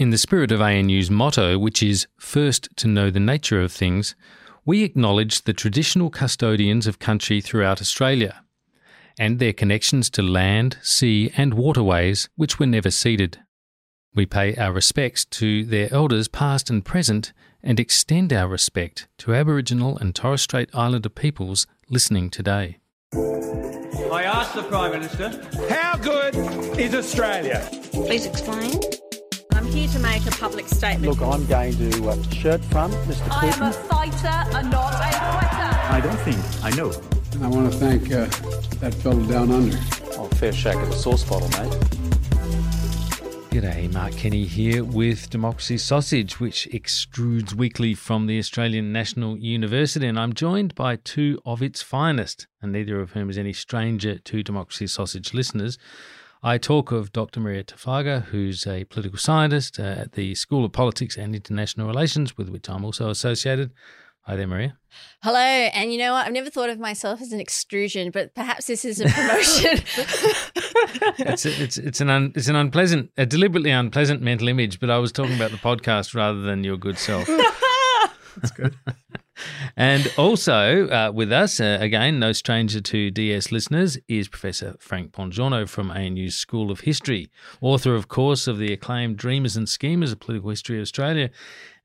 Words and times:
In 0.00 0.08
the 0.08 0.16
spirit 0.16 0.50
of 0.50 0.62
ANU's 0.62 1.10
motto, 1.10 1.58
which 1.58 1.82
is 1.82 2.06
first 2.16 2.74
to 2.76 2.88
know 2.88 3.10
the 3.10 3.20
nature 3.20 3.60
of 3.60 3.70
things, 3.70 4.14
we 4.64 4.82
acknowledge 4.82 5.42
the 5.42 5.52
traditional 5.52 6.08
custodians 6.08 6.86
of 6.86 6.98
country 6.98 7.42
throughout 7.42 7.82
Australia 7.82 8.42
and 9.18 9.38
their 9.38 9.52
connections 9.52 10.08
to 10.08 10.22
land, 10.22 10.78
sea, 10.80 11.30
and 11.36 11.52
waterways 11.52 12.30
which 12.36 12.58
were 12.58 12.64
never 12.64 12.90
ceded. 12.90 13.40
We 14.14 14.24
pay 14.24 14.56
our 14.56 14.72
respects 14.72 15.26
to 15.26 15.66
their 15.66 15.92
elders 15.92 16.28
past 16.28 16.70
and 16.70 16.82
present 16.82 17.34
and 17.62 17.78
extend 17.78 18.32
our 18.32 18.48
respect 18.48 19.06
to 19.18 19.34
Aboriginal 19.34 19.98
and 19.98 20.14
Torres 20.14 20.40
Strait 20.40 20.70
Islander 20.72 21.10
peoples 21.10 21.66
listening 21.90 22.30
today. 22.30 22.78
I 23.12 24.22
asked 24.24 24.54
the 24.54 24.62
Prime 24.62 24.92
Minister, 24.92 25.28
How 25.68 25.98
good 25.98 26.34
is 26.80 26.94
Australia? 26.94 27.68
Please 27.92 28.24
explain. 28.24 28.80
I'm 29.60 29.66
here 29.66 29.88
to 29.88 29.98
make 29.98 30.26
a 30.26 30.30
public 30.30 30.66
statement. 30.68 31.04
Look, 31.04 31.20
I'm 31.20 31.44
going 31.44 31.76
to 31.76 32.08
uh, 32.08 32.22
shirt 32.30 32.64
front 32.64 32.94
Mr. 33.06 33.30
I 33.30 33.44
am 33.44 33.62
a 33.62 33.70
fighter 33.70 34.56
and 34.56 34.70
not 34.70 34.94
a 34.94 34.96
quitter. 34.96 35.70
I 35.92 36.00
don't 36.02 36.16
think 36.20 36.64
I 36.64 36.70
know. 36.74 36.90
And 37.34 37.44
I 37.44 37.48
want 37.48 37.70
to 37.70 37.78
thank 37.78 38.04
uh, 38.04 38.24
that 38.78 38.94
fellow 38.94 39.22
down 39.26 39.50
under. 39.50 39.76
Oh, 40.18 40.28
fair 40.36 40.54
shake 40.54 40.76
of 40.76 40.88
the 40.88 40.96
sauce 40.96 41.24
bottle, 41.24 41.50
mate. 41.50 41.78
G'day, 43.50 43.92
Mark 43.92 44.12
Kenny 44.12 44.46
here 44.46 44.82
with 44.82 45.28
Democracy 45.28 45.76
Sausage, 45.76 46.40
which 46.40 46.66
extrudes 46.72 47.52
weekly 47.52 47.92
from 47.92 48.28
the 48.28 48.38
Australian 48.38 48.94
National 48.94 49.36
University, 49.36 50.06
and 50.06 50.18
I'm 50.18 50.32
joined 50.32 50.74
by 50.74 50.96
two 50.96 51.38
of 51.44 51.62
its 51.62 51.82
finest, 51.82 52.46
and 52.62 52.72
neither 52.72 52.98
of 52.98 53.12
whom 53.12 53.28
is 53.28 53.36
any 53.36 53.52
stranger 53.52 54.16
to 54.20 54.42
Democracy 54.42 54.86
Sausage 54.86 55.34
listeners. 55.34 55.76
I 56.42 56.56
talk 56.56 56.90
of 56.90 57.12
Dr. 57.12 57.38
Marija 57.38 57.74
Taflaga, 57.74 58.24
who's 58.24 58.66
a 58.66 58.84
political 58.84 59.18
scientist 59.18 59.78
uh, 59.78 59.82
at 59.82 60.12
the 60.12 60.34
School 60.34 60.64
of 60.64 60.72
Politics 60.72 61.18
and 61.18 61.34
International 61.34 61.86
Relations, 61.86 62.38
with 62.38 62.48
which 62.48 62.70
I'm 62.70 62.82
also 62.82 63.10
associated. 63.10 63.72
Hi 64.22 64.36
there, 64.36 64.46
Marija. 64.46 64.78
Hello. 65.22 65.38
And 65.38 65.92
you 65.92 65.98
know 65.98 66.12
what? 66.12 66.26
I've 66.26 66.32
never 66.32 66.48
thought 66.48 66.70
of 66.70 66.78
myself 66.78 67.20
as 67.20 67.32
an 67.32 67.40
extrusion, 67.40 68.10
but 68.10 68.34
perhaps 68.34 68.66
this 68.66 68.86
is 68.86 69.00
a 69.00 69.08
promotion. 69.08 69.72
it's 71.18 71.44
it's 71.44 71.76
it's 71.76 72.00
an 72.00 72.08
un, 72.08 72.32
it's 72.34 72.48
an 72.48 72.56
unpleasant, 72.56 73.10
a 73.18 73.26
deliberately 73.26 73.70
unpleasant 73.70 74.22
mental 74.22 74.48
image. 74.48 74.80
But 74.80 74.88
I 74.88 74.98
was 74.98 75.12
talking 75.12 75.36
about 75.36 75.50
the 75.50 75.58
podcast 75.58 76.14
rather 76.14 76.40
than 76.40 76.64
your 76.64 76.78
good 76.78 76.96
self. 76.96 77.28
That's 78.36 78.50
good. 78.50 78.74
And 79.74 80.12
also 80.18 80.86
uh, 80.88 81.12
with 81.14 81.32
us, 81.32 81.60
uh, 81.60 81.78
again, 81.80 82.18
no 82.18 82.32
stranger 82.32 82.82
to 82.82 83.10
DS 83.10 83.50
listeners, 83.50 83.96
is 84.06 84.28
Professor 84.28 84.74
Frank 84.78 85.12
Bongiorno 85.12 85.66
from 85.66 85.88
ANU's 85.90 86.36
School 86.36 86.70
of 86.70 86.80
History, 86.80 87.30
author, 87.62 87.94
of 87.94 88.06
course, 88.08 88.46
of 88.46 88.58
the 88.58 88.70
acclaimed 88.74 89.16
Dreamers 89.16 89.56
and 89.56 89.66
Schemers, 89.66 90.12
a 90.12 90.16
political 90.16 90.50
history 90.50 90.76
of 90.76 90.82
Australia, 90.82 91.30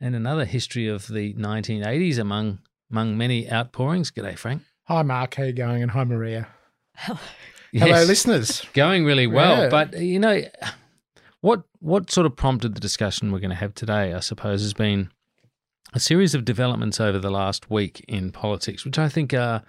and 0.02 0.16
another 0.16 0.44
history 0.44 0.88
of 0.90 1.08
the 1.08 1.34
1980s 1.36 2.20
among 2.20 2.60
among 2.92 3.18
many 3.18 3.50
outpourings. 3.50 4.12
G'day, 4.12 4.38
Frank. 4.38 4.64
Hi, 4.86 5.02
Mark. 5.04 5.36
How 5.36 5.44
you 5.44 5.54
going? 5.54 5.82
And 5.82 5.92
hi, 5.92 6.04
Marija. 6.04 6.48
Hello, 6.98 7.18
Yes. 7.72 8.08
listeners. 8.08 8.66
Going 8.74 9.06
really 9.06 9.28
well, 9.28 9.64
Yeah. 9.64 9.70
but 9.70 9.98
you 10.02 10.20
know, 10.20 10.42
what 11.40 11.64
what 11.80 12.12
sort 12.12 12.26
of 12.26 12.36
prompted 12.36 12.76
the 12.76 12.82
discussion 12.82 13.32
we're 13.32 13.40
going 13.40 13.50
to 13.52 13.56
have 13.56 13.74
today? 13.76 14.14
I 14.14 14.20
suppose 14.20 14.62
has 14.62 14.74
been 14.74 15.10
a 15.96 16.00
series 16.00 16.36
of 16.36 16.44
developments 16.44 17.00
over 17.00 17.18
the 17.18 17.32
last 17.32 17.72
week 17.72 18.04
in 18.08 18.30
politics, 18.30 18.84
which 18.84 19.00
I 19.00 19.08
think 19.08 19.34
are 19.34 19.64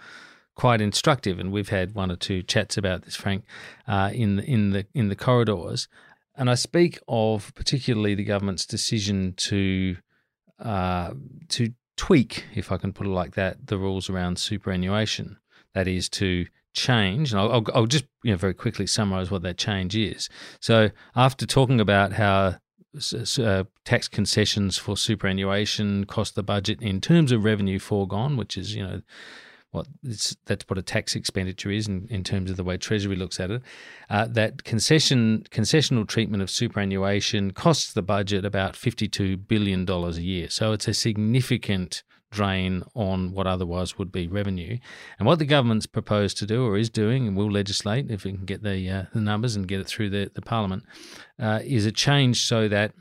quite 0.57 0.81
instructive, 0.81 1.39
and 1.39 1.53
we've 1.53 1.69
had 1.69 1.95
one 1.95 2.11
or 2.11 2.17
two 2.17 2.43
chats 2.43 2.77
about 2.77 3.03
this, 3.03 3.15
Frank, 3.15 3.45
uh, 3.87 4.11
in 4.13 4.37
the, 4.37 4.45
in 4.45 4.71
the 4.71 4.87
in 4.93 5.09
the 5.09 5.15
corridors. 5.15 5.87
And 6.35 6.51
I 6.51 6.57
speak 6.57 6.99
of 7.07 7.55
particularly 7.55 8.15
the 8.17 8.25
government's 8.25 8.67
decision 8.67 9.35
to 9.37 9.97
uh, 10.59 11.13
to 11.51 11.73
tweak, 11.97 12.45
if 12.55 12.73
I 12.73 12.77
can 12.77 12.93
put 12.93 13.07
it 13.07 13.11
like 13.11 13.35
that, 13.35 13.69
the 13.69 13.79
rules 13.79 14.11
around 14.11 14.39
superannuation. 14.39 15.37
That 15.75 15.87
is 15.87 16.09
to 16.11 16.47
change, 16.75 17.33
and 17.33 17.41
I'll, 17.41 17.65
I'll, 17.73 17.87
just 17.87 18.07
you 18.25 18.33
know 18.33 18.37
very 18.37 18.55
quickly 18.55 18.87
summarise 18.87 19.31
what 19.31 19.43
that 19.43 19.59
change 19.59 19.95
is. 19.95 20.29
So 20.61 20.91
after 21.15 21.47
talking 21.47 21.81
about 21.81 22.15
how 22.15 22.57
uh, 23.39 23.65
tax 23.85 24.09
concessions 24.09 24.79
for 24.79 24.97
superannuation 24.97 26.05
cost 26.05 26.35
the 26.35 26.43
budget 26.43 26.81
in 26.83 27.01
terms 27.01 27.33
of 27.33 27.45
revenue 27.45 27.79
foregone, 27.79 28.37
which 28.37 28.57
is 28.57 28.75
you 28.75 28.87
know 28.87 29.03
what 29.73 29.87
that's 30.03 30.65
what 30.69 30.79
a 30.79 30.83
tax 30.83 31.15
expenditure 31.15 31.71
is 31.71 31.87
in, 31.87 32.07
in 32.09 32.25
terms 32.25 32.51
of 32.51 32.57
the 32.57 32.65
way 32.65 32.77
Treasury 32.77 33.17
looks 33.17 33.39
at 33.39 33.51
it. 33.51 33.63
Uh, 34.09 34.27
that 34.27 34.65
concession 34.65 35.45
concessional 35.51 36.07
treatment 36.07 36.43
of 36.43 36.51
superannuation 36.51 37.53
costs 37.53 37.93
the 37.93 38.03
budget 38.03 38.45
about 38.45 38.77
fifty 38.77 39.09
two 39.09 39.37
billion 39.37 39.85
dollars 39.85 40.19
a 40.19 40.23
year. 40.23 40.49
So 40.49 40.73
it's 40.73 40.89
a 40.89 40.95
significant 40.95 42.03
drain 42.31 42.83
on 42.95 43.33
what 43.33 43.47
otherwise 43.47 43.99
would 43.99 44.13
be 44.13 44.27
revenue. 44.27 44.79
And 45.19 45.27
what 45.27 45.39
the 45.39 45.45
government's 45.45 45.87
proposed 45.87 46.39
to 46.39 46.47
do 46.47 46.65
or 46.67 46.77
is 46.77 46.91
doing, 46.91 47.27
and 47.27 47.37
will 47.37 47.51
legislate 47.51 48.11
if 48.11 48.27
it 48.27 48.33
can 48.33 48.45
get 48.45 48.63
the 48.63 48.91
uh, 48.91 49.05
the 49.13 49.21
numbers 49.21 49.57
and 49.57 49.69
get 49.69 49.81
it 49.81 49.87
through 49.87 50.11
the 50.11 50.31
the 50.35 50.43
Parliament, 50.43 50.85
uh, 51.39 51.61
is 51.65 51.87
a 51.87 51.93
change 51.93 52.45
so 52.45 52.69
that 52.69 52.93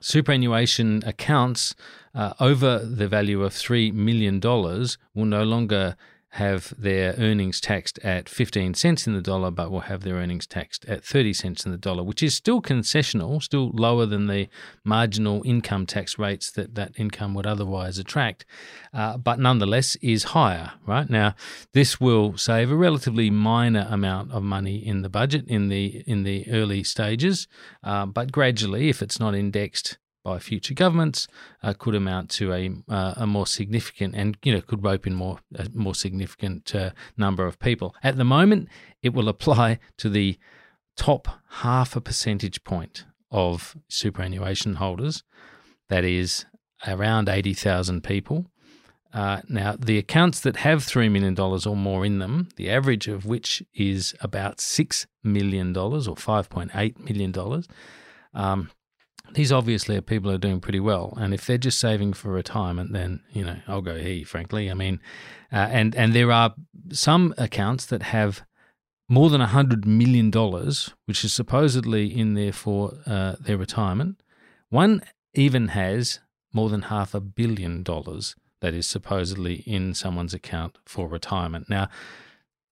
superannuation 0.00 1.02
accounts 1.06 1.74
uh, 2.14 2.34
over 2.38 2.78
the 2.78 3.08
value 3.08 3.42
of 3.42 3.54
$3 3.54 3.92
million 3.92 4.38
will 4.38 5.24
no 5.24 5.42
longer 5.42 5.96
have 6.34 6.74
their 6.76 7.14
earnings 7.16 7.60
taxed 7.60 7.96
at 8.00 8.28
15 8.28 8.74
cents 8.74 9.06
in 9.06 9.14
the 9.14 9.20
dollar, 9.20 9.52
but 9.52 9.70
will 9.70 9.82
have 9.82 10.02
their 10.02 10.16
earnings 10.16 10.48
taxed 10.48 10.84
at 10.86 11.04
30 11.04 11.32
cents 11.32 11.64
in 11.64 11.70
the 11.70 11.78
dollar, 11.78 12.02
which 12.02 12.24
is 12.24 12.34
still 12.34 12.60
concessional, 12.60 13.40
still 13.40 13.70
lower 13.72 14.04
than 14.04 14.26
the 14.26 14.48
marginal 14.82 15.42
income 15.44 15.86
tax 15.86 16.18
rates 16.18 16.50
that 16.50 16.74
that 16.74 16.90
income 16.98 17.34
would 17.34 17.46
otherwise 17.46 17.98
attract, 17.98 18.44
uh, 18.92 19.16
but 19.16 19.38
nonetheless 19.38 19.94
is 20.02 20.24
higher, 20.24 20.72
right? 20.84 21.08
Now, 21.08 21.36
this 21.72 22.00
will 22.00 22.36
save 22.36 22.68
a 22.68 22.76
relatively 22.76 23.30
minor 23.30 23.86
amount 23.88 24.32
of 24.32 24.42
money 24.42 24.84
in 24.84 25.02
the 25.02 25.08
budget 25.08 25.46
in 25.46 25.68
the 25.68 26.02
in 26.04 26.24
the 26.24 26.50
early 26.50 26.82
stages, 26.82 27.46
uh, 27.84 28.06
but 28.06 28.32
gradually, 28.32 28.88
if 28.88 29.02
it's 29.02 29.20
not 29.20 29.36
indexed 29.36 29.98
by 30.24 30.38
future 30.38 30.74
governments 30.74 31.28
uh, 31.62 31.74
could 31.78 31.94
amount 31.94 32.30
to 32.30 32.52
a 32.52 32.70
uh, 32.88 33.14
a 33.16 33.26
more 33.26 33.46
significant 33.46 34.14
and 34.16 34.36
you 34.42 34.52
know 34.52 34.60
could 34.60 34.82
rope 34.82 35.06
in 35.06 35.14
more 35.14 35.38
a 35.54 35.68
more 35.72 35.94
significant 35.94 36.74
uh, 36.74 36.90
number 37.16 37.46
of 37.46 37.60
people. 37.60 37.94
At 38.02 38.16
the 38.16 38.24
moment, 38.24 38.68
it 39.02 39.12
will 39.12 39.28
apply 39.28 39.78
to 39.98 40.08
the 40.08 40.38
top 40.96 41.28
half 41.60 41.94
a 41.94 42.00
percentage 42.00 42.64
point 42.64 43.04
of 43.30 43.76
superannuation 43.88 44.76
holders. 44.76 45.22
That 45.88 46.04
is 46.04 46.46
around 46.86 47.28
eighty 47.28 47.54
thousand 47.54 48.02
people. 48.02 48.46
Uh, 49.12 49.40
now, 49.48 49.76
the 49.78 49.96
accounts 49.96 50.40
that 50.40 50.56
have 50.56 50.80
$3 50.80 51.08
million 51.08 51.38
or 51.38 51.76
more 51.76 52.04
in 52.04 52.18
them, 52.18 52.48
the 52.56 52.68
average 52.68 53.06
of 53.06 53.24
which 53.24 53.62
is 53.72 54.12
about 54.20 54.56
$6 54.56 55.06
million 55.22 55.68
or 55.76 56.00
$5.8 56.00 56.98
million, 56.98 57.64
um, 58.34 58.70
these 59.34 59.52
obviously 59.52 59.96
are 59.96 60.02
people 60.02 60.30
who 60.30 60.36
are 60.36 60.38
doing 60.38 60.60
pretty 60.60 60.80
well. 60.80 61.14
And 61.16 61.34
if 61.34 61.46
they're 61.46 61.58
just 61.58 61.78
saving 61.78 62.12
for 62.14 62.30
retirement, 62.30 62.92
then, 62.92 63.20
you 63.32 63.44
know, 63.44 63.56
I'll 63.66 63.82
go 63.82 63.96
he, 63.96 64.24
frankly. 64.24 64.70
I 64.70 64.74
mean, 64.74 65.00
uh, 65.52 65.68
and, 65.70 65.94
and 65.94 66.12
there 66.12 66.32
are 66.32 66.54
some 66.92 67.34
accounts 67.36 67.86
that 67.86 68.02
have 68.02 68.44
more 69.08 69.30
than 69.30 69.40
$100 69.40 69.84
million, 69.84 70.30
which 71.06 71.24
is 71.24 71.32
supposedly 71.32 72.06
in 72.06 72.34
there 72.34 72.52
for 72.52 72.94
uh, 73.06 73.36
their 73.40 73.56
retirement. 73.56 74.22
One 74.70 75.02
even 75.34 75.68
has 75.68 76.20
more 76.52 76.68
than 76.68 76.82
half 76.82 77.14
a 77.14 77.20
billion 77.20 77.82
dollars 77.82 78.36
that 78.60 78.74
is 78.74 78.86
supposedly 78.86 79.56
in 79.66 79.94
someone's 79.94 80.32
account 80.32 80.78
for 80.86 81.08
retirement. 81.08 81.68
Now, 81.68 81.88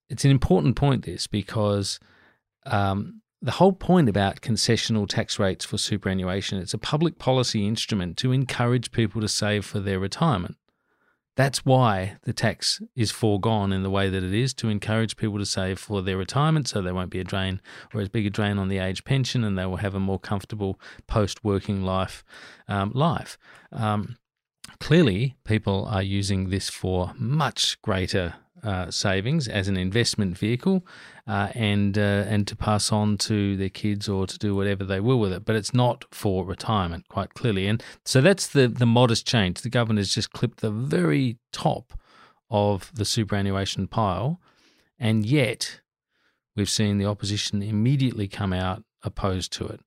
it's 0.09 0.25
an 0.25 0.31
important 0.31 0.77
point, 0.77 1.05
this, 1.05 1.27
because 1.27 1.99
um, 2.67 3.22
the 3.43 3.53
whole 3.53 3.73
point 3.73 4.09
about 4.09 4.41
concessional 4.41 5.09
tax 5.09 5.39
rates 5.39 5.65
for 5.65 5.77
superannuation, 5.77 6.59
it's 6.59 6.75
a 6.75 6.79
public 6.79 7.19
policy 7.19 7.67
instrument 7.67 8.17
to 8.19 8.31
encourage 8.31 8.93
people 8.93 9.21
to 9.21 9.29
save 9.29 9.65
for 9.65 9.81
their 9.81 9.99
retirement. 9.99 10.57
That's 11.35 11.65
why 11.65 12.19
the 12.23 12.33
tax 12.33 12.81
is 12.95 13.11
foregone 13.11 13.73
in 13.73 13.83
the 13.83 13.91
way 13.91 14.09
that 14.11 14.23
it 14.23 14.35
is 14.35 14.55
to 14.55 14.69
encourage 14.69 15.17
people 15.17 15.39
to 15.39 15.47
save 15.47 15.79
for 15.79 16.03
their 16.03 16.19
retirement 16.19 16.69
so 16.69 16.81
there 16.81 16.95
won't 16.95 17.11
be 17.11 17.21
a 17.21 17.25
drain 17.25 17.61
or 17.93 18.01
as 18.01 18.11
big 18.11 18.27
a 18.27 18.31
drain 18.31 18.59
on 18.59 18.69
the 18.69 18.79
age 18.79 19.03
pension 19.05 19.43
and 19.43 19.59
they 19.59 19.67
will 19.67 19.79
have 19.79 19.95
a 19.95 20.01
more 20.01 20.21
comfortable 20.21 20.79
post 21.07 21.43
working 21.43 21.83
life 21.83 22.23
um, 22.69 22.93
life. 22.95 23.39
Um, 23.73 24.19
clearly, 24.79 25.37
people 25.45 25.87
are 25.87 26.03
using 26.03 26.51
this 26.51 26.69
for 26.69 27.13
much 27.17 27.81
greater 27.81 28.35
uh, 28.63 28.91
savings 28.91 29.49
as 29.49 29.69
an 29.69 29.77
investment 29.77 30.39
vehicle, 30.39 30.87
uh, 31.27 31.49
and 31.55 31.97
uh, 31.97 32.25
and 32.29 32.47
to 32.49 32.57
pass 32.57 32.91
on 32.91 33.17
to 33.17 33.57
their 33.57 33.69
kids 33.69 34.09
or 34.09 34.27
to 34.27 34.39
do 34.39 34.55
whatever 34.55 34.85
they 34.85 35.01
will 35.01 35.19
with 35.19 35.33
it. 35.33 35.45
But 35.45 35.57
it's 35.57 35.75
not 35.75 36.05
for 36.11 36.45
retirement, 36.45 37.09
quite 37.09 37.35
clearly. 37.35 37.67
And 37.67 37.83
so 38.05 38.21
that's 38.21 38.47
the 38.47 38.69
the 38.69 38.87
modest 38.87 39.27
change. 39.27 39.63
The 39.63 39.71
government 39.71 39.99
has 39.99 40.15
just 40.15 40.33
clipped 40.33 40.61
the 40.61 40.71
very 40.71 41.39
top 41.53 41.93
of 42.51 42.91
the 42.95 43.05
superannuation 43.05 43.87
pile, 43.87 44.41
and 44.99 45.25
yet 45.25 45.81
we've 46.57 46.71
seen 46.71 46.99
the 46.99 47.07
opposition 47.07 47.63
immediately 47.63 48.29
come 48.29 48.53
out 48.53 48.85
opposed 49.05 49.53
to 49.53 49.67
it 49.67 49.81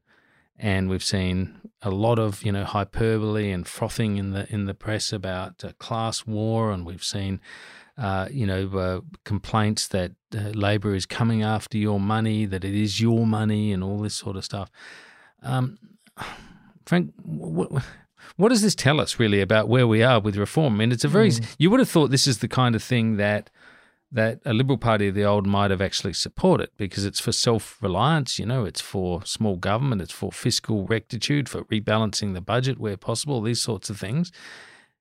and 0.58 0.90
we've 0.90 1.04
seen 1.04 1.62
a 1.82 1.90
lot 1.90 2.20
of 2.20 2.44
you 2.44 2.52
know 2.52 2.64
hyperbole 2.64 3.52
and 3.52 3.68
frothing 3.68 4.18
in 4.18 4.32
the 4.32 4.52
in 4.52 4.66
the 4.66 4.74
press 4.74 5.12
about 5.12 5.64
uh, 5.64 5.72
class 5.80 6.26
war, 6.26 6.72
and 6.72 6.86
we've 6.86 7.04
seen 7.04 7.42
uh, 7.98 8.28
you 8.32 8.46
know 8.46 8.68
uh, 8.78 9.02
complaints 9.24 9.88
that 9.90 10.12
uh, 10.36 10.50
Labor 10.50 10.96
is 10.96 11.06
coming 11.06 11.44
after 11.44 11.78
your 11.78 12.00
money, 12.00 12.46
that 12.46 12.64
it 12.64 12.76
is 12.76 13.00
your 13.00 13.26
money, 13.26 13.72
and 13.72 13.84
all 13.84 14.00
this 14.00 14.16
sort 14.16 14.36
of 14.36 14.46
stuff. 14.46 14.70
Um, 15.42 15.78
Frank, 16.86 17.14
what, 17.24 17.72
what 18.36 18.50
does 18.50 18.62
this 18.62 18.76
tell 18.76 19.00
us 19.00 19.20
really 19.20 19.42
about 19.42 19.68
where 19.68 19.88
we 19.88 20.04
are 20.04 20.20
with 20.20 20.36
reform? 20.36 20.76
I 20.76 20.78
mean, 20.78 20.92
it's 20.92 21.04
a 21.04 21.10
very 21.10 21.30
mm. 21.30 21.56
you 21.58 21.70
would 21.70 21.80
have 21.80 21.90
thought 21.90 22.12
this 22.12 22.28
is 22.28 22.40
the 22.40 22.48
kind 22.48 22.76
of 22.76 22.84
thing 22.84 23.18
that 23.18 23.50
that 24.12 24.40
a 24.46 24.54
Liberal 24.54 24.78
Party 24.78 25.10
of 25.10 25.16
the 25.16 25.26
old 25.26 25.46
might 25.46 25.72
have 25.72 25.82
actually 25.82 26.14
supported 26.14 26.70
because 26.78 27.06
it's 27.06 27.20
for 27.20 27.32
self 27.32 27.82
reliance, 27.82 28.40
you 28.40 28.46
know, 28.46 28.66
it's 28.66 28.82
for 28.82 29.26
small 29.26 29.58
government, 29.58 30.02
it's 30.02 30.14
for 30.14 30.32
fiscal 30.32 30.86
rectitude, 30.86 31.50
for 31.50 31.64
rebalancing 31.66 32.34
the 32.34 32.42
budget 32.42 32.80
where 32.80 32.98
possible, 32.98 33.42
these 33.42 33.62
sorts 33.62 33.90
of 33.90 34.00
things. 34.00 34.32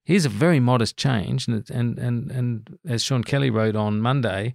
Here's 0.05 0.27
a 0.27 0.31
very 0.31 0.61
modest 0.61 0.97
change, 0.97 1.49
and 1.49 1.69
and 1.71 1.99
and 1.99 2.31
and 2.31 2.79
as 2.87 3.03
Sean 3.03 3.25
Kelly 3.25 3.51
wrote 3.51 3.77
on 3.77 4.01
Monday, 4.01 4.55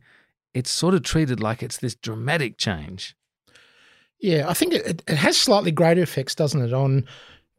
it's 0.54 0.72
sort 0.72 0.94
of 0.94 1.04
treated 1.04 1.40
like 1.42 1.64
it's 1.64 1.78
this 1.78 1.96
dramatic 1.96 2.58
change. 2.58 3.16
Yeah, 4.20 4.50
I 4.50 4.54
think 4.54 4.74
it, 4.74 5.02
it 5.08 5.16
has 5.16 5.38
slightly 5.38 5.72
greater 5.72 6.02
effects, 6.02 6.36
doesn't 6.36 6.62
it, 6.62 6.74
on 6.74 7.06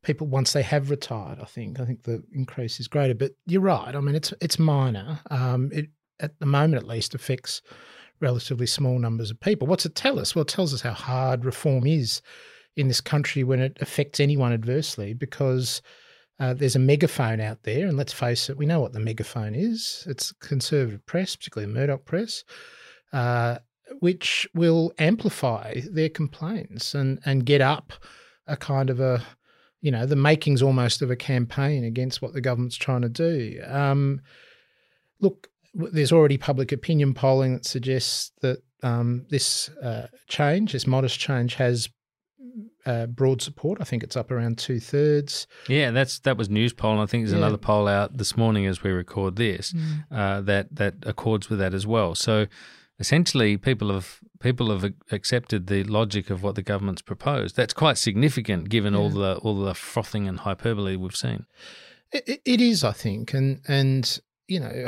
people 0.02 0.26
once 0.26 0.52
they 0.52 0.62
have 0.62 0.90
retired. 0.90 1.40
I 1.40 1.46
think 1.46 1.80
I 1.80 1.84
think 1.84 2.04
the 2.04 2.22
increase 2.32 2.80
is 2.80 2.88
greater, 2.88 3.14
but 3.14 3.32
you're 3.46 3.60
right. 3.60 3.94
I 3.94 4.00
mean, 4.00 4.14
it's 4.14 4.32
it's 4.40 4.58
minor. 4.58 5.20
Um, 5.30 5.70
it 5.72 5.88
at 6.20 6.38
the 6.38 6.46
moment 6.46 6.82
at 6.82 6.88
least, 6.88 7.14
affects 7.14 7.62
relatively 8.20 8.66
small 8.66 8.98
numbers 8.98 9.30
of 9.30 9.40
people. 9.40 9.66
What's 9.66 9.86
it 9.86 9.94
tell 9.94 10.18
us? 10.18 10.34
Well, 10.34 10.42
it 10.42 10.48
tells 10.48 10.74
us 10.74 10.82
how 10.82 10.92
hard 10.92 11.44
reform 11.44 11.86
is 11.86 12.20
in 12.76 12.88
this 12.88 13.00
country 13.00 13.42
when 13.42 13.60
it 13.60 13.78
affects 13.80 14.20
anyone 14.20 14.52
adversely 14.52 15.14
because 15.14 15.82
uh, 16.40 16.54
there's 16.54 16.76
a 16.76 16.80
megaphone 16.80 17.38
out 17.40 17.62
there, 17.64 17.86
and 17.86 17.98
let's 17.98 18.14
face 18.14 18.48
it, 18.48 18.56
we 18.56 18.66
know 18.66 18.80
what 18.80 18.94
the 18.94 18.98
megaphone 18.98 19.54
is. 19.54 20.04
It's 20.08 20.32
conservative 20.32 21.04
press, 21.04 21.36
particularly 21.36 21.72
Murdoch 21.72 22.06
press, 22.06 22.44
uh, 23.12 23.58
which 23.98 24.48
will 24.54 24.92
amplify 24.98 25.80
their 25.90 26.08
complaints 26.08 26.94
and 26.94 27.20
and 27.26 27.44
get 27.44 27.60
up 27.60 27.92
a 28.46 28.56
kind 28.56 28.88
of 28.88 29.00
a, 29.00 29.22
you 29.82 29.90
know, 29.90 30.06
the 30.06 30.16
makings 30.16 30.62
almost 30.62 31.02
of 31.02 31.10
a 31.10 31.16
campaign 31.16 31.84
against 31.84 32.22
what 32.22 32.32
the 32.32 32.40
government's 32.40 32.76
trying 32.76 33.02
to 33.02 33.08
do. 33.08 33.60
Um, 33.66 34.22
look, 35.20 35.48
there's 35.74 36.12
already 36.12 36.38
public 36.38 36.72
opinion 36.72 37.12
polling 37.14 37.52
that 37.52 37.66
suggests 37.66 38.32
that 38.40 38.62
um, 38.82 39.26
this 39.28 39.68
uh, 39.82 40.06
change, 40.26 40.72
this 40.72 40.86
modest 40.86 41.20
change, 41.20 41.54
has 41.56 41.90
uh, 42.86 43.06
broad 43.06 43.42
support. 43.42 43.78
I 43.80 43.84
think 43.84 44.02
it's 44.02 44.16
up 44.16 44.30
around 44.30 44.58
two 44.58 44.80
thirds. 44.80 45.46
Yeah, 45.68 45.90
that's 45.90 46.18
that 46.20 46.36
was 46.36 46.48
Newspoll. 46.48 46.92
And 46.92 47.00
I 47.00 47.06
think 47.06 47.24
there's 47.24 47.32
yeah. 47.32 47.38
another 47.38 47.58
poll 47.58 47.88
out 47.88 48.16
this 48.16 48.36
morning 48.36 48.66
as 48.66 48.82
we 48.82 48.90
record 48.90 49.36
this 49.36 49.72
mm. 49.72 50.04
uh, 50.10 50.40
that 50.42 50.74
that 50.76 50.94
accords 51.02 51.50
with 51.50 51.58
that 51.58 51.74
as 51.74 51.86
well. 51.86 52.14
So 52.14 52.46
essentially, 52.98 53.56
people 53.56 53.92
have 53.92 54.20
people 54.40 54.70
have 54.70 54.92
accepted 55.10 55.66
the 55.66 55.84
logic 55.84 56.30
of 56.30 56.42
what 56.42 56.54
the 56.54 56.62
government's 56.62 57.02
proposed. 57.02 57.56
That's 57.56 57.74
quite 57.74 57.98
significant 57.98 58.68
given 58.68 58.94
yeah. 58.94 59.00
all 59.00 59.10
the 59.10 59.36
all 59.38 59.56
the 59.60 59.74
frothing 59.74 60.28
and 60.28 60.40
hyperbole 60.40 60.96
we've 60.96 61.16
seen. 61.16 61.46
it, 62.12 62.40
it 62.44 62.60
is, 62.60 62.84
I 62.84 62.92
think, 62.92 63.34
and 63.34 63.60
and 63.68 64.18
you 64.48 64.60
know 64.60 64.86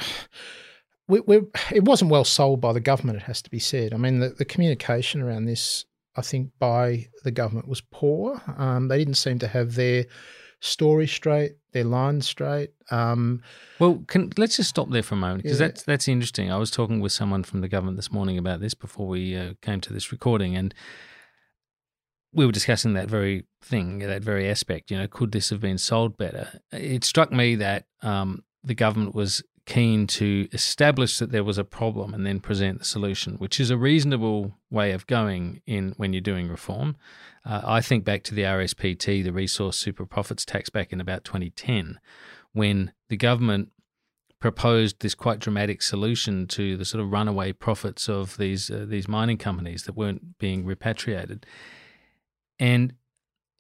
we, 1.09 1.21
we, 1.21 1.41
it 1.73 1.85
wasn't 1.85 2.11
well 2.11 2.25
sold 2.25 2.61
by 2.61 2.73
the 2.73 2.81
government, 2.81 3.19
it 3.19 3.25
has 3.25 3.43
to 3.43 3.51
be 3.51 3.59
said. 3.59 3.93
I 3.93 3.97
mean, 3.97 4.21
the, 4.21 4.31
the 4.31 4.45
communication 4.45 5.21
around 5.21 5.45
this, 5.45 5.85
I 6.17 6.23
think, 6.23 6.51
by 6.59 7.07
the 7.25 7.31
government 7.31 7.69
was 7.69 7.81
poor. 7.81 8.41
Um, 8.57 8.89
they 8.89 8.99
didn't 8.99 9.15
seem 9.15 9.39
to 9.41 9.49
have 9.49 9.75
their 9.75 10.07
story 10.61 11.09
straight, 11.09 11.53
their 11.73 11.85
line 11.85 12.21
straight. 12.23 12.71
Um, 12.91 13.43
well, 13.79 14.05
can, 14.07 14.31
let's 14.37 14.57
just 14.57 14.71
stop 14.71 14.91
there 14.91 15.03
for 15.03 15.17
a 15.17 15.19
moment 15.19 15.43
because 15.43 15.61
yeah. 15.61 15.69
that's 15.69 15.83
that's 15.83 16.09
interesting. 16.09 16.51
I 16.51 16.57
was 16.57 16.71
talking 16.71 17.01
with 17.01 17.13
someone 17.13 17.43
from 17.43 17.61
the 17.61 17.69
government 17.69 17.97
this 17.97 18.13
morning 18.13 18.39
about 18.39 18.61
this 18.61 18.75
before 18.75 19.09
we 19.09 19.37
uh, 19.37 19.55
came 19.61 19.81
to 19.81 19.93
this 19.93 20.13
recording, 20.13 20.57
and 20.57 20.75
we 22.33 22.47
were 22.47 22.53
discussing 22.53 22.95
that 22.95 23.09
very 23.09 23.45
thing, 23.63 23.99
that 23.99 24.23
very 24.23 24.49
aspect. 24.49 24.91
You 24.91 24.99
know, 24.99 25.09
could 25.09 25.33
this 25.33 25.51
have 25.51 25.61
been 25.61 25.79
sold 25.79 26.17
better? 26.17 26.61
It 26.73 27.05
struck 27.05 27.33
me 27.33 27.57
that 27.57 27.87
um, 28.03 28.45
the 28.63 28.75
government 28.75 29.15
was 29.15 29.43
keen 29.65 30.07
to 30.09 30.49
establish 30.53 31.19
that 31.19 31.31
there 31.31 31.45
was 31.45 31.59
a 31.59 31.65
problem 31.65 32.15
and 32.15 32.27
then 32.27 32.41
present 32.41 32.81
the 32.81 32.85
solution, 32.85 33.35
which 33.37 33.61
is 33.61 33.71
a 33.71 33.77
reasonable 33.77 34.59
way 34.71 34.93
of 34.93 35.07
going 35.07 35.63
in 35.67 35.95
when 35.97 36.13
you're 36.13 36.21
doing 36.21 36.49
reform. 36.49 36.97
Uh, 37.45 37.61
I 37.65 37.81
think 37.81 38.05
back 38.05 38.23
to 38.25 38.35
the 38.35 38.43
RSPT, 38.43 39.23
the 39.23 39.33
Resource 39.33 39.77
Super 39.77 40.05
Profits 40.05 40.45
Tax, 40.45 40.69
back 40.69 40.93
in 40.93 41.01
about 41.01 41.25
2010, 41.25 42.01
when 42.53 42.93
the 43.09 43.17
government 43.17 43.71
proposed 44.41 45.01
this 45.01 45.15
quite 45.15 45.39
dramatic 45.39 45.81
solution 45.81 46.49
to 46.49 46.77
the 46.77 46.85
sort 46.85 47.03
of 47.03 47.13
runaway 47.13 47.53
profits 47.53 48.09
of 48.09 48.37
these 48.39 48.71
uh, 48.71 48.85
these 48.89 49.07
mining 49.07 49.39
companies 49.39 49.85
that 49.85 49.97
weren't 49.97 50.37
being 50.39 50.65
repatriated, 50.65 51.47
and 52.59 52.95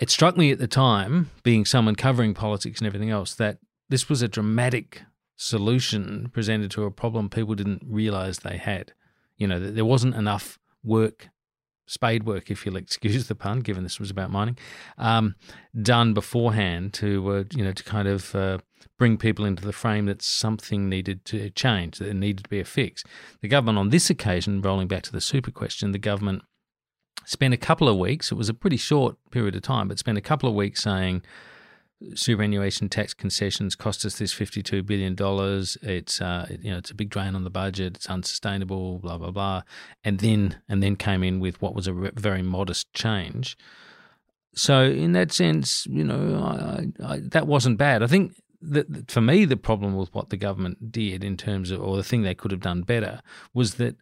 it 0.00 0.10
struck 0.10 0.36
me 0.36 0.50
at 0.50 0.58
the 0.58 0.66
time, 0.66 1.30
being 1.44 1.64
someone 1.64 1.94
covering 1.94 2.34
politics 2.34 2.80
and 2.80 2.86
everything 2.88 3.10
else, 3.10 3.34
that 3.36 3.58
this 3.88 4.08
was 4.08 4.20
a 4.20 4.28
dramatic 4.28 5.02
solution 5.36 6.30
presented 6.32 6.70
to 6.72 6.84
a 6.84 6.90
problem 6.90 7.28
people 7.28 7.54
didn't 7.54 7.82
realize 7.86 8.38
they 8.38 8.56
had. 8.56 8.92
You 9.36 9.46
know, 9.46 9.58
there 9.58 9.84
wasn't 9.84 10.14
enough 10.14 10.58
work, 10.84 11.28
spade 11.86 12.24
work, 12.24 12.50
if 12.50 12.64
you'll 12.64 12.76
excuse 12.86 13.26
the 13.28 13.34
pun, 13.34 13.60
given 13.60 13.82
this 13.82 13.98
was 13.98 14.10
about 14.10 14.30
mining, 14.30 14.58
um, 14.98 15.34
done 15.80 16.14
beforehand 16.14 16.92
to, 16.94 17.30
uh, 17.30 17.44
you 17.54 17.64
know, 17.64 17.72
to 17.72 17.82
kind 17.82 18.08
of 18.08 18.34
uh, 18.34 18.58
bring 18.98 19.16
people 19.16 19.44
into 19.44 19.64
the 19.64 19.72
frame 19.72 20.06
that 20.06 20.22
something 20.22 20.88
needed 20.88 21.24
to 21.26 21.50
change, 21.50 21.98
that 21.98 22.14
needed 22.14 22.44
to 22.44 22.50
be 22.50 22.60
a 22.60 22.64
fix. 22.64 23.02
The 23.40 23.48
government, 23.48 23.78
on 23.78 23.90
this 23.90 24.10
occasion, 24.10 24.62
rolling 24.62 24.88
back 24.88 25.02
to 25.04 25.12
the 25.12 25.20
super 25.20 25.50
question, 25.50 25.92
the 25.92 25.98
government 25.98 26.42
spent 27.24 27.54
a 27.54 27.58
couple 27.58 27.88
of 27.88 27.96
weeks, 27.96 28.32
it 28.32 28.36
was 28.36 28.48
a 28.48 28.54
pretty 28.54 28.76
short 28.76 29.16
period 29.30 29.56
of 29.56 29.62
time, 29.62 29.88
but 29.88 29.98
spent 29.98 30.18
a 30.18 30.22
couple 30.22 30.48
of 30.48 30.54
weeks 30.54 30.82
saying, 30.82 31.22
superannuation 32.14 32.88
tax 32.88 33.14
concessions 33.14 33.74
cost 33.74 34.04
us 34.04 34.18
this 34.18 34.32
fifty-two 34.32 34.82
billion 34.82 35.14
dollars. 35.14 35.76
It's 35.82 36.20
uh, 36.20 36.46
you 36.60 36.70
know 36.70 36.78
it's 36.78 36.90
a 36.90 36.94
big 36.94 37.10
drain 37.10 37.34
on 37.34 37.44
the 37.44 37.50
budget. 37.50 37.96
It's 37.96 38.06
unsustainable. 38.06 38.98
Blah 38.98 39.18
blah 39.18 39.30
blah, 39.30 39.62
and 40.04 40.18
then 40.18 40.60
and 40.68 40.82
then 40.82 40.96
came 40.96 41.22
in 41.22 41.40
with 41.40 41.60
what 41.62 41.74
was 41.74 41.86
a 41.86 41.92
very 41.92 42.42
modest 42.42 42.92
change. 42.92 43.56
So 44.54 44.82
in 44.82 45.12
that 45.12 45.32
sense, 45.32 45.86
you 45.86 46.04
know, 46.04 46.44
I, 46.44 47.12
I, 47.14 47.20
that 47.20 47.46
wasn't 47.46 47.78
bad. 47.78 48.02
I 48.02 48.06
think 48.06 48.34
that 48.60 49.10
for 49.10 49.22
me, 49.22 49.46
the 49.46 49.56
problem 49.56 49.96
with 49.96 50.14
what 50.14 50.28
the 50.28 50.36
government 50.36 50.92
did 50.92 51.24
in 51.24 51.36
terms 51.36 51.70
of, 51.70 51.80
or 51.80 51.96
the 51.96 52.02
thing 52.02 52.22
they 52.22 52.34
could 52.34 52.50
have 52.50 52.60
done 52.60 52.82
better, 52.82 53.20
was 53.54 53.76
that 53.76 53.96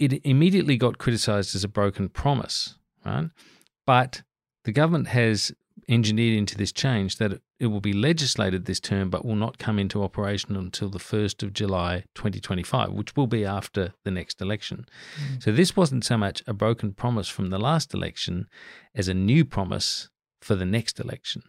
it 0.00 0.20
immediately 0.26 0.76
got 0.76 0.98
criticised 0.98 1.54
as 1.54 1.62
a 1.62 1.68
broken 1.68 2.08
promise, 2.08 2.76
right? 3.06 3.30
But 3.86 4.22
the 4.64 4.72
government 4.72 5.08
has 5.08 5.52
engineered 5.88 6.38
into 6.38 6.56
this 6.56 6.72
change 6.72 7.16
that 7.16 7.40
it 7.58 7.66
will 7.66 7.80
be 7.80 7.92
legislated 7.92 8.64
this 8.64 8.80
term 8.80 9.10
but 9.10 9.24
will 9.24 9.36
not 9.36 9.58
come 9.58 9.78
into 9.78 10.02
operation 10.02 10.56
until 10.56 10.88
the 10.88 10.98
1st 10.98 11.42
of 11.42 11.52
July 11.52 12.04
2025, 12.14 12.90
which 12.92 13.16
will 13.16 13.26
be 13.26 13.44
after 13.44 13.92
the 14.04 14.10
next 14.10 14.40
election. 14.40 14.86
Mm. 15.16 15.42
So 15.42 15.52
this 15.52 15.76
wasn't 15.76 16.04
so 16.04 16.16
much 16.16 16.42
a 16.46 16.52
broken 16.52 16.92
promise 16.92 17.28
from 17.28 17.50
the 17.50 17.58
last 17.58 17.94
election 17.94 18.46
as 18.94 19.08
a 19.08 19.14
new 19.14 19.44
promise 19.44 20.08
for 20.40 20.54
the 20.54 20.64
next 20.66 20.98
election. 20.98 21.42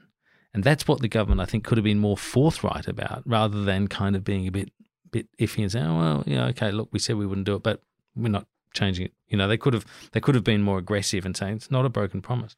And 0.53 0.63
that's 0.63 0.87
what 0.87 1.01
the 1.01 1.07
government, 1.07 1.41
I 1.41 1.45
think, 1.45 1.63
could 1.63 1.77
have 1.77 1.85
been 1.85 1.99
more 1.99 2.17
forthright 2.17 2.87
about 2.87 3.23
rather 3.25 3.63
than 3.63 3.87
kind 3.87 4.15
of 4.15 4.23
being 4.23 4.47
a 4.47 4.51
bit 4.51 4.71
bit 5.11 5.27
iffy 5.39 5.61
and 5.61 5.71
saying, 5.71 5.85
oh, 5.85 5.97
well, 5.97 6.23
yeah, 6.25 6.45
okay, 6.47 6.71
look, 6.71 6.89
we 6.91 6.97
said 6.97 7.15
we 7.15 7.27
wouldn't 7.27 7.45
do 7.45 7.55
it, 7.55 7.63
but 7.63 7.83
we're 8.15 8.29
not 8.29 8.47
changing 8.73 9.05
it. 9.05 9.13
You 9.27 9.37
know, 9.37 9.47
they 9.47 9.57
could 9.57 9.73
have 9.73 9.85
they 10.11 10.19
could 10.19 10.35
have 10.35 10.43
been 10.43 10.61
more 10.61 10.77
aggressive 10.77 11.25
and 11.25 11.37
saying 11.37 11.55
it's 11.55 11.71
not 11.71 11.85
a 11.85 11.89
broken 11.89 12.21
promise. 12.21 12.55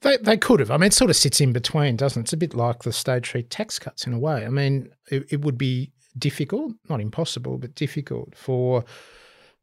They, 0.00 0.16
they 0.18 0.36
could 0.36 0.60
have. 0.60 0.70
I 0.70 0.76
mean, 0.76 0.88
it 0.88 0.92
sort 0.92 1.10
of 1.10 1.16
sits 1.16 1.40
in 1.40 1.52
between, 1.52 1.96
doesn't 1.96 2.20
it? 2.20 2.24
It's 2.24 2.32
a 2.32 2.36
bit 2.36 2.54
like 2.54 2.82
the 2.82 2.92
stage 2.92 3.30
three 3.30 3.42
tax 3.42 3.78
cuts 3.78 4.06
in 4.06 4.12
a 4.12 4.18
way. 4.18 4.44
I 4.44 4.50
mean, 4.50 4.90
it, 5.10 5.26
it 5.30 5.40
would 5.42 5.56
be 5.56 5.92
difficult, 6.18 6.72
not 6.88 7.00
impossible, 7.00 7.58
but 7.58 7.74
difficult 7.74 8.34
for 8.36 8.84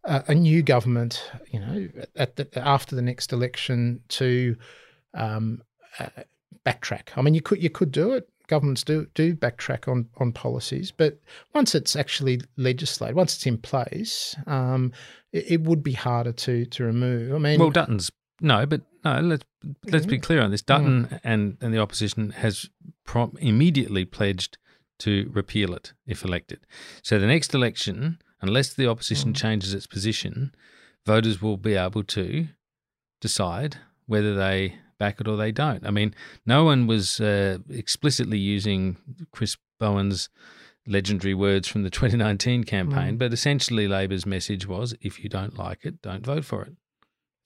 a, 0.04 0.34
new 0.34 0.64
government, 0.64 1.30
you 1.52 1.60
know, 1.60 1.88
at 2.16 2.36
the, 2.36 2.48
after 2.58 2.96
the 2.96 3.02
next 3.02 3.32
election 3.32 4.02
to 4.10 4.56
um, 5.14 5.62
uh, 6.00 6.08
backtrack. 6.66 7.10
I 7.16 7.22
mean, 7.22 7.34
you 7.34 7.42
could 7.42 7.62
you 7.62 7.70
could 7.70 7.92
do 7.92 8.14
it. 8.14 8.28
Governments 8.48 8.84
do 8.84 9.08
do 9.14 9.36
backtrack 9.36 9.88
on 9.88 10.10
on 10.18 10.32
policies, 10.32 10.92
but 10.92 11.20
once 11.54 11.76
it's 11.76 11.96
actually 11.96 12.42
legislated, 12.58 13.16
once 13.16 13.36
it's 13.36 13.46
in 13.46 13.58
place, 13.58 14.36
um, 14.48 14.92
it, 15.32 15.52
it, 15.52 15.62
would 15.62 15.84
be 15.84 15.94
harder 15.94 16.34
to 16.34 16.66
to 16.66 16.84
remove. 16.84 17.34
I 17.34 17.38
mean, 17.38 17.60
well, 17.60 17.70
Dutton's 17.70 18.12
no, 18.42 18.66
but 18.66 18.82
no. 19.04 19.20
Let's 19.20 19.46
let's 19.86 20.06
be 20.06 20.20
clear 20.20 20.42
on 20.42 20.52
this. 20.52 20.62
Dutton 20.62 21.06
mm. 21.06 21.20
and 21.24 21.58
and 21.62 21.74
the 21.74 21.80
opposition 21.80 22.32
has 22.32 22.70
prom- 23.06 23.38
immediately 23.40 24.06
pledged 24.06 24.58
to 25.00 25.30
repeal 25.34 25.74
it 25.74 25.94
if 26.06 26.24
elected. 26.24 26.60
So 27.02 27.20
the 27.20 27.28
next 27.28 27.54
election, 27.54 28.20
unless 28.42 28.74
the 28.74 28.88
opposition 28.88 29.34
mm. 29.34 29.36
changes 29.36 29.74
its 29.74 29.88
position, 29.88 30.54
voters 31.06 31.42
will 31.42 31.58
be 31.58 31.76
able 31.76 32.04
to 32.04 32.48
decide 33.20 33.78
whether 34.06 34.36
they 34.36 34.76
back 35.00 35.20
it 35.20 35.28
or 35.28 35.36
they 35.36 35.52
don't. 35.52 35.86
I 35.86 35.90
mean, 35.90 36.14
no 36.46 36.64
one 36.64 36.86
was 36.86 37.20
uh, 37.20 37.58
explicitly 37.70 38.38
using 38.38 38.98
Chris 39.32 39.58
Bowen's 39.80 40.30
legendary 40.86 41.34
words 41.34 41.68
from 41.68 41.82
the 41.84 41.90
2019 42.00 42.64
campaign, 42.66 43.16
mm. 43.16 43.18
but 43.18 43.34
essentially 43.34 43.88
Labor's 43.88 44.26
message 44.26 44.68
was 44.68 44.94
if 45.02 45.24
you 45.24 45.30
don't 45.30 45.58
like 45.58 45.86
it, 45.86 46.02
don't 46.02 46.26
vote 46.26 46.46
for 46.46 46.64
it. 46.64 46.74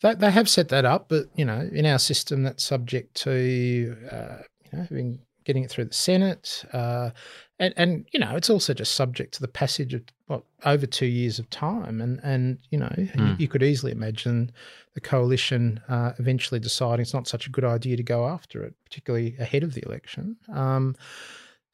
They, 0.02 0.16
they 0.16 0.32
have 0.32 0.50
set 0.50 0.70
that 0.70 0.86
up, 0.86 1.10
but 1.10 1.26
you 1.36 1.46
know, 1.46 1.70
in 1.72 1.86
our 1.86 2.00
system, 2.00 2.44
that's 2.44 2.64
subject 2.64 3.16
to 3.24 3.96
uh, 4.12 4.44
you 4.64 4.78
know 4.78 4.84
having 4.84 5.20
getting 5.46 5.64
it 5.64 5.70
through 5.70 5.86
the 5.86 5.94
Senate, 5.94 6.66
uh, 6.74 7.12
and 7.60 7.74
and 7.78 8.06
you 8.12 8.20
know, 8.20 8.36
it's 8.36 8.50
also 8.50 8.74
just 8.74 8.96
subject 8.96 9.34
to 9.36 9.42
the 9.42 9.48
passage 9.48 9.94
of 9.94 10.04
what 10.28 10.44
over 10.66 10.86
two 10.86 11.06
years 11.06 11.40
of 11.40 11.50
time, 11.50 12.02
and 12.02 12.20
and 12.24 12.58
you 12.72 12.78
know, 12.78 12.94
mm. 12.98 13.30
you, 13.30 13.36
you, 13.40 13.48
could 13.48 13.64
easily 13.64 13.92
imagine 13.92 14.52
the 14.94 15.02
coalition 15.02 15.80
uh, 15.88 16.12
eventually 16.20 16.60
deciding 16.60 17.02
it's 17.02 17.14
not 17.14 17.28
such 17.28 17.48
a 17.48 17.52
good 17.52 17.64
idea 17.64 17.96
to 17.96 18.04
go 18.04 18.28
after 18.28 18.64
it, 18.64 18.74
particularly 18.86 19.36
ahead 19.40 19.64
of 19.64 19.74
the 19.74 19.84
election. 19.86 20.36
Um, 20.52 20.96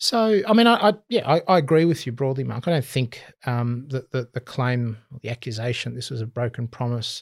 so, 0.01 0.41
I 0.47 0.53
mean, 0.53 0.65
I, 0.65 0.89
I 0.89 0.93
yeah, 1.09 1.29
I, 1.29 1.41
I, 1.47 1.57
agree 1.59 1.85
with 1.85 2.07
you 2.07 2.11
broadly, 2.11 2.43
Mark. 2.43 2.67
I 2.67 2.71
don't 2.71 2.83
think 2.83 3.23
um, 3.45 3.87
that 3.89 4.11
the, 4.11 4.27
the 4.33 4.39
claim, 4.39 4.97
the 5.21 5.29
accusation, 5.29 5.93
this 5.93 6.09
was 6.09 6.21
a 6.21 6.25
broken 6.25 6.67
promise, 6.67 7.21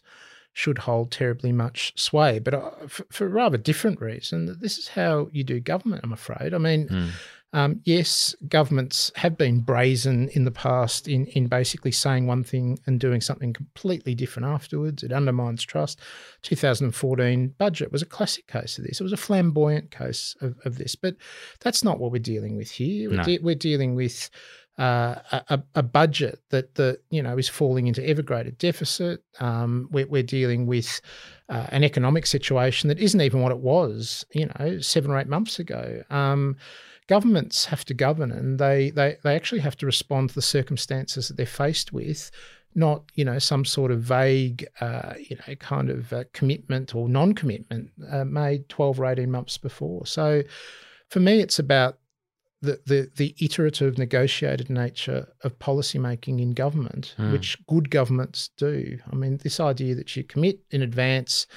should 0.53 0.79
hold 0.79 1.11
terribly 1.11 1.51
much 1.51 1.93
sway. 1.95 2.39
But 2.39 2.53
uh, 2.53 2.71
for, 2.87 3.05
for, 3.11 3.25
a 3.25 3.29
rather 3.29 3.57
different 3.57 4.01
reason, 4.01 4.57
this 4.59 4.77
is 4.77 4.89
how 4.89 5.29
you 5.31 5.43
do 5.43 5.59
government. 5.59 6.01
I'm 6.03 6.13
afraid. 6.13 6.53
I 6.53 6.57
mean. 6.57 6.87
Mm 6.87 7.09
um, 7.51 7.81
yes, 7.83 8.35
governments 8.47 9.11
have 9.15 9.35
been 9.35 9.61
brazen 9.61 10.29
in 10.29 10.45
the 10.45 10.51
past 10.51 11.07
in, 11.07 11.25
in 11.27 11.47
basically 11.47 11.91
saying 11.91 12.27
one 12.27 12.43
thing 12.43 12.79
and 12.85 12.99
doing 12.99 13.21
something 13.21 13.53
completely 13.53 14.13
different 14.13 14.47
afterwards. 14.47 15.01
It 15.01 15.11
undermines 15.11 15.63
trust. 15.63 15.99
2014 16.43 17.55
budget 17.57 17.91
was 17.91 18.03
a 18.03 18.05
classic 18.05 18.45
case 18.45 18.77
of 18.77 18.83
this. 18.83 18.99
It 18.99 19.03
was 19.03 19.13
a 19.13 19.17
flamboyant 19.17 19.89
case 19.89 20.35
of, 20.41 20.57
of 20.63 20.77
this, 20.77 20.93
but 20.93 21.15
that's 21.59 21.83
not 21.83 21.99
what 21.99 22.11
we're 22.11 22.19
dealing 22.19 22.55
with 22.55 22.69
here. 22.69 23.09
We're, 23.09 23.23
de- 23.23 23.39
we're, 23.39 23.55
dealing 23.55 23.95
with 23.95 24.29
uh, 24.79 25.41
a, 25.49 25.61
a, 25.75 25.83
budget 25.83 26.39
that 26.51 26.75
the 26.75 26.97
you 27.09 27.21
know 27.21 27.37
is 27.37 27.49
falling 27.49 27.87
into 27.87 28.07
ever 28.07 28.21
greater 28.21 28.51
deficit. 28.51 29.21
Um, 29.41 29.89
we're, 29.91 30.07
we're, 30.07 30.23
dealing 30.23 30.67
with 30.67 31.01
uh, 31.49 31.65
an 31.69 31.83
economic 31.83 32.25
situation 32.25 32.87
that 32.87 32.99
isn't 32.99 33.19
even 33.19 33.41
what 33.41 33.51
it 33.51 33.57
was, 33.57 34.25
you 34.31 34.47
know, 34.47 34.79
seven 34.79 35.11
or 35.11 35.19
eight 35.19 35.27
months 35.27 35.59
ago. 35.59 36.03
Um, 36.09 36.55
governments 37.07 37.65
have 37.65 37.83
to 37.85 37.93
govern 37.93 38.31
and 38.31 38.59
they, 38.59 38.91
they, 38.91 39.17
they 39.23 39.35
actually 39.35 39.61
have 39.61 39.75
to 39.77 39.85
respond 39.85 40.29
to 40.29 40.35
the 40.35 40.41
circumstances 40.41 41.27
that 41.27 41.37
they're 41.37 41.45
faced 41.45 41.91
with, 41.91 42.29
not, 42.75 43.03
you 43.15 43.25
know, 43.25 43.39
some 43.39 43.65
sort 43.65 43.91
of 43.91 43.99
vague, 43.99 44.65
uh, 44.79 45.15
you 45.17 45.35
know, 45.35 45.55
kind 45.55 45.89
of 45.89 46.13
uh, 46.13 46.23
commitment 46.33 46.93
or 46.93 47.09
non 47.09 47.33
commitment 47.33 47.89
uh, 48.11 48.23
made 48.23 48.69
12 48.69 48.99
or 48.99 49.07
18 49.07 49.29
months 49.29 49.57
before. 49.57 50.05
So 50.05 50.43
for 51.09 51.19
me, 51.19 51.41
it's 51.41 51.57
about 51.57 51.97
the, 52.61 52.79
the, 52.85 53.09
the 53.15 53.35
iterative, 53.39 53.97
negotiated 53.97 54.69
nature 54.69 55.27
of 55.43 55.57
policymaking 55.59 56.41
in 56.41 56.53
government, 56.53 57.15
mm. 57.17 57.31
which 57.31 57.57
good 57.67 57.89
governments 57.89 58.49
do. 58.57 58.97
I 59.11 59.15
mean, 59.15 59.39
this 59.43 59.59
idea 59.59 59.95
that 59.95 60.15
you 60.15 60.23
commit 60.23 60.59
in 60.71 60.81
advance 60.81 61.47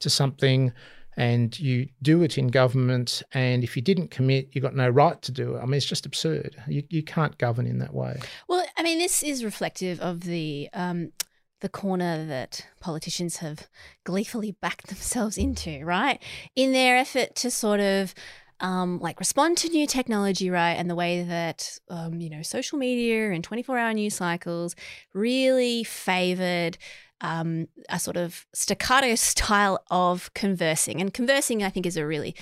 to 0.00 0.10
something 0.10 0.72
and 1.18 1.58
you 1.58 1.88
do 2.02 2.22
it 2.22 2.36
in 2.36 2.48
government, 2.48 3.22
and 3.32 3.64
if 3.64 3.74
you 3.74 3.82
didn't 3.82 4.10
commit, 4.10 4.50
you've 4.52 4.62
got 4.62 4.76
no 4.76 4.88
right 4.88 5.20
to 5.22 5.32
do 5.32 5.56
it. 5.56 5.60
I 5.60 5.64
mean, 5.64 5.74
it's 5.74 5.86
just 5.86 6.04
absurd. 6.04 6.56
You, 6.68 6.82
you 6.90 7.02
can't 7.02 7.36
govern 7.38 7.66
in 7.66 7.78
that 7.78 7.94
way. 7.94 8.20
Well, 8.48 8.64
I 8.76 8.82
mean, 8.82 8.98
this 8.98 9.22
is 9.22 9.44
reflective 9.44 10.00
of 10.00 10.20
the. 10.20 10.68
Um, 10.72 11.12
the 11.60 11.68
corner 11.70 12.26
that 12.26 12.66
politicians 12.80 13.38
have 13.38 13.66
gleefully 14.04 14.54
backed 14.60 14.88
themselves 14.88 15.38
into, 15.38 15.82
right? 15.86 16.22
In 16.54 16.72
their 16.72 16.98
effort 16.98 17.34
to 17.36 17.50
sort 17.50 17.80
of 17.80 18.14
um, 18.60 18.98
like 19.00 19.20
respond 19.20 19.58
to 19.58 19.68
new 19.68 19.86
technology, 19.86 20.50
right? 20.50 20.72
And 20.72 20.88
the 20.88 20.94
way 20.94 21.22
that, 21.22 21.78
um, 21.88 22.20
you 22.20 22.30
know, 22.30 22.42
social 22.42 22.78
media 22.78 23.32
and 23.32 23.44
24 23.44 23.78
hour 23.78 23.92
news 23.92 24.14
cycles 24.14 24.74
really 25.12 25.84
favored 25.84 26.78
um, 27.20 27.68
a 27.88 27.98
sort 27.98 28.16
of 28.16 28.46
staccato 28.54 29.14
style 29.16 29.82
of 29.90 30.32
conversing. 30.34 31.00
And 31.00 31.12
conversing, 31.12 31.62
I 31.62 31.70
think, 31.70 31.86
is 31.86 31.96
a 31.96 32.06
really 32.06 32.34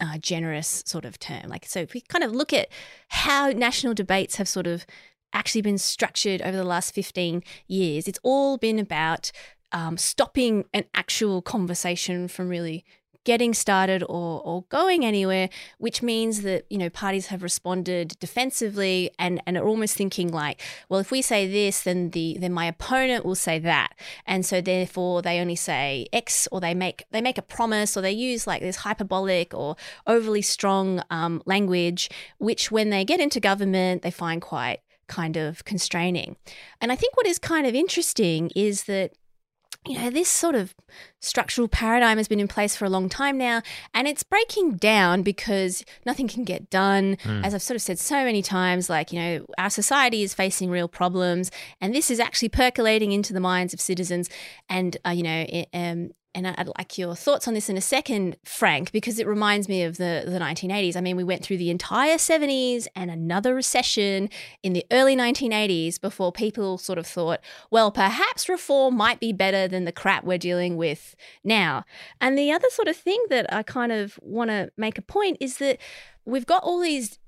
uh, 0.00 0.18
generous 0.18 0.82
sort 0.86 1.04
of 1.04 1.18
term. 1.18 1.48
Like, 1.48 1.66
so 1.66 1.80
if 1.80 1.94
we 1.94 2.00
kind 2.00 2.24
of 2.24 2.32
look 2.32 2.52
at 2.52 2.68
how 3.08 3.50
national 3.50 3.94
debates 3.94 4.36
have 4.36 4.48
sort 4.48 4.66
of 4.66 4.86
actually 5.32 5.62
been 5.62 5.78
structured 5.78 6.42
over 6.42 6.56
the 6.56 6.64
last 6.64 6.94
15 6.94 7.42
years, 7.68 8.08
it's 8.08 8.18
all 8.22 8.58
been 8.58 8.78
about 8.78 9.32
um, 9.72 9.96
stopping 9.96 10.64
an 10.74 10.84
actual 10.94 11.40
conversation 11.40 12.28
from 12.28 12.48
really 12.48 12.84
getting 13.24 13.54
started 13.54 14.02
or, 14.02 14.42
or 14.42 14.64
going 14.68 15.04
anywhere, 15.04 15.48
which 15.78 16.02
means 16.02 16.42
that, 16.42 16.64
you 16.68 16.78
know, 16.78 16.90
parties 16.90 17.26
have 17.26 17.42
responded 17.42 18.16
defensively 18.18 19.10
and, 19.18 19.42
and 19.46 19.56
are 19.56 19.66
almost 19.66 19.96
thinking 19.96 20.28
like, 20.28 20.60
well, 20.88 21.00
if 21.00 21.10
we 21.10 21.22
say 21.22 21.50
this, 21.50 21.82
then 21.82 22.10
the 22.10 22.36
then 22.40 22.52
my 22.52 22.66
opponent 22.66 23.24
will 23.24 23.34
say 23.34 23.58
that. 23.58 23.94
And 24.26 24.44
so 24.44 24.60
therefore 24.60 25.22
they 25.22 25.38
only 25.38 25.56
say 25.56 26.06
X 26.12 26.48
or 26.50 26.60
they 26.60 26.74
make 26.74 27.04
they 27.10 27.20
make 27.20 27.38
a 27.38 27.42
promise 27.42 27.96
or 27.96 28.00
they 28.00 28.12
use 28.12 28.46
like 28.46 28.62
this 28.62 28.76
hyperbolic 28.76 29.54
or 29.54 29.76
overly 30.06 30.42
strong 30.42 31.02
um, 31.10 31.42
language, 31.46 32.10
which 32.38 32.70
when 32.70 32.90
they 32.90 33.04
get 33.04 33.20
into 33.20 33.40
government, 33.40 34.02
they 34.02 34.10
find 34.10 34.42
quite 34.42 34.80
kind 35.06 35.36
of 35.36 35.64
constraining. 35.64 36.36
And 36.80 36.90
I 36.90 36.96
think 36.96 37.16
what 37.16 37.26
is 37.26 37.38
kind 37.38 37.66
of 37.66 37.74
interesting 37.74 38.50
is 38.56 38.84
that 38.84 39.12
you 39.86 39.98
know, 39.98 40.10
this 40.10 40.28
sort 40.28 40.54
of 40.54 40.74
structural 41.22 41.68
paradigm 41.68 42.18
has 42.18 42.28
been 42.28 42.40
in 42.40 42.48
place 42.48 42.76
for 42.76 42.84
a 42.84 42.90
long 42.90 43.08
time 43.08 43.38
now, 43.38 43.62
and 43.94 44.06
it's 44.06 44.22
breaking 44.22 44.72
down 44.72 45.22
because 45.22 45.84
nothing 46.04 46.28
can 46.28 46.44
get 46.44 46.68
done. 46.68 47.16
Mm. 47.24 47.44
As 47.44 47.54
I've 47.54 47.62
sort 47.62 47.76
of 47.76 47.82
said 47.82 47.98
so 47.98 48.24
many 48.24 48.42
times, 48.42 48.90
like, 48.90 49.12
you 49.12 49.20
know, 49.20 49.46
our 49.56 49.70
society 49.70 50.22
is 50.22 50.34
facing 50.34 50.68
real 50.68 50.88
problems, 50.88 51.50
and 51.80 51.94
this 51.94 52.10
is 52.10 52.20
actually 52.20 52.50
percolating 52.50 53.12
into 53.12 53.32
the 53.32 53.40
minds 53.40 53.72
of 53.72 53.80
citizens. 53.80 54.28
And, 54.68 54.96
uh, 55.06 55.10
you 55.10 55.22
know, 55.22 55.46
it, 55.48 55.68
um, 55.72 56.10
and 56.34 56.46
I'd 56.46 56.70
like 56.78 56.96
your 56.96 57.14
thoughts 57.14 57.46
on 57.46 57.54
this 57.54 57.68
in 57.68 57.76
a 57.76 57.82
second, 57.82 58.36
Frank, 58.44 58.90
because 58.90 59.18
it 59.18 59.26
reminds 59.26 59.68
me 59.68 59.82
of 59.82 59.98
the, 59.98 60.22
the 60.26 60.38
1980s. 60.38 60.96
I 60.96 61.00
mean, 61.00 61.16
we 61.16 61.24
went 61.24 61.42
through 61.42 61.58
the 61.58 61.70
entire 61.70 62.16
70s 62.16 62.86
and 62.96 63.10
another 63.10 63.54
recession 63.54 64.30
in 64.62 64.72
the 64.72 64.84
early 64.90 65.14
1980s 65.14 66.00
before 66.00 66.32
people 66.32 66.78
sort 66.78 66.98
of 66.98 67.06
thought, 67.06 67.40
well, 67.70 67.90
perhaps 67.90 68.48
reform 68.48 68.96
might 68.96 69.20
be 69.20 69.32
better 69.32 69.68
than 69.68 69.84
the 69.84 69.92
crap 69.92 70.24
we're 70.24 70.38
dealing 70.38 70.76
with 70.76 71.11
now. 71.44 71.84
And 72.20 72.36
the 72.36 72.52
other 72.52 72.68
sort 72.70 72.88
of 72.88 72.96
thing 72.96 73.22
that 73.30 73.52
I 73.52 73.62
kind 73.62 73.92
of 73.92 74.18
want 74.22 74.50
to 74.50 74.70
make 74.76 74.98
a 74.98 75.02
point 75.02 75.38
is 75.40 75.58
that 75.58 75.78
we've 76.24 76.46
got 76.46 76.62
all 76.62 76.80
these 76.80 77.18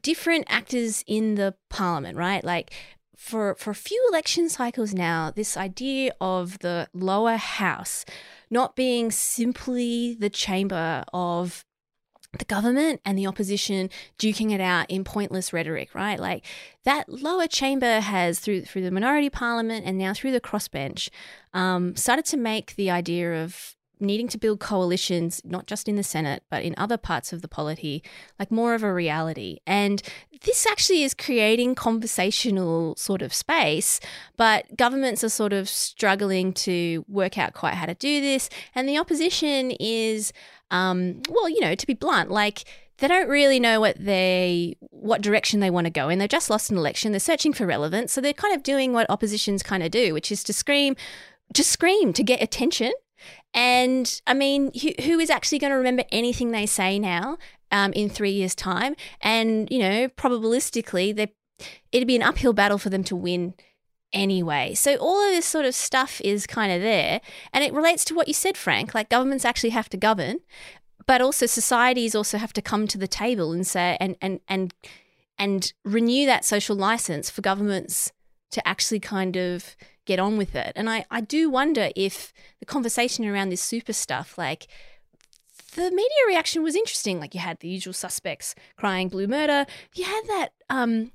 different 0.00 0.46
actors 0.48 1.04
in 1.06 1.34
the 1.34 1.54
parliament, 1.68 2.16
right? 2.16 2.42
Like 2.42 2.72
for 3.16 3.54
for 3.56 3.70
a 3.70 3.74
few 3.74 4.04
election 4.10 4.48
cycles 4.48 4.92
now, 4.92 5.30
this 5.30 5.56
idea 5.56 6.12
of 6.20 6.58
the 6.60 6.88
lower 6.92 7.36
house 7.36 8.04
not 8.50 8.76
being 8.76 9.10
simply 9.10 10.14
the 10.18 10.28
chamber 10.28 11.04
of 11.14 11.64
the 12.38 12.44
government 12.46 13.00
and 13.04 13.18
the 13.18 13.26
opposition 13.26 13.90
duking 14.18 14.52
it 14.52 14.60
out 14.60 14.90
in 14.90 15.04
pointless 15.04 15.52
rhetoric, 15.52 15.94
right? 15.94 16.18
Like 16.18 16.44
that 16.84 17.08
lower 17.08 17.46
chamber 17.46 18.00
has 18.00 18.38
through 18.38 18.62
through 18.62 18.82
the 18.82 18.90
minority 18.90 19.30
parliament 19.30 19.84
and 19.86 19.98
now 19.98 20.14
through 20.14 20.32
the 20.32 20.40
crossbench 20.40 21.10
um, 21.52 21.94
started 21.94 22.24
to 22.26 22.36
make 22.36 22.74
the 22.76 22.90
idea 22.90 23.42
of 23.42 23.76
needing 24.02 24.28
to 24.28 24.36
build 24.36 24.60
coalitions, 24.60 25.40
not 25.44 25.66
just 25.66 25.88
in 25.88 25.96
the 25.96 26.02
Senate, 26.02 26.42
but 26.50 26.62
in 26.62 26.74
other 26.76 26.96
parts 26.96 27.32
of 27.32 27.40
the 27.40 27.48
polity, 27.48 28.02
like 28.38 28.50
more 28.50 28.74
of 28.74 28.82
a 28.82 28.92
reality. 28.92 29.58
And 29.66 30.02
this 30.44 30.66
actually 30.66 31.04
is 31.04 31.14
creating 31.14 31.76
conversational 31.76 32.96
sort 32.96 33.22
of 33.22 33.32
space, 33.32 34.00
but 34.36 34.76
governments 34.76 35.22
are 35.22 35.28
sort 35.28 35.52
of 35.52 35.68
struggling 35.68 36.52
to 36.52 37.04
work 37.08 37.38
out 37.38 37.54
quite 37.54 37.74
how 37.74 37.86
to 37.86 37.94
do 37.94 38.20
this. 38.20 38.50
And 38.74 38.88
the 38.88 38.98
opposition 38.98 39.70
is, 39.78 40.32
um, 40.72 41.20
well, 41.28 41.48
you 41.48 41.60
know, 41.60 41.76
to 41.76 41.86
be 41.86 41.94
blunt, 41.94 42.30
like 42.30 42.64
they 42.98 43.06
don't 43.06 43.28
really 43.28 43.60
know 43.60 43.78
what 43.78 43.96
they 43.98 44.76
what 44.90 45.20
direction 45.20 45.60
they 45.60 45.70
want 45.70 45.84
to 45.84 45.90
go 45.90 46.08
in. 46.08 46.18
They've 46.18 46.28
just 46.28 46.50
lost 46.50 46.70
an 46.70 46.78
election. 46.78 47.12
They're 47.12 47.20
searching 47.20 47.52
for 47.52 47.66
relevance, 47.66 48.12
so 48.12 48.20
they're 48.20 48.32
kind 48.32 48.56
of 48.56 48.62
doing 48.62 48.92
what 48.92 49.08
oppositions 49.10 49.62
kind 49.62 49.82
of 49.82 49.90
do, 49.90 50.14
which 50.14 50.32
is 50.32 50.42
to 50.44 50.52
scream, 50.52 50.96
to 51.54 51.62
scream 51.62 52.12
to 52.14 52.24
get 52.24 52.42
attention. 52.42 52.92
And 53.54 54.20
I 54.26 54.34
mean, 54.34 54.72
who, 54.80 54.90
who 55.02 55.20
is 55.20 55.30
actually 55.30 55.58
going 55.58 55.72
to 55.72 55.76
remember 55.76 56.04
anything 56.10 56.50
they 56.50 56.66
say 56.66 56.98
now 56.98 57.36
um, 57.70 57.92
in 57.92 58.08
three 58.08 58.30
years' 58.30 58.54
time? 58.54 58.96
And 59.20 59.68
you 59.70 59.78
know, 59.78 60.08
probabilistically, 60.08 61.14
they 61.14 61.32
it'd 61.92 62.08
be 62.08 62.16
an 62.16 62.22
uphill 62.22 62.54
battle 62.54 62.78
for 62.78 62.88
them 62.88 63.04
to 63.04 63.14
win 63.14 63.54
anyway. 64.12 64.74
So 64.74 64.96
all 64.96 65.26
of 65.26 65.32
this 65.32 65.46
sort 65.46 65.64
of 65.64 65.74
stuff 65.74 66.20
is 66.22 66.46
kind 66.46 66.72
of 66.72 66.80
there, 66.80 67.20
and 67.52 67.64
it 67.64 67.72
relates 67.72 68.04
to 68.06 68.14
what 68.14 68.28
you 68.28 68.34
said, 68.34 68.56
Frank. 68.56 68.94
Like 68.94 69.08
governments 69.08 69.44
actually 69.44 69.70
have 69.70 69.88
to 69.90 69.96
govern, 69.96 70.38
but 71.06 71.20
also 71.20 71.46
societies 71.46 72.14
also 72.14 72.38
have 72.38 72.52
to 72.54 72.62
come 72.62 72.86
to 72.88 72.98
the 72.98 73.08
table 73.08 73.52
and 73.52 73.66
say 73.66 73.96
and 74.00 74.16
and 74.20 74.40
and 74.48 74.74
and 75.38 75.72
renew 75.84 76.26
that 76.26 76.44
social 76.44 76.76
license 76.76 77.30
for 77.30 77.42
governments 77.42 78.12
to 78.50 78.66
actually 78.68 79.00
kind 79.00 79.36
of 79.36 79.76
get 80.04 80.18
on 80.18 80.36
with 80.36 80.54
it. 80.54 80.72
And 80.76 80.90
I, 80.90 81.04
I 81.10 81.20
do 81.20 81.48
wonder 81.48 81.90
if 81.96 82.32
the 82.60 82.66
conversation 82.66 83.24
around 83.24 83.48
this 83.48 83.62
super 83.62 83.92
stuff, 83.92 84.36
like 84.36 84.66
the 85.74 85.90
media 85.90 86.26
reaction 86.26 86.62
was 86.62 86.76
interesting. 86.76 87.18
Like 87.18 87.34
you 87.34 87.40
had 87.40 87.60
the 87.60 87.68
usual 87.68 87.94
suspects 87.94 88.54
crying 88.76 89.08
blue 89.08 89.26
murder. 89.26 89.66
You 89.94 90.04
had 90.04 90.22
that 90.28 90.48
um 90.68 91.12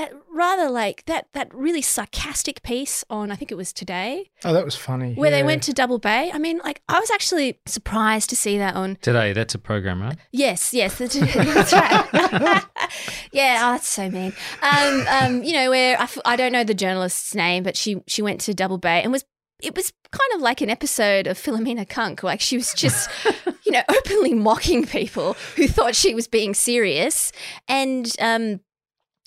that 0.00 0.12
rather 0.32 0.70
like 0.70 1.04
that 1.06 1.26
that 1.34 1.52
really 1.54 1.82
sarcastic 1.82 2.62
piece 2.62 3.04
on 3.10 3.30
I 3.30 3.36
think 3.36 3.52
it 3.52 3.56
was 3.56 3.72
today 3.72 4.30
Oh, 4.44 4.52
that 4.54 4.64
was 4.64 4.74
funny. 4.74 5.12
where 5.14 5.30
they 5.30 5.42
went 5.42 5.62
to 5.64 5.72
Double 5.74 5.98
Bay. 5.98 6.30
I 6.32 6.38
mean, 6.38 6.58
like 6.64 6.80
I 6.88 6.98
was 6.98 7.10
actually 7.10 7.58
surprised 7.66 8.30
to 8.30 8.36
see 8.36 8.56
that 8.58 8.74
on 8.74 8.96
Today, 9.02 9.32
that's 9.32 9.54
a 9.54 9.58
program, 9.58 10.00
right? 10.00 10.16
Yes, 10.32 10.72
yes, 10.72 10.96
that's, 10.98 11.14
that's 11.20 11.72
right. 11.72 12.64
yeah, 13.32 13.60
oh, 13.62 13.72
that's 13.72 13.88
so 13.88 14.08
mean. 14.10 14.32
Um, 14.62 15.04
um, 15.08 15.42
you 15.42 15.52
know, 15.52 15.70
where 15.70 15.98
I, 15.98 16.04
f- 16.04 16.18
I 16.24 16.36
don't 16.36 16.52
know 16.52 16.64
the 16.64 16.74
journalist's 16.74 17.34
name, 17.34 17.62
but 17.62 17.76
she 17.76 18.02
she 18.06 18.22
went 18.22 18.40
to 18.42 18.54
Double 18.54 18.78
Bay 18.78 19.02
and 19.02 19.12
was 19.12 19.24
it 19.62 19.76
was 19.76 19.92
kind 20.10 20.32
of 20.34 20.40
like 20.40 20.62
an 20.62 20.70
episode 20.70 21.26
of 21.26 21.38
Philomena 21.38 21.86
Cunk. 21.86 22.22
Like 22.22 22.40
she 22.40 22.56
was 22.56 22.72
just, 22.72 23.10
you 23.66 23.72
know, 23.72 23.82
openly 23.88 24.32
mocking 24.32 24.86
people 24.86 25.34
who 25.56 25.68
thought 25.68 25.94
she 25.94 26.14
was 26.14 26.26
being 26.28 26.54
serious, 26.54 27.30
and 27.68 28.10
um, 28.20 28.60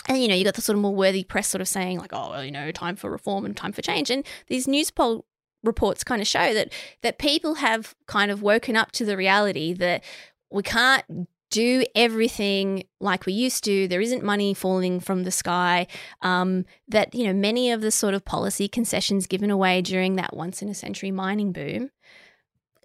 and 0.08 0.22
you 0.22 0.28
know, 0.28 0.36
you 0.36 0.44
got 0.44 0.56
the 0.56 0.62
sort 0.62 0.76
of 0.76 0.82
more 0.82 0.96
worthy 0.96 1.24
press 1.24 1.48
sort 1.48 1.62
of 1.62 1.68
saying 1.68 2.00
like, 2.00 2.14
oh, 2.14 2.32
well, 2.32 2.44
you 2.44 2.52
know, 2.52 2.72
time 2.72 2.96
for 2.96 3.10
reform 3.10 3.46
and 3.46 3.56
time 3.56 3.72
for 3.72 3.82
change, 3.82 4.10
and 4.10 4.26
these 4.48 4.68
Newspoll 4.68 5.26
reports 5.64 6.04
kind 6.04 6.22
of 6.22 6.28
show 6.28 6.54
that 6.54 6.72
that 7.02 7.18
people 7.18 7.56
have 7.56 7.96
kind 8.08 8.32
of 8.32 8.42
woken 8.42 8.76
up 8.76 8.92
to 8.92 9.06
the 9.06 9.16
reality 9.16 9.74
that 9.74 10.04
we 10.52 10.62
can't 10.62 11.28
do 11.50 11.86
everything 11.94 12.84
like 13.00 13.28
we 13.28 13.34
used 13.34 13.64
to. 13.64 13.88
There 13.88 14.02
isn't 14.02 14.24
money 14.24 14.56
falling 14.56 15.00
from 15.00 15.24
the 15.24 15.32
sky. 15.32 15.86
Um, 16.22 16.66
that 16.88 17.14
you 17.14 17.26
know, 17.26 17.34
many 17.34 17.72
of 17.72 17.82
the 17.82 17.92
sort 17.92 18.16
of 18.16 18.26
policy 18.26 18.68
concessions 18.68 19.28
given 19.28 19.52
away 19.52 19.82
during 19.82 20.16
that 20.16 20.36
once 20.36 20.62
in 20.62 20.70
a 20.70 20.74
century 20.74 21.12
mining 21.12 21.52
boom 21.52 21.92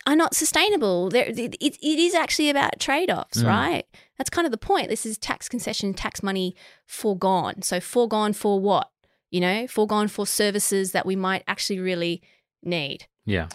are 0.06 0.16
not 0.16 0.34
sustainable. 0.34 1.10
There, 1.10 1.26
it, 1.26 1.38
it 1.38 1.56
it 1.60 1.98
is 1.98 2.14
actually 2.14 2.50
about 2.50 2.78
trade 2.80 3.10
offs, 3.10 3.42
Mm. 3.42 3.46
right? 3.46 3.84
That's 4.16 4.30
kind 4.30 4.46
of 4.46 4.50
the 4.50 4.58
point. 4.58 4.88
This 4.88 5.06
is 5.06 5.18
tax 5.18 5.48
concession, 5.48 5.94
tax 5.94 6.22
money 6.22 6.54
foregone. 6.86 7.62
So 7.62 7.80
foregone 7.80 8.32
for 8.32 8.58
what? 8.60 8.90
You 9.30 9.40
know, 9.40 9.66
foregone 9.66 10.08
for 10.08 10.26
services 10.26 10.92
that 10.92 11.04
we 11.06 11.14
might 11.16 11.44
actually 11.46 11.80
really 11.80 12.22
need. 12.62 13.06
Yeah. 13.26 13.48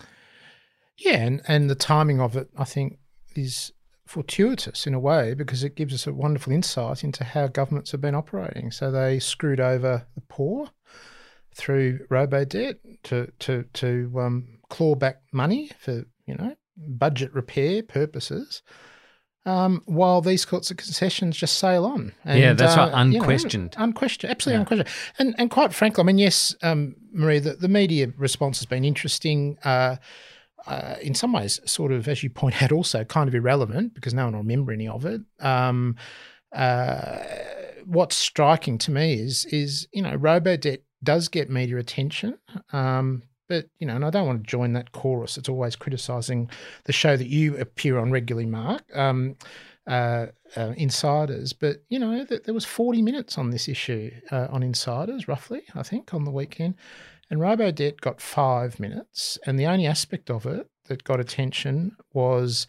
Yeah, 0.98 1.18
and, 1.26 1.42
and 1.48 1.70
the 1.70 1.76
timing 1.76 2.22
of 2.22 2.36
it, 2.38 2.50
I 2.56 2.64
think, 2.66 3.00
is 3.36 3.72
fortuitous 4.06 4.86
in 4.86 4.94
a 4.94 5.00
way 5.00 5.34
because 5.34 5.64
it 5.64 5.76
gives 5.76 5.94
us 5.94 6.06
a 6.06 6.14
wonderful 6.14 6.54
insight 6.54 7.04
into 7.04 7.24
how 7.24 7.48
governments 7.48 7.92
have 7.92 8.02
been 8.02 8.14
operating. 8.14 8.70
So 8.70 8.92
they 8.92 9.18
screwed 9.20 9.60
over 9.60 10.06
the 10.14 10.22
poor 10.22 10.70
through 11.56 12.06
Robodebt 12.12 12.78
to 13.04 13.32
to 13.40 13.64
to 13.74 14.12
um, 14.20 14.60
claw 14.70 14.96
back 14.96 15.22
money 15.32 15.72
for 15.80 16.06
you 16.26 16.36
know 16.36 16.56
budget 16.78 17.34
repair 17.34 17.84
purposes. 17.84 18.62
Um, 19.46 19.82
while 19.86 20.22
these 20.22 20.48
sorts 20.48 20.72
of 20.72 20.78
concessions 20.78 21.36
just 21.36 21.58
sail 21.58 21.86
on, 21.86 22.14
Yeah, 22.26 22.54
that's 22.54 22.78
right, 22.78 22.88
you 23.08 23.20
know, 23.20 23.26
unquestioned. 23.26 23.76
unquestioned, 23.78 24.32
absolutely 24.32 24.56
Yeah. 24.56 24.60
unquestioned. 24.62 24.90
And 25.20 25.36
and 25.38 25.52
quite 25.52 25.74
frankly, 25.74 26.02
I 26.02 26.06
mean, 26.06 26.18
yes, 26.18 26.56
um, 26.64 26.96
Marija, 27.12 27.50
the, 27.50 27.56
the 27.56 27.68
media 27.68 28.08
response 28.18 28.60
has 28.60 28.66
been 28.66 28.86
interesting. 28.86 29.58
Uh, 29.64 29.98
uh, 30.66 30.96
in 31.02 31.14
some 31.14 31.34
ways, 31.34 31.60
sort 31.66 31.92
of, 31.92 32.08
as 32.08 32.24
you 32.24 32.30
point 32.30 32.64
out, 32.64 32.72
also 32.72 33.04
kind 33.04 33.28
of 33.28 33.36
irrelevant 33.36 33.94
because 33.94 34.14
no 34.14 34.24
one 34.24 34.34
will 34.34 34.44
remember 34.44 34.72
any 34.72 34.88
of 34.88 35.06
it. 35.06 35.20
Um, 35.42 35.98
uh, 36.54 37.18
what's 37.86 38.16
striking 38.16 38.78
to 38.78 38.92
me 38.92 39.16
is, 39.16 39.46
is 39.46 39.88
you 39.92 40.02
know, 40.02 40.18
Robodebt 40.18 40.80
does 41.04 41.28
get 41.28 41.50
media 41.50 41.78
attention, 41.78 42.38
um, 42.72 43.24
but 43.48 43.68
you 43.80 43.88
know, 43.88 43.96
and 43.96 44.06
I 44.06 44.10
don't 44.10 44.28
want 44.28 44.44
to 44.44 44.50
join 44.50 44.74
that 44.74 44.92
chorus. 44.92 45.38
It's 45.38 45.50
always 45.50 45.76
criticising 45.76 46.50
the 46.86 46.94
show 46.94 47.18
that 47.18 47.28
you 47.28 47.58
appear 47.58 47.98
on 47.98 48.12
regularly, 48.12 48.46
Mark. 48.46 48.84
Um, 48.96 49.36
uh, 49.86 50.28
uh, 50.56 50.74
insiders, 50.78 51.52
but 51.52 51.84
you 51.90 52.00
know 52.00 52.24
th- 52.24 52.44
there 52.44 52.54
was 52.54 52.64
40 52.64 53.02
minutes 53.02 53.38
on 53.38 53.50
this 53.50 53.68
issue 53.68 54.12
uh, 54.32 54.48
on 54.50 54.64
insiders, 54.64 55.28
roughly, 55.28 55.64
I 55.76 55.84
think, 55.84 56.14
on 56.14 56.24
the 56.24 56.32
weekend, 56.32 56.76
and 57.30 57.42
Robodebt 57.42 58.00
got 58.00 58.22
five 58.22 58.80
minutes, 58.80 59.38
and 59.46 59.60
the 59.60 59.66
only 59.66 59.86
aspect 59.86 60.30
of 60.30 60.46
it 60.46 60.70
that 60.86 61.04
got 61.04 61.20
attention 61.20 61.98
was 62.14 62.66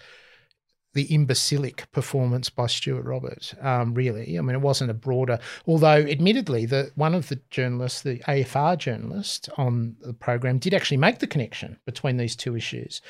the 0.94 1.12
imbecilic 1.12 1.90
performance 1.92 2.48
by 2.48 2.66
Stuart 2.66 3.04
Robert. 3.04 3.52
Um, 3.60 3.94
really, 3.94 4.38
I 4.38 4.42
mean, 4.42 4.56
it 4.56 4.60
wasn't 4.60 4.90
a 4.90 4.94
broader. 4.94 5.38
Although, 5.66 5.98
admittedly, 5.98 6.66
the 6.66 6.90
one 6.94 7.14
of 7.14 7.28
the 7.28 7.40
journalists, 7.50 8.02
the 8.02 8.18
AFR 8.20 8.78
journalist 8.78 9.48
on 9.56 9.96
the 10.00 10.14
program, 10.14 10.58
did 10.58 10.72
actually 10.72 10.96
make 10.96 11.18
the 11.18 11.26
connection 11.26 11.78
between 11.84 12.16
these 12.16 12.36
two 12.36 12.56
issues. 12.56 13.02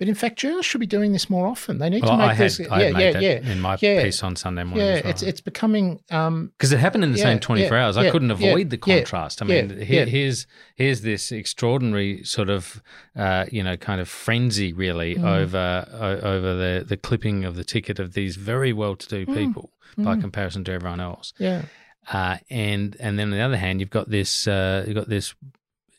But 0.00 0.08
in 0.08 0.14
fact, 0.16 0.38
journalists 0.38 0.70
should 0.72 0.80
be 0.80 0.86
doing 0.86 1.12
this 1.12 1.28
more 1.30 1.46
often. 1.46 1.76
They 1.78 1.90
need 1.90 2.02
Well, 2.02 2.12
to 2.12 2.16
make 2.16 2.30
I 2.30 2.34
had, 2.34 2.44
this. 2.46 2.58
I 2.60 2.62
had 2.62 2.82
yeah, 2.86 2.90
made 2.98 3.02
yeah, 3.04 3.12
that 3.12 3.22
yeah. 3.22 3.52
in 3.52 3.60
my 3.60 3.76
yeah. 3.80 4.02
piece 4.02 4.22
on 4.24 4.34
Sunday 4.34 4.64
morning. 4.64 4.84
Yeah, 4.86 4.92
as 4.94 5.02
well. 5.04 5.10
it's 5.10 5.22
it's 5.22 5.40
becoming. 5.42 6.00
Um, 6.10 6.52
because 6.56 6.72
it 6.72 6.78
happened 6.80 7.04
in 7.04 7.12
the 7.12 7.18
Yeah, 7.18 7.24
same 7.24 7.38
24 7.38 7.76
yeah, 7.76 7.84
hours. 7.84 7.96
I 7.98 8.08
couldn't 8.10 8.30
avoid 8.30 8.70
the 8.70 8.78
contrast. 8.78 9.42
I 9.42 9.44
mean, 9.44 9.68
yeah, 9.78 9.84
he- 9.84 9.96
yeah. 9.96 10.04
here's 10.06 10.46
here's 10.74 11.02
this 11.02 11.30
extraordinary 11.30 12.24
sort 12.24 12.48
of 12.48 12.82
uh, 13.14 13.44
you 13.52 13.62
know 13.62 13.76
kind 13.76 14.00
of 14.00 14.08
frenzy 14.08 14.72
really 14.72 15.16
Mm. 15.16 15.24
over 15.24 15.86
o- 15.92 16.28
over 16.34 16.54
the 16.54 16.84
the 16.84 16.96
clipping 16.96 17.44
of 17.44 17.54
the 17.56 17.64
ticket 17.64 17.98
of 18.00 18.14
these 18.14 18.36
very 18.36 18.72
well-to-do 18.72 19.26
Mm. 19.26 19.34
people 19.36 19.70
by 19.98 20.16
comparison 20.16 20.64
to 20.64 20.72
everyone 20.72 21.00
else. 21.00 21.34
yeah, 21.38 21.62
Uh, 22.10 22.38
and 22.48 22.96
and 23.00 23.18
then 23.18 23.26
on 23.28 23.32
the 23.32 23.40
other 23.40 23.58
hand, 23.58 23.80
you've 23.80 23.90
got 23.90 24.08
this 24.08 24.48
uh, 24.48 24.82
you've 24.86 24.96
got 24.96 25.10
this 25.10 25.34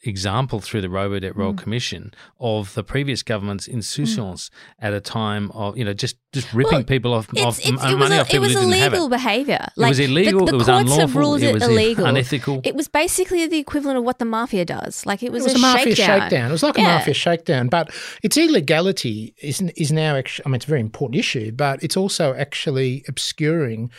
example 0.03 0.59
through 0.59 0.81
the 0.81 0.87
Robodebt 0.87 1.33
Mm. 1.33 1.37
Royal 1.37 1.53
Commission 1.53 2.13
of 2.39 2.73
the 2.73 2.83
previous 2.83 3.21
government's 3.23 3.67
insouciance 3.67 4.49
at 4.79 4.93
a 4.93 4.99
time 4.99 5.51
of 5.51 5.77
you 5.77 5.85
know 5.85 5.93
just 5.93 6.17
just 6.33 6.51
ripping 6.53 6.73
Well, 6.79 6.83
people 6.83 7.13
off, 7.13 7.27
It's, 7.33 7.41
off 7.41 7.59
it's, 7.59 7.67
m- 7.67 7.73
it 7.75 7.83
was, 7.83 7.95
money 7.95 8.15
a, 8.15 8.21
off 8.21 8.33
it 8.33 8.39
was 8.39 8.53
who 8.53 8.59
didn't 8.61 8.73
have 8.73 8.93
illegal 8.93 9.07
it. 9.07 9.09
behavior. 9.09 9.67
It 9.77 9.79
was 9.87 9.99
illegal, 9.99 10.45
The, 10.45 10.51
the 10.51 10.51
it 10.53 10.57
was 10.57 10.65
courts 10.67 10.79
have 10.89 10.91
unlawful, 10.91 11.21
ruled 11.21 11.41
it 11.43 11.53
was 11.53 11.63
illegal. 11.63 12.05
unethical. 12.05 12.61
It 12.63 12.73
was 12.75 12.87
basically 12.87 13.45
the 13.47 13.57
equivalent 13.59 13.97
of 13.99 14.03
what 14.05 14.17
the 14.19 14.25
mafia 14.25 14.63
does. 14.65 15.05
Like 15.05 15.23
it 15.23 15.31
was, 15.31 15.43
it 15.45 15.49
was 15.53 15.55
a, 15.55 15.59
mafia 15.59 15.95
shakedown. 15.95 16.21
shakedown. 16.21 16.49
It 16.49 16.51
was 16.53 16.63
like 16.63 16.77
a 16.77 16.81
mafia 16.81 17.13
shakedown, 17.13 17.67
but 17.67 17.91
its 18.23 18.37
illegality 18.37 19.35
is 19.41 19.61
is 19.75 19.91
now 19.91 20.15
actually. 20.15 20.45
I 20.45 20.49
mean, 20.49 20.55
it's 20.55 20.65
a 20.65 20.69
very 20.69 20.79
important 20.81 21.19
issue, 21.19 21.51
but 21.51 21.83
it's 21.83 21.97
also 21.97 22.33
actually 22.33 23.03
obscuring 23.07 23.91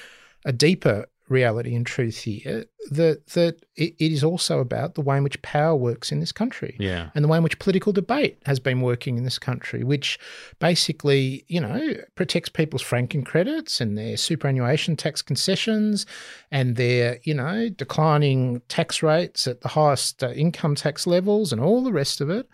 a 0.45 0.53
deeper 0.53 1.07
reality 1.33 1.75
and 1.75 1.85
truth 1.87 2.19
here 2.19 2.67
that 2.91 3.27
that 3.29 3.57
it, 3.77 3.95
is 3.99 4.23
also 4.23 4.59
about 4.61 4.95
the 4.95 5.01
way 5.01 5.17
in 5.17 5.25
which 5.25 5.41
power 5.43 5.75
works 5.75 6.13
in 6.13 6.21
this 6.21 6.33
country 6.33 6.77
Yeah. 6.79 7.11
and 7.15 7.25
the 7.25 7.29
way 7.29 7.39
in 7.39 7.43
which 7.43 7.59
political 7.59 7.93
debate 7.93 8.37
has 8.47 8.61
been 8.61 8.81
working 8.81 9.17
in 9.19 9.25
this 9.25 9.39
country, 9.39 9.83
which 9.83 10.19
basically, 10.59 11.45
you 11.49 11.61
know, 11.61 11.95
protects 12.15 12.49
people's 12.49 12.83
franking 12.83 13.25
credits 13.25 13.81
and 13.81 13.99
their 13.99 14.17
superannuation 14.17 14.97
tax 14.97 15.23
concessions 15.23 16.07
and 16.51 16.77
their, 16.77 17.19
you 17.25 17.35
know, 17.35 17.69
declining 17.69 18.63
tax 18.69 19.03
rates 19.03 19.47
at 19.47 19.61
the 19.63 19.69
highest 19.69 20.23
uh, 20.23 20.31
income 20.31 20.75
tax 20.75 21.07
levels 21.07 21.53
and 21.53 21.61
all 21.61 21.83
the 21.83 21.93
rest 21.93 22.21
of 22.21 22.31
it. 22.31 22.49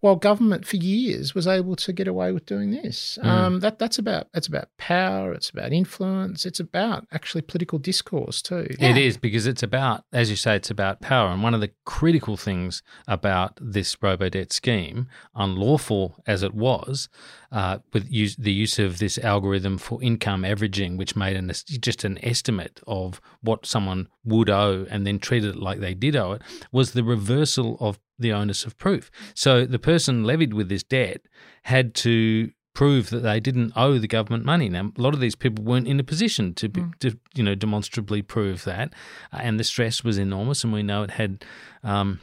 While 0.00 0.16
government 0.16 0.66
for 0.66 0.76
years 0.76 1.34
was 1.34 1.46
able 1.46 1.76
to 1.76 1.92
get 1.92 2.08
away 2.08 2.32
with 2.32 2.46
doing 2.46 2.70
this, 2.70 3.18
um, 3.22 3.60
that 3.60 3.78
that's 3.78 3.98
about 3.98 4.28
it's 4.32 4.46
about 4.46 4.68
power, 4.78 5.32
it's 5.34 5.50
about 5.50 5.72
influence, 5.72 6.46
it's 6.46 6.60
about 6.60 7.06
actually 7.12 7.42
political 7.42 7.78
discourse 7.78 8.40
too. 8.40 8.66
It 8.78 8.96
is 8.96 9.18
because 9.18 9.46
it's 9.46 9.62
about, 9.62 10.04
as 10.12 10.30
you 10.30 10.36
say, 10.36 10.56
it's 10.56 10.70
about 10.70 11.00
power. 11.00 11.28
And 11.30 11.42
one 11.42 11.52
of 11.54 11.60
the 11.60 11.72
critical 11.84 12.36
things 12.38 12.82
about 13.06 13.58
this 13.60 13.96
Robodebt 13.96 14.52
scheme, 14.52 15.06
unlawful 15.34 16.16
as 16.26 16.42
it 16.42 16.54
was, 16.54 17.08
uh, 17.52 17.78
with 17.92 18.10
use, 18.10 18.36
the 18.36 18.52
use 18.52 18.78
of 18.78 18.98
this 18.98 19.18
algorithm 19.18 19.78
for 19.78 20.02
income 20.02 20.44
averaging, 20.44 20.96
which 20.96 21.16
made 21.16 21.36
an, 21.36 21.50
just 21.80 22.04
an 22.04 22.18
estimate 22.24 22.80
of 22.86 23.20
what 23.42 23.66
someone 23.66 24.08
would 24.24 24.48
owe 24.48 24.86
and 24.90 25.06
then 25.06 25.18
treated 25.18 25.56
it 25.56 25.60
like 25.60 25.80
they 25.80 25.94
did 25.94 26.14
owe 26.16 26.32
it, 26.32 26.42
was 26.70 26.92
the 26.92 27.04
reversal 27.04 27.76
of 27.80 27.98
the 28.18 28.32
onus 28.32 28.64
of 28.64 28.78
proof. 28.78 29.10
So 29.34 29.64
the 29.64 29.78
person 29.78 30.24
levied 30.24 30.54
with 30.54 30.68
this 30.68 30.82
debt 30.82 31.22
had 31.64 31.94
to 31.96 32.50
prove 32.72 33.10
that 33.10 33.20
they 33.20 33.40
didn't 33.40 33.72
owe 33.74 33.98
the 33.98 34.06
government 34.06 34.44
money. 34.44 34.68
Now, 34.68 34.92
a 34.96 35.02
lot 35.02 35.14
of 35.14 35.20
these 35.20 35.34
people 35.34 35.64
weren't 35.64 35.88
in 35.88 35.98
a 35.98 36.04
position 36.04 36.54
to, 36.54 36.68
be, 36.68 36.84
to 37.00 37.18
you 37.34 37.42
know, 37.42 37.54
demonstrably 37.54 38.22
prove 38.22 38.64
that, 38.64 38.94
uh, 39.32 39.38
and 39.40 39.58
the 39.58 39.64
stress 39.64 40.04
was 40.04 40.18
enormous, 40.18 40.62
and 40.62 40.72
we 40.72 40.82
know 40.82 41.02
it 41.02 41.12
had. 41.12 41.44
Um, 41.82 42.20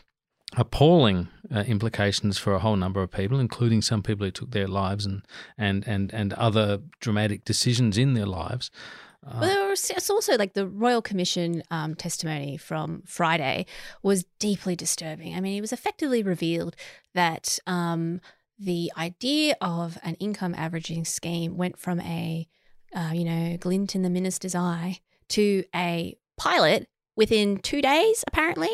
appalling 0.55 1.27
uh, 1.53 1.59
implications 1.67 2.37
for 2.37 2.53
a 2.53 2.59
whole 2.59 2.75
number 2.75 3.01
of 3.01 3.11
people, 3.11 3.39
including 3.39 3.81
some 3.81 4.01
people 4.01 4.25
who 4.25 4.31
took 4.31 4.51
their 4.51 4.67
lives 4.67 5.05
and 5.05 5.21
and 5.57 5.87
and 5.87 6.13
and 6.13 6.33
other 6.33 6.79
dramatic 6.99 7.43
decisions 7.43 7.97
in 7.97 8.13
their 8.13 8.25
lives. 8.25 8.71
Well, 9.23 9.41
there 9.41 9.67
was, 9.67 9.89
it's 9.89 10.09
also 10.09 10.37
like 10.37 10.53
the 10.53 10.67
Royal 10.67 11.01
Commission 11.01 11.61
um, 11.69 11.95
testimony 11.95 12.55
from 12.55 13.03
Friday 13.05 13.65
was 14.01 14.23
deeply 14.39 14.75
disturbing. 14.75 15.35
I 15.35 15.41
mean, 15.41 15.57
it 15.57 15.61
was 15.61 15.73
effectively 15.73 16.23
revealed 16.23 16.77
that 17.13 17.59
um, 17.67 18.21
the 18.57 18.91
idea 18.97 19.57
of 19.59 19.97
an 20.03 20.15
income 20.15 20.55
averaging 20.55 21.03
scheme 21.03 21.57
went 21.57 21.77
from 21.77 21.99
a, 21.99 22.47
uh, 22.95 23.11
you 23.13 23.25
know, 23.25 23.57
glint 23.57 23.95
in 23.95 24.03
the 24.03 24.09
minister's 24.09 24.55
eye 24.55 24.99
to 25.29 25.65
a 25.75 26.15
pilot 26.37 26.87
within 27.17 27.57
two 27.57 27.81
days. 27.81 28.23
Apparently, 28.27 28.71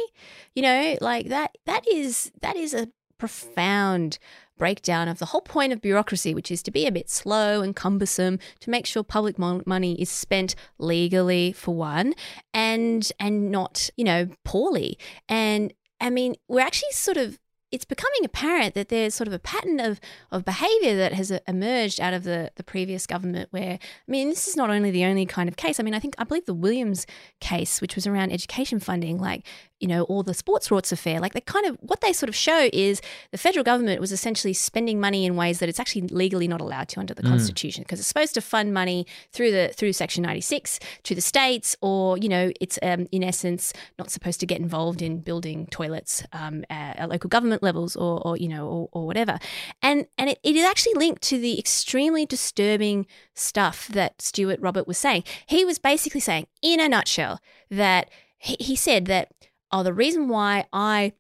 you 0.54 0.62
know, 0.62 0.98
like 1.02 1.30
that. 1.30 1.58
That 1.66 1.88
is 1.92 2.32
that 2.42 2.56
is 2.56 2.76
a 2.76 2.90
profound 3.18 4.20
breakdown 4.58 5.08
of 5.08 5.18
the 5.18 5.28
whole 5.28 5.42
point 5.42 5.74
of 5.74 5.82
bureaucracy, 5.82 6.36
which 6.36 6.52
is 6.52 6.62
to 6.64 6.72
be 6.72 6.86
a 6.86 6.92
bit 6.92 7.10
slow 7.10 7.62
and 7.62 7.76
cumbersome 7.76 8.38
to 8.60 8.70
make 8.70 8.86
sure 8.86 9.04
public 9.04 9.40
mon- 9.40 9.64
money 9.66 10.00
is 10.00 10.10
spent 10.10 10.56
legally 10.78 11.52
for 11.54 11.74
one, 11.74 12.14
and 12.54 13.12
and 13.20 13.50
not 13.50 13.90
you 13.98 14.04
know 14.04 14.28
poorly. 14.44 15.00
And 15.28 15.74
I 16.00 16.10
mean, 16.10 16.36
we're 16.48 16.60
actually 16.60 16.92
sort 16.92 17.18
of 17.18 17.40
it's 17.74 17.86
becoming 17.86 18.24
apparent 18.24 18.76
that 18.76 18.90
there's 18.90 19.16
sort 19.16 19.28
of 19.28 19.34
a 19.34 19.40
pattern 19.40 19.80
of, 19.80 20.00
of 20.32 20.46
behavior 20.46 20.96
that 20.96 21.12
has 21.12 21.32
uh, 21.32 21.40
emerged 21.48 22.00
out 22.00 22.14
of 22.14 22.24
the, 22.24 22.52
the 22.56 22.64
previous 22.64 23.08
government 23.08 23.48
where, 23.50 23.80
I 23.82 24.12
mean, 24.12 24.30
this 24.30 24.48
is 24.48 24.56
not 24.56 24.70
only 24.70 24.92
the 24.92 25.06
only 25.06 25.26
kind 25.26 25.50
of 25.50 25.56
case. 25.56 25.80
I 25.80 25.84
mean, 25.84 25.96
I 25.96 26.00
think, 26.00 26.14
I 26.20 26.24
believe 26.24 26.46
the 26.46 26.54
Williams 26.54 27.08
case, 27.40 27.82
which 27.82 27.96
was 27.96 28.06
around 28.06 28.32
education 28.32 28.80
funding, 28.80 29.18
like, 29.18 29.44
you 29.84 29.90
know, 29.90 30.04
or 30.04 30.24
the 30.24 30.34
sports 30.34 30.70
rorts 30.70 30.94
affair, 30.94 31.20
like 31.20 31.34
they 31.34 31.42
kind 31.42 31.66
of, 31.66 31.78
what 31.82 32.00
they 32.00 32.14
sort 32.14 32.30
of 32.30 32.36
show 32.36 32.70
is 32.72 33.02
the 33.32 33.38
federal 33.38 33.66
government 33.66 34.00
was 34.00 34.14
essentially 34.14 34.54
spending 34.54 34.98
money 34.98 35.26
in 35.26 35.36
ways 35.36 35.60
that 35.60 35.68
it's 35.68 35.80
actually 35.80 36.04
legally 36.04 36.48
not 36.48 36.62
allowed 36.62 36.88
to 36.88 37.02
under 37.02 37.14
the 37.14 37.24
Mm. 37.24 37.30
Constitution 37.30 37.84
because 37.84 38.00
it's 38.00 38.08
supposed 38.08 38.34
to 38.34 38.42
fund 38.42 38.74
money 38.74 39.06
through 39.32 39.52
the, 39.52 39.74
through 39.76 39.94
Section 39.94 40.24
96 40.24 40.80
to 41.04 41.16
the 41.16 41.22
states 41.22 41.76
or, 41.82 42.18
you 42.18 42.30
know, 42.30 42.52
it's 42.62 42.78
um, 42.82 43.08
in 43.12 43.24
essence 43.24 43.74
not 43.98 44.10
supposed 44.10 44.40
to 44.40 44.46
get 44.46 44.60
involved 44.60 45.02
in 45.02 45.20
building 45.20 45.68
toilets 45.68 46.24
um, 46.32 46.64
at, 46.70 46.98
at 47.00 47.10
local 47.10 47.28
government 47.28 47.64
levels 47.64 47.96
or, 47.96 48.26
or 48.26 48.38
you 48.38 48.48
know, 48.48 48.68
or, 48.68 48.90
or 48.92 49.06
whatever. 49.06 49.40
And, 49.82 50.08
and 50.18 50.30
it, 50.30 50.40
it 50.44 50.56
is 50.56 50.66
actually 50.66 50.94
linked 50.94 51.22
to 51.24 51.38
the 51.40 51.60
extremely 51.60 52.26
disturbing 52.26 53.06
stuff 53.34 53.88
that 53.90 54.22
Stuart 54.22 54.60
Robert 54.62 54.88
was 54.88 54.98
saying. 54.98 55.24
He 55.46 55.66
was 55.66 55.80
basically 55.80 56.22
saying, 56.22 56.48
in 56.62 56.80
a 56.80 56.88
nutshell, 56.88 57.40
that 57.70 58.10
he, 58.38 58.56
he 58.60 58.76
said 58.76 59.06
that, 59.06 59.32
oh, 59.74 59.84
the 59.84 59.94
reason 59.94 60.30
why 60.30 60.66
I 60.72 61.12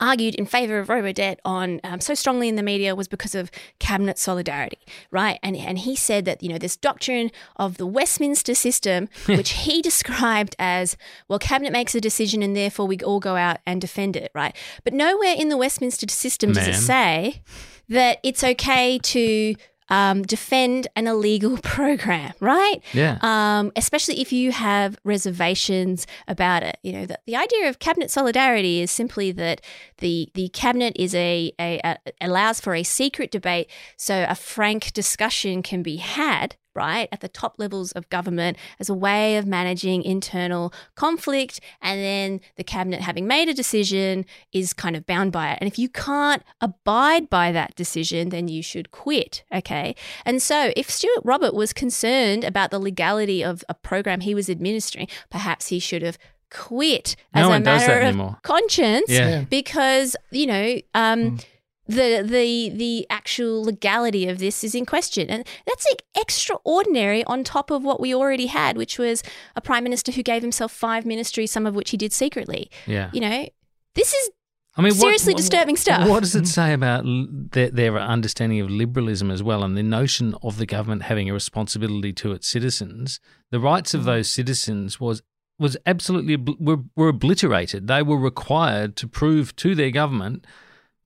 argued 0.00 0.34
in 0.34 0.46
favor 0.46 0.78
of 0.78 0.88
Robodebt 0.88 1.36
on 1.44 1.80
um, 1.84 2.00
so 2.00 2.14
strongly 2.14 2.48
in 2.48 2.56
the 2.56 2.62
media 2.62 2.94
was 2.94 3.06
because 3.06 3.34
of 3.34 3.50
cabinet 3.78 4.18
solidarity, 4.18 4.78
right? 5.10 5.38
And 5.42 5.56
and 5.56 5.78
he 5.78 5.94
said 5.94 6.24
that 6.24 6.42
you 6.42 6.48
know 6.48 6.58
this 6.58 6.76
doctrine 6.76 7.30
of 7.56 7.76
the 7.76 7.86
Westminster 7.86 8.54
system, 8.54 9.08
which 9.26 9.50
he 9.50 9.82
described 9.90 10.56
as 10.58 10.96
well, 11.28 11.38
cabinet 11.38 11.72
makes 11.72 11.94
a 11.94 12.00
decision 12.00 12.42
and 12.42 12.56
therefore 12.56 12.86
we 12.86 12.98
all 12.98 13.20
go 13.20 13.36
out 13.36 13.58
and 13.66 13.80
defend 13.80 14.16
it, 14.16 14.32
right? 14.34 14.56
But 14.82 14.94
nowhere 14.94 15.34
in 15.36 15.48
the 15.48 15.56
Westminster 15.56 16.06
system 16.08 16.52
does 16.52 16.66
it 16.66 16.74
say 16.74 17.42
that 17.88 18.18
it's 18.24 18.42
okay 18.42 18.98
to 18.98 19.54
um, 19.88 20.22
defend 20.22 20.88
an 20.96 21.06
illegal 21.06 21.58
program, 21.62 22.32
right? 22.40 22.82
Yeah. 22.92 23.18
Um, 23.20 23.72
especially 23.76 24.20
if 24.20 24.32
you 24.32 24.52
have 24.52 24.98
reservations 25.04 26.06
about 26.28 26.62
it. 26.62 26.78
You 26.82 26.92
know, 26.92 27.06
the, 27.06 27.18
the 27.26 27.36
idea 27.36 27.68
of 27.68 27.78
cabinet 27.78 28.10
solidarity 28.10 28.80
is 28.80 28.90
simply 28.90 29.32
that 29.32 29.60
the 29.98 30.28
the 30.34 30.48
cabinet 30.48 30.94
is 30.96 31.14
a, 31.14 31.52
a, 31.60 31.80
a 31.84 31.96
allows 32.20 32.60
for 32.60 32.74
a 32.74 32.82
secret 32.82 33.30
debate, 33.30 33.70
so 33.96 34.26
a 34.28 34.34
frank 34.34 34.92
discussion 34.92 35.62
can 35.62 35.82
be 35.82 35.96
had. 35.96 36.56
Right 36.74 37.08
at 37.12 37.20
the 37.20 37.28
top 37.28 37.54
levels 37.58 37.92
of 37.92 38.08
government 38.10 38.56
as 38.80 38.88
a 38.88 38.94
way 38.94 39.36
of 39.36 39.46
managing 39.46 40.02
internal 40.02 40.72
conflict, 40.96 41.60
and 41.80 42.00
then 42.00 42.40
the 42.56 42.64
cabinet, 42.64 43.00
having 43.00 43.26
made 43.26 43.48
a 43.48 43.54
decision, 43.54 44.26
is 44.52 44.72
kind 44.72 44.96
of 44.96 45.06
bound 45.06 45.30
by 45.30 45.52
it. 45.52 45.58
And 45.60 45.68
if 45.68 45.78
you 45.78 45.88
can't 45.88 46.42
abide 46.60 47.30
by 47.30 47.52
that 47.52 47.76
decision, 47.76 48.30
then 48.30 48.48
you 48.48 48.62
should 48.62 48.90
quit. 48.90 49.44
Okay. 49.54 49.94
And 50.24 50.42
so, 50.42 50.72
if 50.76 50.90
Stuart 50.90 51.20
Robert 51.24 51.54
was 51.54 51.72
concerned 51.72 52.42
about 52.42 52.70
the 52.70 52.78
legality 52.80 53.44
of 53.44 53.62
a 53.68 53.74
program 53.74 54.20
he 54.20 54.34
was 54.34 54.50
administering, 54.50 55.06
perhaps 55.30 55.68
he 55.68 55.78
should 55.78 56.02
have 56.02 56.18
quit 56.50 57.16
No 57.34 57.40
as 57.42 57.46
a 57.46 57.48
one 57.50 57.62
does 57.62 57.80
that 57.80 57.88
matter 57.88 58.00
of 58.00 58.06
anymore. 58.08 58.38
conscience 58.42 59.10
Yeah. 59.10 59.28
Yeah. 59.28 59.44
because, 59.44 60.16
you 60.30 60.46
know, 60.46 60.78
um, 60.94 61.38
the 61.86 62.22
the 62.24 62.70
the 62.70 63.06
actual 63.10 63.62
legality 63.64 64.28
of 64.28 64.38
this 64.38 64.64
is 64.64 64.74
in 64.74 64.86
question 64.86 65.28
and 65.28 65.46
that's 65.66 65.86
like 65.90 66.02
extraordinary 66.16 67.22
on 67.24 67.44
top 67.44 67.70
of 67.70 67.84
what 67.84 68.00
we 68.00 68.14
already 68.14 68.46
had 68.46 68.76
which 68.76 68.98
was 68.98 69.22
a 69.54 69.60
prime 69.60 69.84
minister 69.84 70.10
who 70.12 70.22
gave 70.22 70.42
himself 70.42 70.72
five 70.72 71.04
ministries 71.04 71.50
some 71.50 71.66
of 71.66 71.74
which 71.74 71.90
he 71.90 71.96
did 71.96 72.12
secretly 72.12 72.70
Yeah. 72.86 73.10
you 73.12 73.20
know 73.20 73.46
this 73.94 74.12
is 74.12 74.30
I 74.76 74.82
mean, 74.82 74.92
seriously 74.92 75.34
what- 75.34 75.38
disturbing 75.38 75.76
stuff 75.76 76.08
What 76.08 76.20
does 76.24 76.34
it 76.34 76.48
say 76.48 76.72
about 76.72 77.04
their, 77.04 77.70
their 77.70 77.96
understanding 77.98 78.60
of 78.60 78.68
liberalism 78.68 79.30
as 79.30 79.40
well, 79.40 79.62
and 79.62 79.76
the 79.76 79.84
notion 79.84 80.34
of 80.42 80.56
the 80.58 80.66
government 80.66 81.02
having 81.02 81.30
a 81.30 81.32
responsibility 81.32 82.12
to 82.14 82.32
its 82.32 82.48
citizens? 82.48 83.20
The 83.52 83.60
rights 83.60 83.94
of 83.94 84.00
mm. 84.00 84.06
those 84.06 84.28
citizens 84.28 84.98
was 84.98 85.22
was 85.60 85.76
absolutely 85.86 86.36
were, 86.58 86.78
were 86.96 87.08
obliterated. 87.08 87.86
They 87.86 88.02
were 88.02 88.18
required 88.18 88.96
to 88.96 89.06
prove 89.06 89.54
to 89.56 89.76
their 89.76 89.92
government 89.92 90.44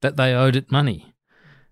that 0.01 0.17
they 0.17 0.35
owed 0.35 0.57
it 0.57 0.71
money, 0.71 1.13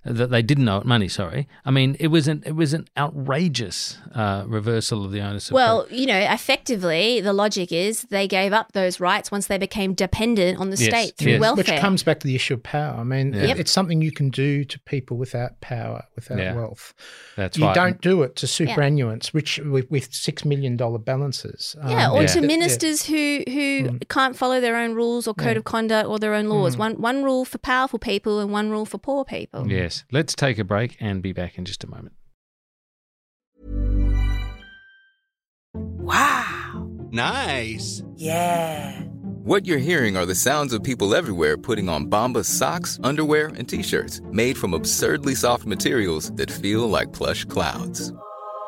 that 0.06 0.30
they 0.30 0.42
didn't 0.42 0.68
owe 0.68 0.78
it 0.78 0.86
money. 0.86 1.08
Sorry, 1.08 1.48
I 1.64 1.70
mean 1.70 1.96
it 2.00 2.08
was 2.08 2.28
an 2.28 2.42
it 2.46 2.52
was 2.56 2.72
an 2.74 2.86
outrageous 2.96 3.98
uh, 4.14 4.44
reversal 4.46 5.04
of 5.04 5.10
the 5.12 5.20
onus 5.20 5.48
of 5.50 5.54
well 5.54 5.86
you 5.90 6.06
know 6.06 6.18
effectively 6.18 7.20
the 7.20 7.32
logic 7.32 7.72
is 7.72 8.02
they 8.10 8.26
gave 8.28 8.52
up 8.52 8.72
those 8.72 9.00
rights 9.00 9.30
once 9.30 9.46
they 9.48 9.58
became 9.58 9.94
dependent 9.94 10.58
on 10.58 10.70
the 10.70 10.76
Yes, 10.76 10.88
state 10.88 11.16
through 11.16 11.32
yes. 11.32 11.40
welfare 11.40 11.64
Which 11.74 11.80
comes 11.80 12.02
back 12.02 12.20
to 12.20 12.26
the 12.26 12.34
issue 12.34 12.54
of 12.54 12.62
power. 12.62 12.96
I 12.98 13.04
mean, 13.04 13.32
Yeah. 13.32 13.44
it- 13.50 13.60
it's 13.60 13.72
something 13.72 14.00
you 14.02 14.12
can 14.12 14.30
do 14.30 14.64
to 14.64 14.78
people 14.80 15.16
without 15.16 15.60
power, 15.60 16.04
without 16.14 16.38
Yeah. 16.38 16.54
wealth. 16.54 16.94
That's 17.36 17.56
you 17.58 17.64
right. 17.64 17.74
don't 17.74 18.00
do 18.00 18.22
it 18.22 18.36
to 18.36 18.46
superannuants, 18.46 19.28
which 19.28 19.58
with, 19.58 19.90
with 19.90 20.12
six 20.12 20.44
million 20.44 20.76
dollar 20.76 20.98
balances. 20.98 21.74
Yeah, 21.86 22.08
Um, 22.10 22.16
or 22.16 22.20
Yeah. 22.22 22.26
to 22.28 22.40
yeah. 22.40 22.46
ministers 22.46 23.06
who 23.06 23.42
who 23.48 23.98
can't 24.08 24.36
follow 24.36 24.60
their 24.60 24.76
own 24.76 24.94
rules 24.94 25.26
or 25.26 25.34
code 25.34 25.56
of 25.56 25.64
conduct 25.64 26.08
or 26.08 26.18
their 26.18 26.34
own 26.34 26.48
laws. 26.48 26.76
One 26.76 26.94
one 27.00 27.24
rule 27.24 27.44
for 27.44 27.58
powerful 27.58 27.98
people 27.98 28.38
and 28.40 28.50
one 28.52 28.70
rule 28.70 28.84
for 28.84 28.98
poor 28.98 29.24
people. 29.24 29.66
Yes. 29.70 29.95
Let's 30.10 30.34
take 30.34 30.58
a 30.58 30.64
break 30.64 30.96
and 31.00 31.22
be 31.22 31.32
back 31.32 31.58
in 31.58 31.64
just 31.64 31.84
a 31.84 31.86
moment. 31.86 32.14
Wow. 35.74 36.88
Nice. 37.10 38.02
Yeah. 38.16 39.02
What 39.42 39.64
you're 39.64 39.78
hearing 39.78 40.16
are 40.16 40.26
the 40.26 40.34
sounds 40.34 40.72
of 40.72 40.82
people 40.82 41.14
everywhere 41.14 41.56
putting 41.56 41.88
on 41.88 42.06
Bombas 42.06 42.46
socks, 42.46 42.98
underwear, 43.04 43.48
and 43.56 43.68
t-shirts 43.68 44.20
made 44.32 44.56
from 44.58 44.74
absurdly 44.74 45.34
soft 45.34 45.66
materials 45.66 46.32
that 46.32 46.50
feel 46.50 46.88
like 46.88 47.12
plush 47.12 47.44
clouds. 47.44 48.12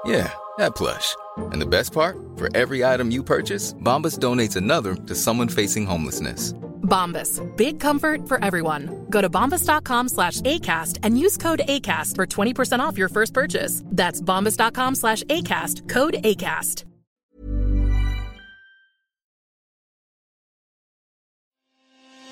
Yeah, 0.05 0.33
that 0.59 0.77
plush. 0.77 1.17
And 1.37 1.61
the 1.61 1.67
best 1.67 1.93
part? 1.93 2.17
For 2.37 2.49
every 2.57 2.85
item 2.85 3.11
you 3.11 3.25
purchase, 3.25 3.75
Bombas 3.75 4.19
donates 4.19 4.55
another 4.57 4.95
to 4.95 5.15
someone 5.15 5.49
facing 5.49 5.85
homelessness. 5.85 6.55
Bombas. 6.89 7.45
Big 7.57 7.79
comfort 7.79 8.27
for 8.27 8.43
everyone. 8.43 9.07
Go 9.11 9.21
to 9.21 9.31
bombas.com 9.31 10.09
slash 10.09 10.41
ACAST 10.41 10.99
and 11.03 11.19
use 11.19 11.37
code 11.37 11.61
ACAST 11.69 12.15
for 12.17 12.27
20% 12.27 12.81
off 12.81 12.97
your 12.97 13.11
first 13.11 13.35
purchase. 13.35 13.85
That's 13.87 14.21
bombas.com 14.21 14.95
slash 14.95 15.23
ACAST. 15.25 15.89
Code 15.89 16.15
ACAST. 16.25 16.85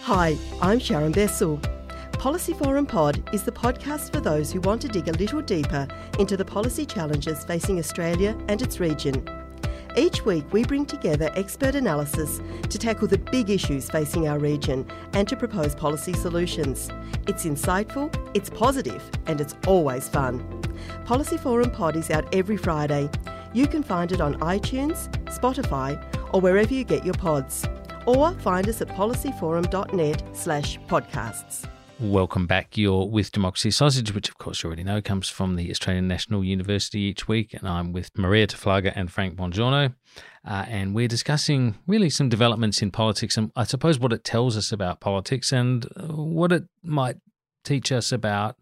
Hi, 0.06 0.36
I'm 0.62 0.78
Sharon 0.78 1.12
Bessell. 1.12 1.60
Policy 2.12 2.54
Forum 2.54 2.86
Pod 2.86 3.28
is 3.34 3.42
the 3.42 3.50
podcast 3.50 4.12
for 4.12 4.20
those 4.20 4.52
who 4.52 4.60
want 4.60 4.80
to 4.82 4.88
dig 4.88 5.08
a 5.08 5.12
little 5.12 5.42
deeper 5.42 5.88
into 6.20 6.36
the 6.36 6.44
policy 6.44 6.86
challenges 6.86 7.42
facing 7.44 7.80
Australia 7.80 8.38
and 8.48 8.62
its 8.62 8.78
region. 8.78 9.28
Each 9.98 10.26
week, 10.26 10.44
we 10.52 10.62
bring 10.62 10.84
together 10.84 11.30
expert 11.34 11.74
analysis 11.74 12.42
to 12.68 12.78
tackle 12.78 13.08
the 13.08 13.16
big 13.16 13.48
issues 13.48 13.88
facing 13.88 14.28
our 14.28 14.38
region 14.38 14.86
and 15.14 15.26
to 15.26 15.36
propose 15.36 15.74
policy 15.74 16.12
solutions. 16.12 16.90
It's 17.26 17.46
insightful, 17.46 18.14
it's 18.34 18.50
positive, 18.50 19.02
and 19.26 19.40
it's 19.40 19.56
always 19.66 20.06
fun. 20.06 20.62
Policy 21.06 21.38
Forum 21.38 21.70
Pod 21.70 21.96
is 21.96 22.10
out 22.10 22.32
every 22.34 22.58
Friday. 22.58 23.08
You 23.54 23.66
can 23.66 23.82
find 23.82 24.12
it 24.12 24.20
on 24.20 24.34
iTunes, 24.40 25.08
Spotify, 25.24 25.98
or 26.34 26.42
wherever 26.42 26.74
you 26.74 26.84
get 26.84 27.02
your 27.02 27.14
pods. 27.14 27.64
Or 28.04 28.32
find 28.34 28.68
us 28.68 28.82
at 28.82 28.88
policyforum.net 28.88 30.36
slash 30.36 30.78
podcasts. 30.80 31.66
Welcome 31.98 32.46
back. 32.46 32.76
You're 32.76 33.08
with 33.08 33.32
Democracy 33.32 33.70
Sausage, 33.70 34.14
which 34.14 34.28
of 34.28 34.36
course 34.36 34.62
you 34.62 34.66
already 34.66 34.84
know 34.84 35.00
comes 35.00 35.30
from 35.30 35.56
the 35.56 35.70
Australian 35.70 36.06
National 36.06 36.44
University 36.44 37.00
each 37.00 37.26
week. 37.26 37.54
And 37.54 37.66
I'm 37.66 37.94
with 37.94 38.10
Marija 38.18 38.54
Taflaga 38.54 38.92
and 38.94 39.10
Frank 39.10 39.34
Bongiorno. 39.34 39.94
Uh, 40.46 40.64
and 40.68 40.94
we're 40.94 41.08
discussing 41.08 41.76
really 41.86 42.10
some 42.10 42.28
developments 42.28 42.82
in 42.82 42.90
politics 42.90 43.38
and 43.38 43.50
I 43.56 43.64
suppose 43.64 43.98
what 43.98 44.12
it 44.12 44.24
tells 44.24 44.58
us 44.58 44.72
about 44.72 45.00
politics 45.00 45.52
and 45.52 45.86
uh, 45.96 46.08
what 46.08 46.52
it 46.52 46.64
might 46.82 47.16
teach 47.64 47.90
us 47.90 48.12
about 48.12 48.56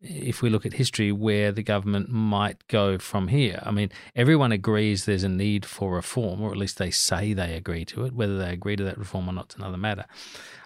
if 0.00 0.42
we 0.42 0.50
look 0.50 0.64
at 0.64 0.74
history, 0.74 1.10
where 1.10 1.50
the 1.50 1.62
government 1.62 2.08
might 2.08 2.66
go 2.68 2.98
from 2.98 3.28
here. 3.28 3.60
I 3.64 3.72
mean, 3.72 3.90
everyone 4.14 4.52
agrees 4.52 5.04
there's 5.04 5.24
a 5.24 5.28
need 5.28 5.66
for 5.66 5.94
reform, 5.94 6.40
or 6.40 6.50
at 6.50 6.56
least 6.56 6.78
they 6.78 6.90
say 6.90 7.32
they 7.32 7.54
agree 7.54 7.84
to 7.86 8.04
it. 8.04 8.12
Whether 8.12 8.38
they 8.38 8.52
agree 8.52 8.76
to 8.76 8.84
that 8.84 8.98
reform 8.98 9.28
or 9.28 9.32
not 9.32 9.50
is 9.50 9.56
another 9.56 9.76
matter. 9.76 10.04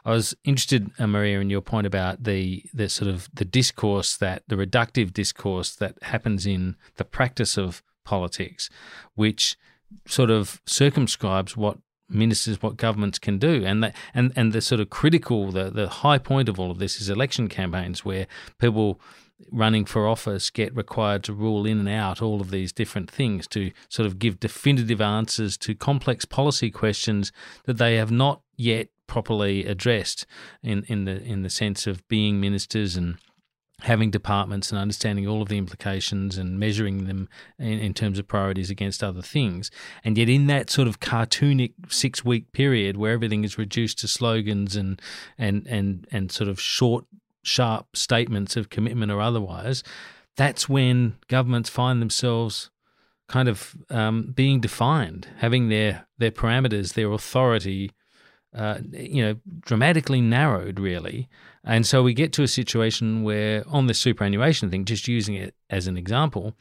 I 0.05 0.11
was 0.11 0.35
interested, 0.45 0.90
uh, 0.99 1.07
Marija, 1.07 1.40
in 1.40 1.51
your 1.51 1.62
point 1.62 1.87
about 1.87 2.25
the 2.25 2.64
the 2.75 2.88
sort 2.88 3.09
of 3.09 3.29
the 3.33 3.45
discourse 3.45 4.16
that 4.18 4.42
the 4.49 4.57
reductive 4.57 5.12
discourse 5.12 5.75
that 5.77 6.03
happens 6.03 6.47
in 6.47 6.77
the 6.97 7.05
practice 7.05 7.57
of 7.57 7.83
politics, 8.05 8.68
which 9.14 9.57
sort 10.07 10.31
of 10.31 10.61
circumscribes 10.66 11.57
what 11.57 11.79
ministers 12.09 12.61
what 12.61 12.77
governments 12.77 13.18
can 13.18 13.38
do 13.38 13.64
and 13.64 13.83
that 13.83 13.97
and 14.12 14.33
and 14.37 14.53
the 14.53 14.61
sort 14.61 14.81
of 14.81 14.90
critical 14.90 15.51
the 15.51 15.71
the 15.71 15.88
high 15.88 16.18
point 16.18 16.49
of 16.49 16.61
all 16.61 16.71
of 16.71 16.79
this 16.79 17.01
is 17.01 17.09
election 17.09 17.49
campaigns 17.49 18.05
where 18.05 18.27
people 18.59 19.01
running 19.51 19.85
for 19.85 20.07
office 20.07 20.51
get 20.51 20.75
required 20.75 21.23
to 21.25 21.33
rule 21.33 21.67
in 21.67 21.79
and 21.79 21.89
out 21.89 22.23
all 22.23 22.41
of 22.41 22.51
these 22.51 22.73
different 22.73 23.11
things 23.11 23.47
to 23.49 23.71
sort 23.89 24.07
of 24.07 24.19
give 24.19 24.41
definitive 24.41 25.01
answers 25.01 25.57
to 25.57 25.75
complex 25.75 26.25
policy 26.25 26.71
questions 26.71 27.33
that 27.65 27.79
they 27.79 27.97
have 27.97 28.11
not 28.11 28.43
yet 28.57 28.89
properly 29.07 29.67
addressed 29.67 30.25
in, 30.63 30.85
in 30.85 31.05
the 31.05 31.23
in 31.23 31.43
the 31.43 31.51
sense 31.51 31.87
of 31.87 32.07
being 32.09 32.41
ministers 32.41 32.97
and 32.97 33.19
having 33.83 34.11
departments 34.11 34.71
and 34.71 34.79
understanding 34.79 35.27
all 35.27 35.43
of 35.43 35.49
the 35.49 35.59
implications 35.59 36.39
and 36.39 36.59
measuring 36.59 37.07
them 37.07 37.29
in, 37.59 37.79
in, 37.79 37.95
terms 37.95 38.19
of 38.19 38.29
priorities 38.29 38.71
against 38.71 39.03
other 39.03 39.23
things. 39.23 39.71
And 40.05 40.17
yet, 40.17 40.29
in 40.29 40.47
that 40.47 40.71
sort 40.71 40.89
of 40.89 41.01
cartoonic 41.01 41.73
six 41.89 42.25
week 42.25 42.53
period 42.53 42.97
where 42.97 43.13
everything 43.13 43.45
is 43.45 43.59
reduced 43.59 43.99
to 44.01 44.09
slogans 44.09 44.77
and 44.77 45.01
and 45.37 45.67
and 45.67 46.07
and 46.13 46.31
sort 46.31 46.49
of 46.49 46.61
short 46.61 47.05
sharp 47.43 47.97
statements 47.97 48.57
of 48.57 48.71
commitment 48.71 49.13
or 49.13 49.21
otherwise, 49.21 49.83
that's 50.37 50.69
when 50.69 51.17
governments 51.29 51.69
find 51.69 52.01
themselves 52.01 52.71
kind 53.29 53.49
of 53.49 53.75
um, 53.91 54.33
being 54.35 54.61
defined, 54.61 55.29
having 55.39 55.69
their 55.69 56.07
their 56.19 56.31
parameters, 56.31 56.95
their 56.95 57.11
authority, 57.13 57.93
uh, 58.55 58.79
you 58.93 59.23
know, 59.23 59.37
dramatically 59.61 60.21
narrowed, 60.21 60.79
really. 60.79 61.29
And 61.65 61.87
so 61.87 62.03
we 62.03 62.13
get 62.13 62.33
to 62.35 62.43
a 62.43 62.49
situation 62.49 63.23
where, 63.23 63.65
on 63.69 63.87
the 63.87 63.95
superannuation 63.95 64.71
thing, 64.71 64.85
just 64.85 65.09
using 65.09 65.35
it 65.35 65.55
as 65.71 65.87
an 65.87 65.97
example, 65.97 66.55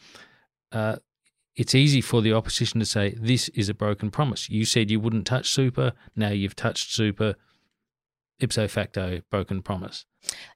uh, 0.71 0.97
it's 1.55 1.75
easy 1.75 2.01
for 2.01 2.21
the 2.21 2.33
opposition 2.33 2.79
to 2.79 2.85
say 2.85 3.15
this 3.19 3.49
is 3.49 3.67
a 3.67 3.73
broken 3.73 4.09
promise. 4.09 4.49
You 4.49 4.63
said 4.63 4.89
you 4.89 4.99
wouldn't 4.99 5.27
touch 5.27 5.49
super, 5.49 5.93
now 6.15 6.29
you've 6.29 6.55
touched 6.55 6.91
super. 6.91 7.35
Ipso 8.41 8.67
facto, 8.67 9.21
broken 9.29 9.61
promise. 9.61 10.05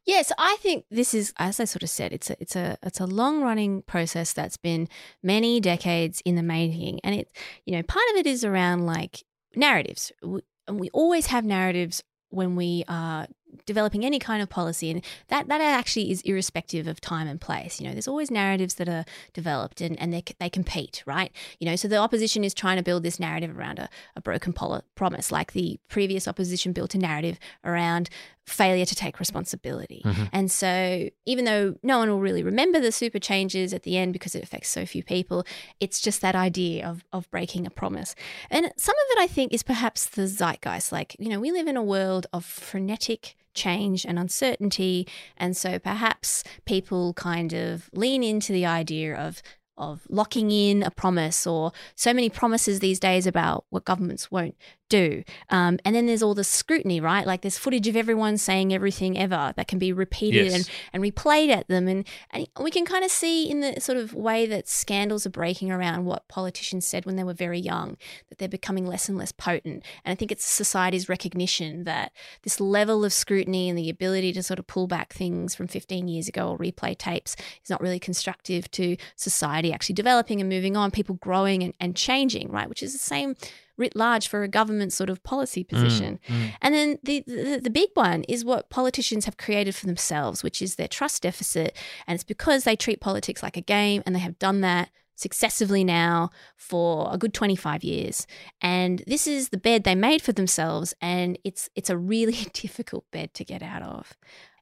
Yes, 0.06 0.32
I 0.38 0.58
think 0.60 0.86
this 0.90 1.14
is, 1.14 1.34
as 1.38 1.60
I 1.60 1.66
sort 1.66 1.84
of 1.84 1.90
said, 1.90 2.14
it's 2.14 2.30
a 2.30 2.36
it's 2.40 2.56
a 2.56 2.78
it's 2.84 3.00
a 3.00 3.06
long 3.06 3.42
running 3.42 3.82
process 3.84 4.34
that's 4.34 4.58
been 4.58 4.88
many 5.24 5.60
decades 5.60 6.22
in 6.26 6.36
the 6.36 6.44
making, 6.44 7.00
and 7.04 7.16
it 7.16 7.30
you 7.66 7.76
know 7.76 7.84
part 7.84 8.06
of 8.12 8.18
it 8.18 8.28
is 8.28 8.44
around 8.44 8.86
like 8.86 9.24
narratives, 9.56 10.12
and 10.22 10.80
we 10.80 10.90
always 10.92 11.28
have 11.28 11.46
narratives 11.46 12.04
when 12.30 12.56
we 12.56 12.84
are 12.88 13.28
developing 13.66 14.06
any 14.06 14.20
kind 14.20 14.42
of 14.42 14.50
policy 14.50 14.90
and 14.92 15.02
that 15.28 15.48
that 15.48 15.62
actually 15.62 16.12
is 16.12 16.22
irrespective 16.22 16.88
of 16.88 17.02
time 17.02 17.28
and 17.28 17.42
place 17.42 17.80
you 17.80 17.88
know 17.88 17.94
there's 17.94 18.08
always 18.08 18.32
narratives 18.32 18.76
that 18.76 18.90
are 18.90 19.06
developed 19.34 19.82
and, 19.82 20.00
and 20.00 20.14
they, 20.14 20.24
they 20.40 20.50
compete 20.50 21.04
right 21.06 21.32
you 21.60 21.66
know 21.66 21.76
so 21.76 21.88
the 21.88 21.98
opposition 21.98 22.44
is 22.44 22.54
trying 22.54 22.78
to 22.78 22.84
build 22.84 23.04
this 23.04 23.20
narrative 23.20 23.58
around 23.58 23.80
a, 23.80 23.90
a 24.16 24.22
broken 24.22 24.54
pol- 24.54 24.84
promise 24.96 25.32
like 25.32 25.54
the 25.54 25.80
previous 25.88 26.28
opposition 26.28 26.74
built 26.74 26.96
a 26.96 26.98
narrative 26.98 27.40
around 27.64 28.10
failure 28.46 28.86
to 28.86 28.96
take 28.96 29.20
responsibility. 29.20 30.02
Mm-hmm. 30.06 30.24
And 30.32 30.52
so, 30.52 31.10
even 31.26 31.46
though 31.46 31.76
no 31.82 31.98
one 32.00 32.10
will 32.10 32.20
really 32.20 32.44
remember 32.44 32.80
the 32.80 32.92
super 32.92 33.20
changes 33.20 33.74
at 33.74 33.84
the 33.84 33.98
end 33.98 34.14
because 34.14 34.36
it 34.36 34.44
affects 34.44 34.70
so 34.70 34.86
few 34.86 35.04
people, 35.04 35.46
it's 35.80 36.00
just 36.00 36.22
that 36.22 36.36
idea 36.36 36.88
of, 36.88 37.04
of 37.12 37.30
breaking 37.32 37.66
a 37.66 37.70
promise. 37.70 38.16
And 38.50 38.72
some 38.78 38.96
of 38.96 39.18
it, 39.18 39.22
I 39.22 39.28
think, 39.28 39.54
is 39.54 39.64
perhaps 39.64 40.06
the 40.06 40.28
zeitgeist. 40.28 40.92
Like, 40.92 41.16
you 41.20 41.30
know, 41.30 41.40
we 41.40 41.52
live 41.52 41.68
in 41.68 41.78
a 41.78 41.84
world 41.84 42.28
of 42.32 42.46
frenetic 42.46 43.36
change 43.56 44.06
and 44.06 44.20
uncertainty. 44.20 45.08
And 45.38 45.58
so, 45.58 45.80
perhaps 45.80 46.44
people 46.66 47.14
kind 47.14 47.54
of 47.54 47.90
lean 47.94 48.24
into 48.24 48.54
the 48.54 48.66
idea 48.66 49.16
of 49.16 49.42
of 49.78 50.08
locking 50.10 50.52
in 50.52 50.82
a 50.84 50.92
promise 50.92 51.46
or 51.46 51.72
so 51.96 52.14
many 52.14 52.30
promises 52.30 52.80
these 52.80 53.00
days 53.00 53.28
about 53.28 53.66
what 53.70 53.84
governments 53.84 54.32
won't 54.32 54.56
do. 54.90 55.24
Um, 55.50 55.80
and 55.84 55.96
then 55.96 56.06
there's 56.06 56.24
all 56.24 56.34
the 56.34 56.44
scrutiny, 56.44 57.00
right? 57.00 57.26
Like 57.26 57.42
there's 57.42 57.58
footage 57.58 57.88
of 57.88 57.96
everyone 57.96 58.38
saying 58.38 58.74
everything 58.74 59.18
ever 59.18 59.54
that 59.56 59.68
can 59.68 59.80
be 59.80 59.92
repeated 59.92 60.46
yes. 60.46 60.54
and, 60.54 60.70
and 60.94 61.04
replayed 61.04 61.50
at 61.50 61.68
them. 61.68 61.88
And, 61.88 62.08
and 62.32 62.48
we 62.60 62.72
can 62.72 62.86
kind 62.86 63.04
of 63.04 63.12
see 63.12 63.50
in 63.50 63.62
the 63.62 63.80
sort 63.80 63.98
of 63.98 64.14
way 64.14 64.46
that 64.46 64.68
scandals 64.68 65.26
are 65.26 65.32
breaking 65.32 65.72
around 65.72 66.06
what 66.06 66.28
politicians 66.28 66.86
said 66.86 67.06
when 67.06 67.16
they 67.16 67.24
were 67.24 67.34
very 67.34 67.60
young, 67.60 67.98
that 68.30 68.38
they're 68.38 68.48
becoming 68.48 68.86
less 68.86 69.10
and 69.10 69.18
less 69.18 69.32
potent. 69.32 69.84
And 70.04 70.12
I 70.12 70.16
think 70.16 70.32
it's 70.32 70.46
society's 70.46 71.10
recognition 71.10 71.84
that 71.86 72.12
this 72.44 72.60
level 72.60 73.04
of 73.04 73.14
scrutiny 73.14 73.70
and 73.70 73.78
the 73.78 73.90
ability 73.90 74.34
to 74.34 74.44
sort 74.44 74.60
of 74.60 74.68
pull 74.68 74.88
back 74.88 75.14
things 75.14 75.56
from 75.56 75.68
15 75.68 76.08
years 76.08 76.28
ago 76.28 76.50
or 76.50 76.58
replay 76.58 76.98
tapes 76.98 77.36
is 77.64 77.70
not 77.70 77.82
really 77.82 78.00
constructive 78.00 78.70
to 78.72 78.98
society 79.16 79.74
actually 79.74 79.96
developing 79.96 80.40
and 80.40 80.50
moving 80.50 80.78
on, 80.78 80.92
people 80.92 81.16
growing 81.16 81.64
and, 81.64 81.74
and 81.80 81.96
changing, 81.96 82.52
right? 82.52 82.70
Which 82.70 82.84
is 82.84 82.94
the 82.94 83.00
same 83.00 83.36
writ 83.78 83.96
large 83.96 84.28
for 84.28 84.44
a 84.44 84.48
government 84.48 84.94
sort 84.94 85.10
of 85.10 85.24
policy 85.24 85.64
mm, 85.64 85.70
position. 85.70 86.20
Mm, 86.28 86.36
mm. 86.36 86.54
And 86.62 86.74
then 86.74 87.00
the, 87.04 87.24
the, 87.28 87.60
the 87.64 87.70
big 87.70 87.90
one 87.94 88.24
is 88.24 88.46
what 88.46 88.70
politicians 88.70 89.26
have 89.26 89.38
created 89.38 89.76
for 89.76 89.86
themselves, 89.86 90.44
which 90.44 90.62
is 90.62 90.76
their 90.76 90.88
trust 90.88 91.24
deficit. 91.24 91.78
And 92.08 92.16
it's 92.16 92.24
because 92.24 92.64
they 92.64 92.76
treat 92.76 93.02
politics 93.02 93.44
like 93.44 93.58
a 93.58 93.62
game 93.62 94.04
and 94.06 94.16
they 94.16 94.20
have 94.20 94.40
done 94.40 94.62
that 94.62 94.90
successively 95.18 95.84
now 95.84 96.30
for 96.58 97.10
a 97.10 97.18
good 97.18 97.34
25 97.34 97.86
years 97.86 98.28
and 98.62 99.02
this 99.08 99.26
is 99.26 99.48
the 99.48 99.58
bed 99.58 99.86
they 99.86 99.96
made 99.96 100.22
for 100.22 100.34
themselves 100.34 100.94
and 101.00 101.40
it's 101.46 101.70
it's 101.74 101.90
a 101.90 101.98
really 101.98 102.34
difficult 102.54 103.10
bed 103.12 103.34
to 103.34 103.46
get 103.46 103.64
out 103.64 103.82
of 103.82 104.18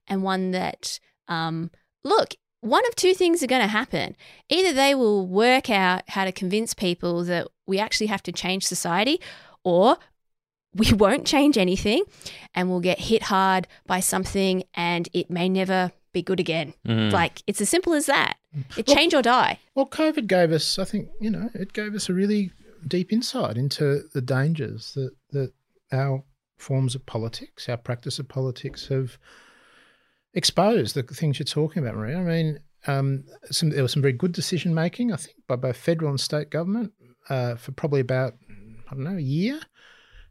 and 0.08 0.22
one 0.22 0.52
that 0.52 1.00
um, 1.28 1.72
look 2.04 2.36
one 2.64 2.88
of 2.88 2.96
two 2.96 3.14
things 3.14 3.44
are 3.44 3.48
going 3.48 3.62
to 3.62 3.68
happen. 3.68 4.16
Either 4.48 4.72
they 4.72 4.96
will 4.96 5.28
work 5.28 5.70
out 5.70 6.04
how 6.08 6.24
to 6.24 6.32
convince 6.32 6.74
people 6.74 7.26
that 7.26 7.48
we 7.66 7.80
actually 7.80 8.08
have 8.08 8.24
to 8.24 8.32
change 8.32 8.66
society, 8.66 9.20
or 9.64 9.98
we 10.76 10.94
won't 10.94 11.26
change 11.26 11.58
anything 11.58 12.04
and 12.54 12.70
we'll 12.70 12.80
get 12.80 13.00
hit 13.00 13.24
hard 13.24 13.68
by 13.86 14.00
something 14.00 14.64
and 14.74 15.10
it 15.14 15.30
may 15.30 15.50
never 15.50 15.92
be 16.12 16.22
good 16.22 16.40
again. 16.40 16.74
Mm. 16.88 17.12
Like 17.12 17.42
it's 17.48 17.62
as 17.62 17.70
simple 17.70 17.94
as 17.94 18.06
that. 18.06 18.36
It 18.78 18.88
well, 18.88 18.96
change 18.96 19.14
or 19.14 19.22
die. 19.22 19.60
Well, 19.76 19.88
COVID 19.88 20.28
gave 20.28 20.52
us, 20.52 20.78
I 20.78 20.86
think, 20.86 21.10
you 21.20 21.32
know, 21.32 21.50
it 21.54 21.74
gave 21.74 21.96
us 21.96 22.10
a 22.10 22.14
really 22.14 22.52
deep 22.88 23.12
insight 23.12 23.58
into 23.58 24.04
the 24.14 24.22
dangers 24.22 24.94
that, 24.94 25.12
that 25.32 25.54
our 25.92 26.24
forms 26.58 26.96
of 26.96 27.06
politics, 27.06 27.68
our 27.68 27.78
practice 27.78 28.20
of 28.20 28.28
politics 28.28 28.88
have 28.88 29.18
exposed 30.34 30.96
the 30.96 31.04
things 31.04 31.40
you're 31.40 31.46
talking 31.46 31.84
about, 31.84 31.96
Marija. 31.96 32.18
I 32.18 32.22
mean, 32.22 32.60
um, 32.86 33.24
some, 33.50 33.70
there 33.70 33.82
was 33.82 33.94
some 33.94 34.02
very 34.02 34.14
good 34.14 34.34
decision 34.34 34.74
making, 34.74 35.12
I 35.12 35.16
think, 35.16 35.38
by 35.48 35.56
both 35.56 35.78
federal 35.78 36.12
and 36.12 36.20
state 36.20 36.50
government 36.50 36.92
uh, 37.30 37.56
for 37.56 37.72
probably 37.72 38.02
about, 38.02 38.34
I 38.90 38.94
don't 38.94 39.04
know, 39.04 39.18
a 39.18 39.22
year. 39.22 39.60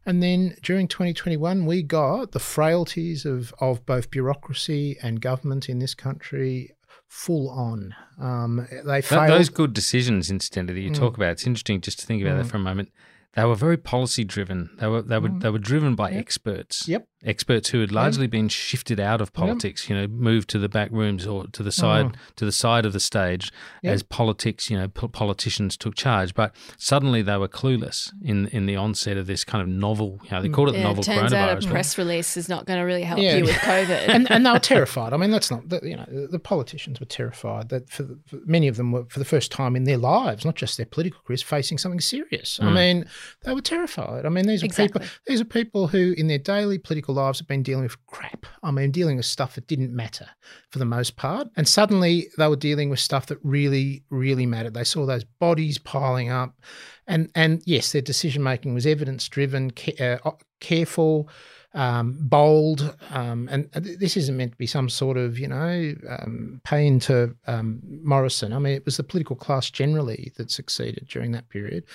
And 0.05 0.21
then 0.21 0.55
during 0.61 0.87
2021, 0.87 1.65
we 1.65 1.81
got 1.81 2.33
the 2.33 2.39
frailties 2.39 3.25
of, 3.25 3.53
of 3.59 3.85
both 3.85 4.11
bureaucracy 4.11 4.97
and 5.01 5.21
government 5.21 5.69
in 5.69 5.79
this 5.79 5.95
country 5.95 6.71
full 7.07 7.49
on. 7.49 7.95
Um, 8.19 8.67
they 8.85 9.01
failed. 9.01 9.29
Those 9.29 9.49
good 9.49 9.73
decisions, 9.73 10.29
incidentally, 10.29 10.81
that 10.81 10.85
you 10.85 10.91
mm. 10.91 10.99
talk 10.99 11.15
about, 11.15 11.31
it's 11.31 11.47
interesting 11.47 11.79
just 11.79 11.99
to 11.99 12.05
think 12.05 12.21
about 12.21 12.35
mm. 12.35 12.43
that 12.43 12.49
for 12.49 12.57
a 12.57 12.61
moment. 12.61 12.91
They 13.35 13.43
were 13.45 13.55
very 13.55 13.77
policy 13.77 14.23
driven. 14.23 14.69
They 14.79 14.87
were 14.87 15.01
they 15.01 15.17
were 15.19 15.29
Mm. 15.29 15.41
they 15.41 15.49
were 15.49 15.59
driven 15.59 15.95
by 15.95 16.09
Yep. 16.11 16.19
experts. 16.19 16.87
Yep. 16.87 17.07
Experts 17.25 17.69
who 17.69 17.79
had 17.79 17.91
largely 17.91 18.27
been 18.27 18.49
shifted 18.49 18.99
out 18.99 19.21
of 19.21 19.31
politics, 19.31 19.89
you 19.89 19.95
know, 19.95 20.07
moved 20.07 20.49
to 20.49 20.59
the 20.59 20.67
back 20.67 20.89
rooms 20.91 21.25
or 21.25 21.47
to 21.47 21.63
the 21.63 21.71
side 21.71 22.07
Mm. 22.07 22.15
to 22.35 22.45
the 22.45 22.51
side 22.51 22.85
of 22.85 22.91
the 22.93 22.99
stage 22.99 23.49
Yep. 23.81 23.93
as 23.93 24.03
politics, 24.03 24.69
you 24.69 24.77
know, 24.77 24.87
po- 24.89 25.07
politicians 25.07 25.77
took 25.77 25.95
charge. 25.95 26.33
But 26.35 26.53
suddenly 26.77 27.21
they 27.21 27.37
were 27.37 27.47
clueless 27.47 28.11
in 28.21 28.47
in 28.47 28.65
the 28.65 28.75
onset 28.75 29.17
of 29.17 29.25
this 29.25 29.43
kind 29.45 29.61
of 29.61 29.67
novel. 29.69 30.19
You 30.25 30.31
know, 30.31 30.41
they 30.41 30.49
called 30.49 30.69
it 30.69 30.73
the 30.73 30.79
Yeah, 30.79 30.83
novel 30.83 31.01
it 31.01 31.05
turns 31.05 31.33
out 31.33 31.63
a 31.63 31.67
press 31.67 31.97
release 31.97 32.35
is 32.37 32.49
not 32.49 32.65
going 32.65 32.77
to 32.79 32.83
really 32.85 33.03
help 33.03 33.19
Yeah. 33.21 33.37
you 33.37 33.45
with 33.45 33.55
COVID. 33.55 34.09
and, 34.09 34.29
and 34.29 34.45
they 34.45 34.51
were 34.51 34.59
terrified. 34.73 35.13
I 35.13 35.17
mean, 35.17 35.31
that's 35.31 35.49
not 35.49 35.69
the, 35.69 35.79
you 35.83 35.95
know 35.95 36.05
the, 36.07 36.27
the 36.27 36.39
politicians 36.39 36.99
were 36.99 37.05
terrified 37.07 37.69
that 37.69 37.89
for, 37.89 38.03
the, 38.03 38.19
for 38.27 38.37
many 38.45 38.67
of 38.67 38.75
them 38.75 38.91
were 38.91 39.05
for 39.05 39.19
the 39.19 39.25
first 39.25 39.51
time 39.51 39.75
in 39.75 39.85
their 39.85 39.97
lives, 39.97 40.43
not 40.45 40.55
just 40.55 40.77
their 40.77 40.85
political 40.85 41.19
careers, 41.25 41.41
facing 41.41 41.77
something 41.77 42.01
serious. 42.01 42.59
I 42.61 42.65
Mm. 42.65 42.73
mean, 42.75 43.05
they 43.43 43.53
were 43.53 43.61
terrified. 43.61 44.25
I 44.25 44.29
mean, 44.29 44.45
these 44.47 44.63
are 44.63 44.65
Exactly. 44.65 44.99
people. 45.01 45.15
These 45.27 45.41
are 45.41 45.45
people 45.45 45.87
who, 45.87 46.13
in 46.17 46.27
their 46.27 46.37
daily 46.37 46.77
political 46.77 47.15
lives, 47.15 47.39
have 47.39 47.47
been 47.47 47.63
dealing 47.63 47.83
with 47.83 48.05
crap. 48.07 48.45
I 48.61 48.71
mean, 48.71 48.91
dealing 48.91 49.17
with 49.17 49.25
stuff 49.25 49.55
that 49.55 49.67
didn't 49.67 49.93
matter 49.95 50.27
for 50.69 50.79
the 50.79 50.85
most 50.85 51.15
part, 51.15 51.47
and 51.55 51.67
suddenly 51.67 52.29
they 52.37 52.47
were 52.47 52.55
dealing 52.55 52.89
with 52.89 52.99
stuff 52.99 53.25
that 53.27 53.37
really, 53.43 54.03
really 54.09 54.45
mattered. 54.45 54.73
They 54.73 54.83
saw 54.83 55.05
those 55.05 55.23
bodies 55.23 55.77
piling 55.77 56.29
up, 56.29 56.59
and 57.07 57.29
and 57.35 57.61
yes, 57.65 57.91
their 57.91 58.01
decision 58.01 58.43
making 58.43 58.73
was 58.73 58.85
evidence 58.85 59.27
driven, 59.27 59.71
ca- 59.71 60.17
uh, 60.23 60.31
careful 60.59 61.29
um, 61.75 62.17
bold, 62.21 62.95
um, 63.09 63.49
and 63.51 63.67
this 63.71 64.15
isn't 64.15 64.37
meant 64.37 64.51
to 64.51 64.57
be 64.57 64.67
some 64.67 64.89
sort 64.89 65.17
of 65.17 65.39
you 65.39 65.47
know 65.47 65.93
um, 66.07 66.61
pain 66.63 66.99
to 67.01 67.35
um, 67.47 67.81
Morrison. 68.03 68.53
I 68.53 68.59
mean, 68.59 68.75
it 68.75 68.85
was 68.85 68.97
the 68.97 69.03
political 69.03 69.35
class 69.35 69.71
generally 69.71 70.31
that 70.37 70.51
succeeded 70.51 71.07
during 71.09 71.31
that 71.31 71.49
period. 71.49 71.85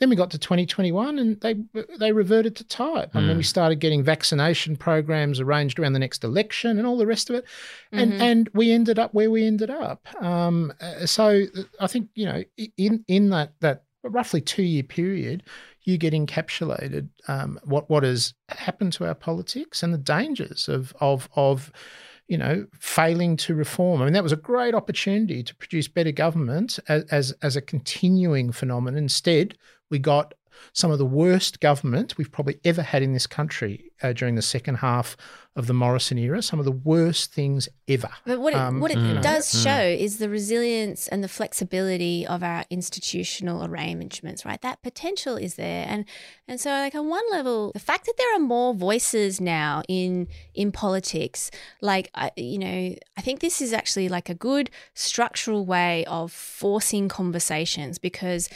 Then 0.00 0.10
we 0.10 0.16
got 0.16 0.30
to 0.30 0.38
2021, 0.38 1.18
and 1.18 1.40
they 1.40 1.56
they 1.98 2.12
reverted 2.12 2.54
to 2.56 2.64
type. 2.64 3.14
And 3.14 3.28
then 3.28 3.36
we 3.36 3.42
started 3.42 3.80
getting 3.80 4.02
vaccination 4.04 4.76
programs 4.76 5.40
arranged 5.40 5.78
around 5.78 5.94
the 5.94 5.98
next 5.98 6.22
election, 6.22 6.78
and 6.78 6.86
all 6.86 6.96
the 6.98 7.06
rest 7.06 7.30
of 7.30 7.36
it, 7.36 7.44
and 7.90 8.12
Mhm. 8.12 8.20
and 8.20 8.48
we 8.54 8.70
ended 8.70 8.98
up 8.98 9.12
where 9.12 9.30
we 9.30 9.44
ended 9.44 9.70
up. 9.70 10.06
Um, 10.22 10.72
so 11.04 11.46
I 11.80 11.86
think 11.88 12.10
you 12.14 12.26
know 12.26 12.44
in 12.76 13.04
in 13.08 13.30
that 13.30 13.54
that 13.60 13.82
roughly 14.04 14.40
two 14.40 14.62
year 14.62 14.84
period, 14.84 15.42
you 15.82 15.98
get 15.98 16.12
encapsulated 16.14 17.08
um, 17.26 17.58
what 17.64 17.90
what 17.90 18.04
has 18.04 18.34
happened 18.50 18.92
to 18.94 19.04
our 19.06 19.14
politics 19.14 19.82
and 19.82 19.92
the 19.92 19.98
dangers 19.98 20.68
of 20.68 20.94
of 21.00 21.28
of 21.34 21.72
you 22.28 22.38
know 22.38 22.66
failing 22.78 23.36
to 23.38 23.54
reform. 23.54 24.00
I 24.00 24.04
mean, 24.04 24.14
that 24.14 24.22
was 24.22 24.32
a 24.32 24.36
great 24.36 24.74
opportunity 24.74 25.42
to 25.42 25.56
produce 25.56 25.88
better 25.88 26.12
government 26.12 26.78
as 26.88 27.02
as, 27.10 27.32
as 27.42 27.56
a 27.56 27.60
continuing 27.60 28.52
phenomenon. 28.52 28.98
Instead, 28.98 29.56
we 29.90 29.98
got 29.98 30.34
some 30.72 30.90
of 30.90 30.98
the 30.98 31.06
worst 31.06 31.60
government 31.60 32.16
we've 32.18 32.32
probably 32.32 32.58
ever 32.64 32.82
had 32.82 33.02
in 33.02 33.12
this 33.12 33.26
country 33.26 33.90
uh, 34.02 34.12
during 34.12 34.34
the 34.34 34.42
second 34.42 34.76
half 34.76 35.16
of 35.56 35.66
the 35.66 35.74
Morrison 35.74 36.18
era. 36.18 36.40
Some 36.40 36.60
of 36.60 36.64
the 36.64 36.72
worst 36.72 37.32
things 37.32 37.68
ever. 37.88 38.10
But 38.24 38.40
what 38.40 38.52
it, 38.52 38.56
Um, 38.56 38.78
what 38.78 38.92
it 38.92 38.98
you 38.98 39.14
know, 39.14 39.22
does 39.22 39.46
mm. 39.52 39.64
show 39.64 39.80
is 39.80 40.18
the 40.18 40.28
resilience 40.28 41.08
and 41.08 41.22
the 41.22 41.28
flexibility 41.28 42.24
of 42.26 42.42
our 42.44 42.64
institutional 42.70 43.64
arrangements, 43.64 44.44
right? 44.44 44.60
That 44.60 44.82
potential 44.82 45.36
is 45.36 45.56
there, 45.56 45.84
and 45.88 46.04
and 46.46 46.60
so 46.60 46.70
like 46.70 46.94
on 46.94 47.08
one 47.08 47.24
level, 47.30 47.72
the 47.72 47.80
fact 47.80 48.06
that 48.06 48.14
there 48.16 48.36
are 48.36 48.40
more 48.40 48.72
voices 48.72 49.40
now 49.40 49.82
in 49.88 50.28
in 50.54 50.70
politics, 50.70 51.50
like 51.80 52.08
I, 52.14 52.30
you 52.36 52.58
know, 52.58 52.94
I 53.16 53.20
think 53.20 53.40
this 53.40 53.60
is 53.60 53.72
actually 53.72 54.08
like 54.08 54.28
a 54.28 54.34
good 54.34 54.70
structural 54.94 55.66
way 55.66 56.04
of 56.04 56.30
forcing 56.30 57.08
conversations 57.08 57.98
because 57.98 58.48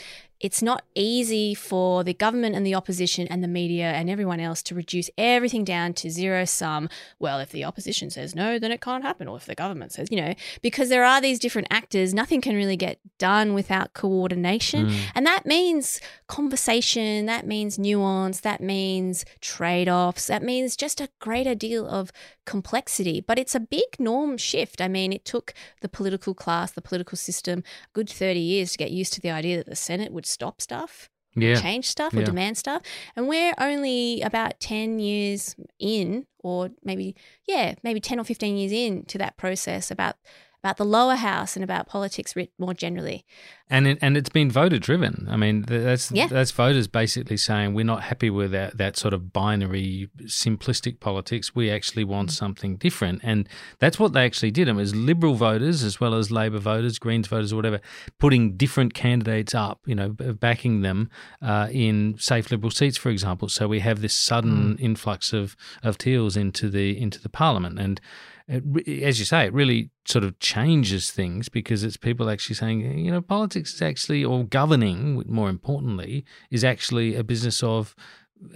it's 0.43 0.61
not 0.61 0.83
easy 0.93 1.53
for 1.53 2.03
the 2.03 2.13
government 2.13 2.53
and 2.53 2.65
the 2.65 2.75
opposition 2.75 3.25
and 3.29 3.41
the 3.41 3.47
media 3.47 3.93
and 3.93 4.09
everyone 4.09 4.41
else 4.41 4.61
to 4.61 4.75
reduce 4.75 5.09
everything 5.17 5.63
down 5.63 5.93
to 5.93 6.09
zero 6.09 6.43
sum. 6.43 6.89
Well, 7.17 7.39
if 7.39 7.51
the 7.51 7.63
opposition 7.63 8.09
says 8.09 8.35
no, 8.35 8.59
then 8.59 8.73
it 8.73 8.81
can't 8.81 9.05
happen. 9.05 9.29
Or 9.29 9.37
if 9.37 9.45
the 9.45 9.55
government 9.55 9.93
says, 9.93 10.09
you 10.11 10.17
know, 10.17 10.33
because 10.61 10.89
there 10.89 11.05
are 11.05 11.21
these 11.21 11.39
different 11.39 11.69
actors, 11.71 12.13
nothing 12.13 12.41
can 12.41 12.57
really 12.57 12.75
get 12.75 12.99
done 13.17 13.53
without 13.53 13.93
coordination. 13.93 14.87
Mm. 14.87 14.99
And 15.15 15.25
that 15.25 15.45
means 15.45 16.01
conversation, 16.27 17.25
that 17.25 17.47
means 17.47 17.79
nuance, 17.79 18.41
that 18.41 18.59
means 18.59 19.23
trade 19.39 19.87
offs, 19.87 20.27
that 20.27 20.43
means 20.43 20.75
just 20.75 20.99
a 20.99 21.07
greater 21.19 21.55
deal 21.55 21.87
of 21.87 22.11
complexity. 22.45 23.21
But 23.21 23.39
it's 23.39 23.55
a 23.55 23.61
big 23.61 23.97
norm 23.97 24.37
shift. 24.37 24.81
I 24.81 24.89
mean, 24.89 25.13
it 25.13 25.23
took 25.23 25.53
the 25.79 25.87
political 25.87 26.33
class, 26.33 26.71
the 26.71 26.81
political 26.81 27.17
system, 27.17 27.59
a 27.59 27.93
good 27.93 28.09
30 28.09 28.41
years 28.41 28.73
to 28.73 28.77
get 28.77 28.91
used 28.91 29.13
to 29.13 29.21
the 29.21 29.31
idea 29.31 29.55
that 29.55 29.67
the 29.67 29.75
Senate 29.77 30.11
would 30.11 30.25
stop 30.33 30.61
stuff. 30.61 31.09
Yeah. 31.35 31.59
Change 31.59 31.87
stuff 31.89 32.13
or 32.13 32.19
Yeah. 32.19 32.25
demand 32.25 32.57
stuff. 32.57 32.81
And 33.15 33.27
we're 33.27 33.53
only 33.57 34.21
about 34.21 34.59
10 34.59 34.99
years 34.99 35.55
in, 35.79 36.27
or 36.43 36.69
maybe, 36.83 37.15
yeah, 37.47 37.73
maybe 37.83 37.99
10 37.99 38.19
or 38.19 38.23
15 38.23 38.55
years 38.57 38.71
in 38.71 39.05
to 39.05 39.17
that 39.17 39.35
process 39.37 39.89
about 39.89 40.15
about 40.63 40.77
the 40.77 40.85
lower 40.85 41.15
house 41.15 41.57
and 41.57 41.63
about 41.63 41.87
politics 41.87 42.35
writ 42.35 42.51
more 42.57 42.73
generally. 42.73 43.25
and 43.69 43.87
it, 43.87 43.97
and 44.01 44.15
it's 44.17 44.29
been 44.29 44.51
voter 44.51 44.77
driven. 44.77 45.25
I 45.31 45.35
mean, 45.37 45.63
that's 45.67 46.11
Yeah. 46.11 46.27
that's 46.27 46.51
voters 46.51 46.87
basically 46.87 47.37
saying 47.37 47.73
we're 47.73 47.85
not 47.85 48.03
happy 48.03 48.29
with 48.29 48.51
that 48.51 48.77
that 48.77 48.97
sort 48.97 49.13
of 49.13 49.33
binary, 49.33 50.09
simplistic 50.25 50.99
politics. 50.99 51.55
We 51.55 51.71
actually 51.71 52.03
want 52.03 52.31
something 52.31 52.77
different, 52.77 53.21
and 53.23 53.47
that's 53.79 53.99
what 53.99 54.13
they 54.13 54.25
actually 54.25 54.51
did. 54.51 54.67
It 54.67 54.75
was 54.75 54.93
Liberal 54.95 55.33
voters 55.35 55.83
as 55.83 55.99
well 55.99 56.13
as 56.13 56.29
Labor 56.29 56.59
voters, 56.59 56.99
Greens 56.99 57.27
voters, 57.27 57.51
or 57.51 57.55
whatever, 57.55 57.79
putting 58.19 58.55
different 58.57 58.93
candidates 58.93 59.55
up. 59.55 59.79
You 59.85 59.95
know, 59.95 60.09
backing 60.09 60.81
them 60.81 61.09
uh, 61.41 61.67
in 61.71 62.15
safe 62.19 62.51
Liberal 62.51 62.71
seats, 62.71 62.97
for 62.97 63.09
example. 63.09 63.49
So 63.49 63.67
we 63.67 63.79
have 63.79 64.01
this 64.01 64.13
sudden 64.15 64.77
influx 64.77 65.33
of 65.33 65.55
of 65.81 65.97
Teals 65.97 66.37
into 66.37 66.69
the 66.69 66.97
into 67.01 67.19
the 67.21 67.29
Parliament, 67.29 67.79
and 67.79 67.99
it, 68.47 69.03
as 69.03 69.19
you 69.19 69.25
say, 69.25 69.45
it 69.45 69.53
really 69.53 69.89
sort 70.05 70.23
of 70.23 70.37
changes 70.39 71.11
things 71.11 71.49
because 71.49 71.83
it's 71.83 71.97
people 71.97 72.29
actually 72.29 72.55
saying, 72.55 72.99
you 72.99 73.11
know, 73.11 73.21
politics 73.21 73.73
is 73.73 73.81
actually, 73.81 74.23
or 74.23 74.43
governing, 74.43 75.23
more 75.27 75.49
importantly, 75.49 76.25
is 76.51 76.63
actually 76.63 77.15
a 77.15 77.23
business 77.23 77.63
of, 77.63 77.95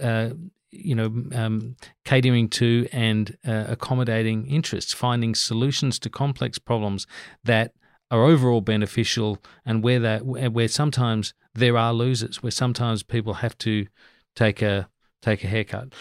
uh, 0.02 0.30
you 0.70 0.94
know, 0.94 1.24
um, 1.34 1.76
catering 2.04 2.48
to 2.50 2.86
and 2.92 3.38
uh, 3.46 3.64
accommodating 3.68 4.46
interests, 4.46 4.92
finding 4.92 5.34
solutions 5.34 5.98
to 5.98 6.10
complex 6.10 6.58
problems 6.58 7.06
that 7.44 7.72
are 8.10 8.24
overall 8.24 8.60
beneficial, 8.60 9.38
and 9.64 9.82
where 9.82 10.00
that 10.00 10.24
where 10.24 10.68
sometimes 10.68 11.34
there 11.54 11.76
are 11.76 11.92
losers, 11.92 12.42
where 12.42 12.50
sometimes 12.50 13.02
people 13.02 13.34
have 13.34 13.56
to 13.58 13.86
take 14.34 14.62
a 14.62 14.88
take 15.22 15.44
a 15.44 15.46
haircut. 15.46 15.92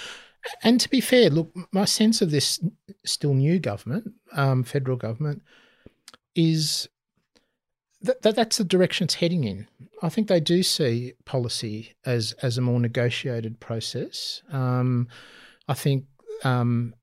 And 0.64 0.80
to 0.80 0.90
be 0.90 1.02
fair, 1.02 1.30
look, 1.30 1.52
my 1.72 1.86
sense 1.86 2.22
of 2.22 2.32
this 2.32 2.60
still 3.06 3.34
new 3.34 3.60
government, 3.60 4.14
um, 4.34 4.64
federal 4.64 4.98
government, 4.98 5.42
is 6.36 6.88
that, 8.02 8.22
that 8.22 8.36
that's 8.36 8.58
the 8.58 8.64
direction 8.64 9.06
it's 9.06 9.16
heading 9.16 9.44
in. 9.44 9.68
I 10.02 10.10
think 10.10 10.28
they 10.28 10.40
do 10.40 10.62
see 10.64 11.14
policy 11.26 11.96
as 12.06 12.34
as 12.42 12.58
a 12.58 12.62
more 12.62 12.80
negotiated 12.80 13.60
process. 13.60 14.44
Um, 14.52 15.08
I 15.68 15.74
think 15.74 16.06
um, 16.44 16.94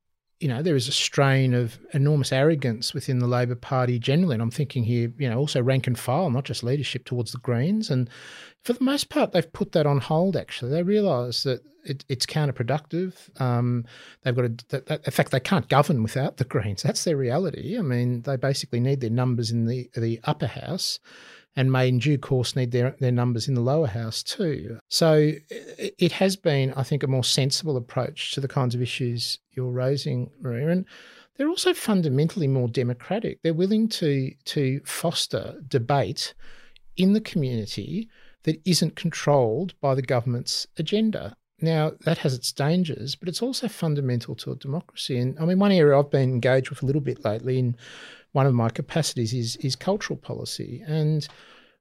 you 0.44 0.50
know 0.50 0.60
there 0.60 0.76
is 0.76 0.88
a 0.88 0.92
strain 0.92 1.54
of 1.54 1.78
enormous 1.94 2.30
arrogance 2.30 2.92
within 2.92 3.18
the 3.18 3.26
Labor 3.26 3.54
Party 3.54 3.98
generally, 3.98 4.34
and 4.34 4.42
I'm 4.42 4.50
thinking 4.50 4.84
here, 4.84 5.10
you 5.16 5.26
know, 5.26 5.38
also 5.38 5.62
rank 5.62 5.86
and 5.86 5.98
file, 5.98 6.28
not 6.28 6.44
just 6.44 6.62
leadership 6.62 7.06
towards 7.06 7.32
the 7.32 7.38
Greens, 7.38 7.88
and 7.88 8.10
for 8.62 8.74
the 8.74 8.84
most 8.84 9.08
part, 9.08 9.32
they've 9.32 9.52
put 9.54 9.72
that 9.72 9.86
on 9.86 10.00
hold. 10.00 10.36
Actually, 10.36 10.72
they 10.72 10.82
realise 10.82 11.44
that 11.44 11.62
it, 11.82 12.04
it's 12.10 12.26
counterproductive. 12.26 13.14
Um, 13.40 13.86
they've 14.22 14.36
got 14.36 14.58
to, 14.58 14.66
that, 14.68 14.86
that, 14.88 15.06
in 15.06 15.12
fact, 15.12 15.30
they 15.30 15.40
can't 15.40 15.66
govern 15.70 16.02
without 16.02 16.36
the 16.36 16.44
Greens. 16.44 16.82
That's 16.82 17.04
their 17.04 17.16
reality. 17.16 17.78
I 17.78 17.82
mean, 17.82 18.20
they 18.20 18.36
basically 18.36 18.80
need 18.80 19.00
their 19.00 19.08
numbers 19.08 19.50
in 19.50 19.64
the 19.64 19.88
the 19.96 20.20
upper 20.24 20.48
house, 20.48 21.00
and 21.56 21.70
may 21.70 21.88
in 21.88 21.98
due 21.98 22.18
course 22.18 22.56
need 22.56 22.72
their 22.72 22.96
their 23.00 23.12
numbers 23.12 23.48
in 23.48 23.54
the 23.54 23.60
lower 23.60 23.86
house 23.86 24.22
too. 24.22 24.78
So 24.88 25.32
it, 25.50 26.12
has 26.12 26.36
been, 26.36 26.72
I 26.74 26.82
think, 26.82 27.02
a 27.02 27.08
more 27.08 27.24
sensible 27.24 27.76
approach 27.76 28.32
to 28.32 28.40
the 28.40 28.48
kinds 28.48 28.74
of 28.74 28.82
issues 28.82 29.38
you're 29.52 29.70
raising, 29.70 30.30
Marija, 30.40 30.70
and. 30.70 30.86
They're 31.36 31.48
also 31.48 31.74
fundamentally 31.74 32.46
more 32.46 32.68
democratic. 32.68 33.42
They're 33.42 33.52
willing 33.52 33.88
to 33.88 34.30
to 34.44 34.80
foster 34.84 35.60
debate 35.66 36.32
in 36.96 37.12
the 37.12 37.20
community 37.20 38.08
that 38.44 38.60
isn't 38.64 38.94
controlled 38.94 39.74
by 39.80 39.94
the 39.94 40.02
government's 40.02 40.66
agenda. 40.78 41.34
Now, 41.60 41.92
that 42.04 42.18
has 42.18 42.34
its 42.34 42.52
dangers, 42.52 43.14
but 43.14 43.28
it's 43.28 43.42
also 43.42 43.68
fundamental 43.68 44.34
to 44.36 44.52
a 44.52 44.56
democracy. 44.56 45.18
And 45.18 45.38
I 45.38 45.44
mean, 45.44 45.58
one 45.58 45.72
area 45.72 45.98
I've 45.98 46.10
been 46.10 46.30
engaged 46.30 46.70
with 46.70 46.82
a 46.82 46.86
little 46.86 47.00
bit 47.00 47.24
lately 47.24 47.58
in 47.58 47.76
one 48.34 48.46
of 48.46 48.54
my 48.54 48.68
capacities 48.68 49.32
is, 49.32 49.56
is 49.56 49.76
cultural 49.76 50.18
policy. 50.18 50.82
And 50.86 51.26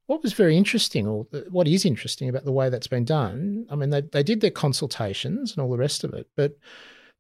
what 0.08 0.24
was 0.24 0.34
very 0.34 0.56
interesting, 0.56 1.08
or 1.08 1.28
what 1.50 1.68
is 1.68 1.86
interesting 1.86 2.30
about 2.30 2.46
the 2.46 2.52
way 2.60 2.70
that's 2.70 2.88
been 2.88 3.06
done, 3.06 3.66
I 3.70 3.76
mean, 3.76 3.90
they, 3.90 4.02
they 4.02 4.24
did 4.24 4.42
their 4.42 4.52
consultations 4.52 5.52
and 5.52 5.60
all 5.62 5.72
the 5.72 5.78
rest 5.78 6.04
of 6.04 6.14
it, 6.14 6.28
but 6.36 6.52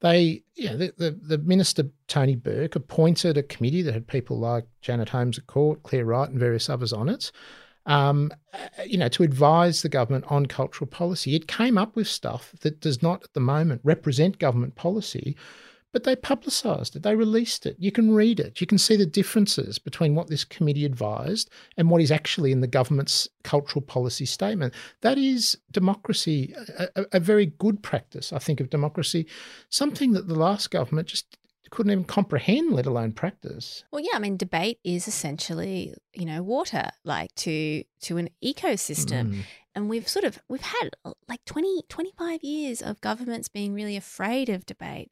they, 0.01 0.43
know, 0.69 0.77
the, 0.77 0.93
the, 0.97 1.11
the 1.11 1.37
minister, 1.39 1.83
Tony 2.07 2.35
Burke, 2.35 2.75
appointed 2.75 3.37
a 3.37 3.43
committee 3.43 3.81
that 3.83 3.93
had 3.93 4.07
people 4.07 4.37
like 4.37 4.65
Janet 4.81 5.09
Holmes 5.09 5.39
à 5.39 5.45
Court, 5.45 5.81
Clare 5.83 6.05
Wright, 6.05 6.29
and 6.29 6.39
various 6.39 6.69
others 6.69 6.93
on 6.93 7.09
it. 7.09 7.31
um, 7.85 8.31
you 8.85 8.97
know, 8.97 9.09
to 9.09 9.23
advise 9.23 9.81
the 9.81 9.89
government 9.89 10.25
on 10.29 10.45
cultural 10.45 10.87
policy. 10.87 11.35
It 11.35 11.47
came 11.47 11.77
up 11.77 11.95
with 11.95 12.07
stuff 12.07 12.53
that 12.61 12.79
does 12.79 13.01
not 13.01 13.23
at 13.23 13.33
the 13.33 13.39
moment 13.39 13.81
represent 13.83 14.39
government 14.39 14.75
policy, 14.75 15.35
but 15.93 16.03
they 16.03 16.15
publicised 16.15 16.95
it, 16.95 17.03
they 17.03 17.15
released 17.15 17.65
it. 17.65 17.77
You 17.79 17.91
can 17.91 18.13
read 18.13 18.39
it, 18.39 18.59
you 18.59 18.67
can 18.67 18.77
see 18.77 18.97
the 18.97 19.05
differences 19.05 19.79
between 19.79 20.15
what 20.15 20.27
this 20.27 20.43
committee 20.43 20.83
advised 20.83 21.49
and 21.77 21.89
what 21.89 22.01
is 22.01 22.11
actually 22.11 22.51
in 22.51 22.59
the 22.59 22.67
government's 22.67 23.29
cultural 23.43 23.81
policy 23.81 24.25
statement. 24.25 24.73
That 25.01 25.17
is 25.17 25.57
democracy, 25.71 26.53
a, 26.77 27.05
a, 27.13 27.19
very 27.19 27.45
good 27.45 27.81
practice, 27.81 28.33
I 28.33 28.39
think, 28.39 28.59
of 28.59 28.69
democracy, 28.69 29.27
something 29.69 30.11
that 30.13 30.27
the 30.27 30.35
last 30.35 30.71
government 30.71 31.07
just 31.07 31.37
couldn't 31.73 31.91
even 31.91 32.03
comprehend, 32.03 32.71
let 32.71 32.85
alone 32.85 33.11
practice. 33.13 33.83
Well, 33.91 34.01
yeah, 34.03 34.15
I 34.15 34.19
mean, 34.19 34.37
debate 34.37 34.79
is 34.83 35.07
essentially, 35.07 35.95
you 36.13 36.25
know, 36.25 36.43
water, 36.43 36.89
like 37.03 37.33
to 37.35 37.83
to 38.01 38.17
an 38.17 38.29
ecosystem. 38.43 39.33
Mm. 39.33 39.39
And 39.73 39.89
we've 39.89 40.07
sort 40.07 40.23
of 40.23 40.39
we've 40.47 40.61
had 40.61 40.91
like 41.27 41.43
20 41.45 41.81
25 41.89 42.43
years 42.43 42.83
of 42.83 43.01
governments 43.01 43.47
being 43.47 43.73
really 43.73 43.97
afraid 43.97 44.49
of 44.49 44.67
debate. 44.67 45.11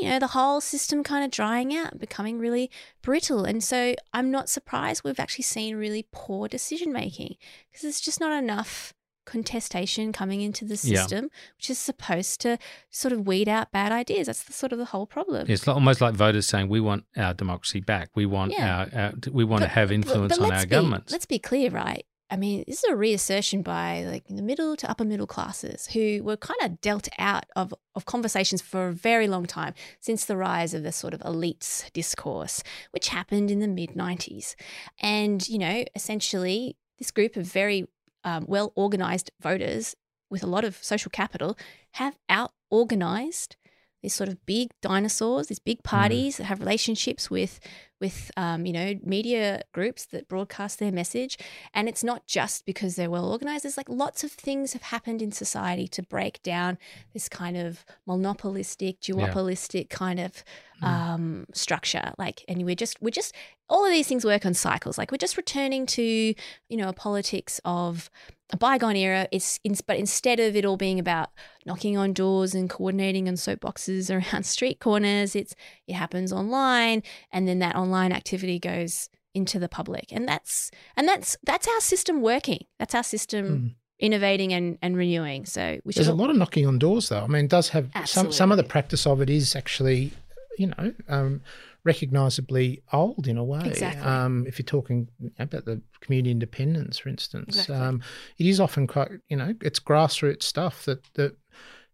You 0.00 0.08
know, 0.08 0.18
the 0.18 0.28
whole 0.28 0.60
system 0.60 1.02
kind 1.04 1.24
of 1.24 1.30
drying 1.30 1.74
out, 1.76 1.98
becoming 1.98 2.38
really 2.38 2.70
brittle. 3.02 3.44
And 3.44 3.62
so 3.62 3.94
I'm 4.12 4.30
not 4.30 4.48
surprised 4.48 5.04
we've 5.04 5.20
actually 5.20 5.42
seen 5.44 5.76
really 5.76 6.06
poor 6.12 6.48
decision 6.48 6.92
making 6.92 7.36
because 7.70 7.82
there's 7.82 8.00
just 8.00 8.18
not 8.20 8.32
enough 8.32 8.94
contestation 9.24 10.12
coming 10.12 10.40
into 10.40 10.64
the 10.64 10.74
Yeah. 10.82 11.00
system, 11.00 11.30
which 11.56 11.70
is 11.70 11.78
supposed 11.78 12.40
to 12.40 12.58
sort 12.90 13.12
of 13.12 13.26
weed 13.26 13.48
out 13.48 13.70
bad 13.70 13.92
ideas. 13.92 14.26
That's 14.26 14.42
the 14.42 14.52
sort 14.52 14.72
of 14.72 14.78
the 14.78 14.86
whole 14.86 15.06
problem. 15.06 15.46
It's 15.48 15.66
almost 15.68 16.00
like 16.00 16.14
voters 16.14 16.46
saying 16.46 16.68
we 16.68 16.80
want 16.80 17.04
our 17.16 17.32
democracy 17.34 17.80
back. 17.80 18.10
We 18.14 18.26
want 18.26 18.52
Yeah. 18.52 18.88
our, 18.92 19.00
our 19.00 19.12
we 19.30 19.44
want 19.44 19.62
to 19.62 19.68
have 19.68 19.92
influence 19.92 20.36
but 20.38 20.44
on 20.46 20.52
our 20.52 20.62
be- 20.62 20.68
governments. 20.70 21.12
Let's 21.12 21.26
be 21.26 21.38
clear, 21.38 21.70
right? 21.70 22.04
I 22.32 22.36
mean, 22.36 22.64
this 22.66 22.82
is 22.82 22.90
a 22.90 22.96
reassertion 22.96 23.60
by 23.60 24.04
like 24.04 24.24
the 24.26 24.40
middle 24.40 24.74
to 24.76 24.90
upper 24.90 25.04
middle 25.04 25.26
classes 25.26 25.88
who 25.88 26.22
were 26.24 26.38
kind 26.38 26.58
of 26.62 26.80
dealt 26.80 27.06
out 27.18 27.44
of, 27.56 27.74
of 27.94 28.06
conversations 28.06 28.62
for 28.62 28.88
a 28.88 28.92
very 28.92 29.28
long 29.28 29.44
time 29.44 29.74
since 30.00 30.24
the 30.24 30.38
rise 30.38 30.72
of 30.72 30.82
the 30.82 30.92
sort 30.92 31.12
of 31.12 31.20
elites 31.20 31.92
discourse, 31.92 32.62
which 32.92 33.08
happened 33.08 33.50
in 33.50 33.60
the 33.60 33.68
mid 33.68 33.90
90s. 33.90 34.54
And, 34.98 35.46
you 35.46 35.58
know, 35.58 35.84
essentially, 35.94 36.78
this 36.96 37.10
group 37.10 37.36
of 37.36 37.44
very 37.44 37.86
um, 38.24 38.46
well 38.48 38.72
organized 38.76 39.30
voters 39.38 39.94
with 40.30 40.42
a 40.42 40.46
lot 40.46 40.64
of 40.64 40.82
social 40.82 41.10
capital 41.10 41.58
have 41.92 42.16
out 42.30 42.52
organized 42.70 43.56
these 44.02 44.14
sort 44.14 44.28
of 44.28 44.44
big 44.46 44.70
dinosaurs, 44.80 45.48
these 45.48 45.58
big 45.58 45.82
parties 45.82 46.38
that 46.38 46.44
have 46.44 46.60
relationships 46.60 47.30
with 47.30 47.60
with 48.02 48.30
um, 48.36 48.66
you 48.66 48.72
know 48.72 48.98
media 49.02 49.62
groups 49.72 50.04
that 50.06 50.28
broadcast 50.28 50.78
their 50.80 50.92
message, 50.92 51.38
and 51.72 51.88
it's 51.88 52.04
not 52.04 52.26
just 52.26 52.66
because 52.66 52.96
they're 52.96 53.08
well 53.08 53.30
organized. 53.30 53.64
There's 53.64 53.78
like 53.78 53.88
lots 53.88 54.24
of 54.24 54.32
things 54.32 54.74
have 54.74 54.82
happened 54.82 55.22
in 55.22 55.32
society 55.32 55.88
to 55.88 56.02
break 56.02 56.42
down 56.42 56.76
this 57.14 57.28
kind 57.28 57.56
of 57.56 57.86
monopolistic, 58.06 59.00
duopolistic 59.00 59.88
kind 59.88 60.20
of 60.20 60.44
um, 60.82 61.46
structure. 61.54 62.12
Like, 62.18 62.44
and 62.48 62.64
we're 62.64 62.74
just 62.74 63.00
we're 63.00 63.10
just 63.10 63.34
all 63.68 63.86
of 63.86 63.92
these 63.92 64.08
things 64.08 64.24
work 64.24 64.44
on 64.44 64.52
cycles. 64.52 64.98
Like 64.98 65.10
we're 65.10 65.18
just 65.18 65.36
returning 65.36 65.86
to 65.86 66.02
you 66.02 66.76
know 66.76 66.88
a 66.88 66.92
politics 66.92 67.60
of 67.64 68.10
a 68.52 68.56
bygone 68.56 68.96
era. 68.96 69.26
It's 69.32 69.58
in, 69.64 69.74
but 69.86 69.96
instead 69.96 70.38
of 70.38 70.54
it 70.54 70.64
all 70.64 70.76
being 70.76 70.98
about 70.98 71.30
knocking 71.64 71.96
on 71.96 72.12
doors 72.12 72.54
and 72.54 72.68
coordinating 72.68 73.28
on 73.28 73.34
soapboxes 73.34 74.10
around 74.32 74.44
street 74.44 74.78
corners, 74.78 75.34
it's 75.34 75.54
it 75.86 75.94
happens 75.94 76.32
online, 76.32 77.02
and 77.32 77.48
then 77.48 77.60
that 77.60 77.76
online 77.76 77.91
activity 77.94 78.58
goes 78.58 79.10
into 79.34 79.58
the 79.58 79.68
public, 79.68 80.06
and 80.10 80.26
that's 80.26 80.70
and 80.96 81.06
that's 81.06 81.36
that's 81.44 81.68
our 81.68 81.80
system 81.80 82.22
working. 82.22 82.64
That's 82.78 82.94
our 82.94 83.02
system 83.02 83.76
innovating 83.98 84.52
and, 84.52 84.78
and 84.82 84.96
renewing. 84.96 85.46
So 85.46 85.80
we. 85.84 85.92
There's 85.92 86.08
a 86.08 86.14
lot 86.14 86.30
of 86.30 86.36
knocking 86.36 86.66
on 86.66 86.78
doors, 86.78 87.08
though. 87.08 87.20
I 87.20 87.26
mean, 87.28 87.44
it 87.46 87.50
does 87.50 87.70
have 87.70 87.90
some 88.04 88.32
some 88.32 88.50
of 88.50 88.58
the 88.58 88.64
practice 88.64 89.06
of 89.06 89.20
it 89.20 89.30
is 89.30 89.56
actually, 89.56 90.12
you 90.58 90.66
know, 90.66 90.92
um, 91.08 91.40
recognisably 91.84 92.82
old 92.92 93.26
in 93.26 93.38
a 93.38 93.44
way. 93.44 93.62
Exactly. 93.64 94.02
Um, 94.02 94.44
if 94.46 94.58
you're 94.58 94.66
talking 94.66 95.08
about 95.38 95.64
the 95.64 95.80
community 96.00 96.30
independents, 96.30 96.98
for 96.98 97.08
instance, 97.08 97.56
Exactly. 97.56 97.76
um, 97.76 98.02
it 98.38 98.46
is 98.46 98.60
often 98.60 98.86
quite, 98.86 99.10
you 99.28 99.36
know, 99.36 99.54
it's 99.62 99.80
grassroots 99.80 100.42
stuff 100.42 100.84
that 100.84 101.12
that 101.14 101.36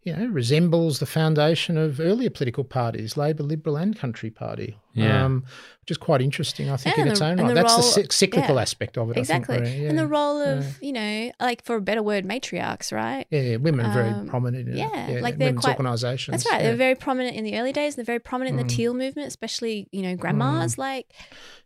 you 0.08 0.16
know 0.16 0.26
resembles 0.26 0.98
the 0.98 1.06
foundation 1.06 1.76
of 1.76 2.00
earlier 2.00 2.30
political 2.30 2.64
parties, 2.64 3.16
Labor, 3.16 3.42
Liberal, 3.42 3.76
and 3.76 3.96
Country 3.98 4.30
Party. 4.30 4.76
Yeah. 4.94 5.24
Um, 5.24 5.44
which 5.82 5.92
is 5.92 5.98
quite 5.98 6.20
interesting, 6.20 6.68
I 6.70 6.76
think, 6.76 6.96
Yeah, 6.96 7.02
in 7.04 7.08
its 7.10 7.20
the- 7.20 7.26
own 7.26 7.38
right. 7.38 7.48
the 7.48 7.54
That's 7.54 7.76
the 7.76 7.82
role- 7.82 7.90
cy- 7.92 8.06
cyclical 8.10 8.56
yeah. 8.56 8.62
aspect 8.62 8.98
of 8.98 9.10
it. 9.10 9.16
exactly, 9.16 9.56
I 9.58 9.64
think. 9.64 9.88
And 9.90 9.98
the 9.98 10.06
role 10.08 10.38
of 10.40 10.82
you 10.82 10.92
know, 10.92 11.30
like 11.40 11.64
for 11.64 11.76
a 11.76 11.80
better 11.80 12.02
word, 12.02 12.24
matriarchs, 12.26 12.92
right? 12.92 13.26
Yeah, 13.30 13.56
women 13.56 13.86
are 13.86 13.92
very 13.94 14.08
Um, 14.10 14.26
prominent 14.26 14.68
in 14.68 14.76
yeah, 14.76 15.20
like 15.22 15.38
they're 15.38 15.48
women's 15.48 15.64
quite- 15.64 15.76
organisations. 15.76 16.32
That's 16.42 16.50
right. 16.52 16.62
They're 16.62 16.74
very 16.76 16.94
prominent 16.96 17.36
in 17.36 17.44
the 17.44 17.56
early 17.58 17.72
days. 17.72 17.94
They're 17.96 18.04
very 18.14 18.18
prominent 18.30 18.58
in 18.58 18.66
the 18.66 18.72
Mm. 18.72 18.76
teal 18.76 18.94
movement, 18.94 19.28
especially 19.28 19.88
you 19.92 20.02
know 20.02 20.16
grandmas. 20.16 20.78
Like, 20.78 21.06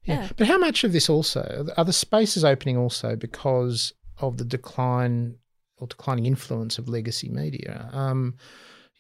Yeah. 0.05 0.23
yeah. 0.23 0.29
But 0.37 0.47
how 0.49 0.59
much 0.59 0.85
of 0.85 0.93
this 0.93 1.09
also 1.09 1.67
are 1.77 1.85
the 1.85 1.93
spaces 1.93 2.45
opening 2.45 2.77
also 2.77 3.17
because 3.17 3.93
of 4.19 4.37
the 4.37 4.45
decline 4.45 5.37
or 5.79 5.87
declining 5.87 6.27
influence 6.27 6.79
of 6.79 6.89
legacy 6.89 7.29
media? 7.29 7.89
Um, 7.93 8.37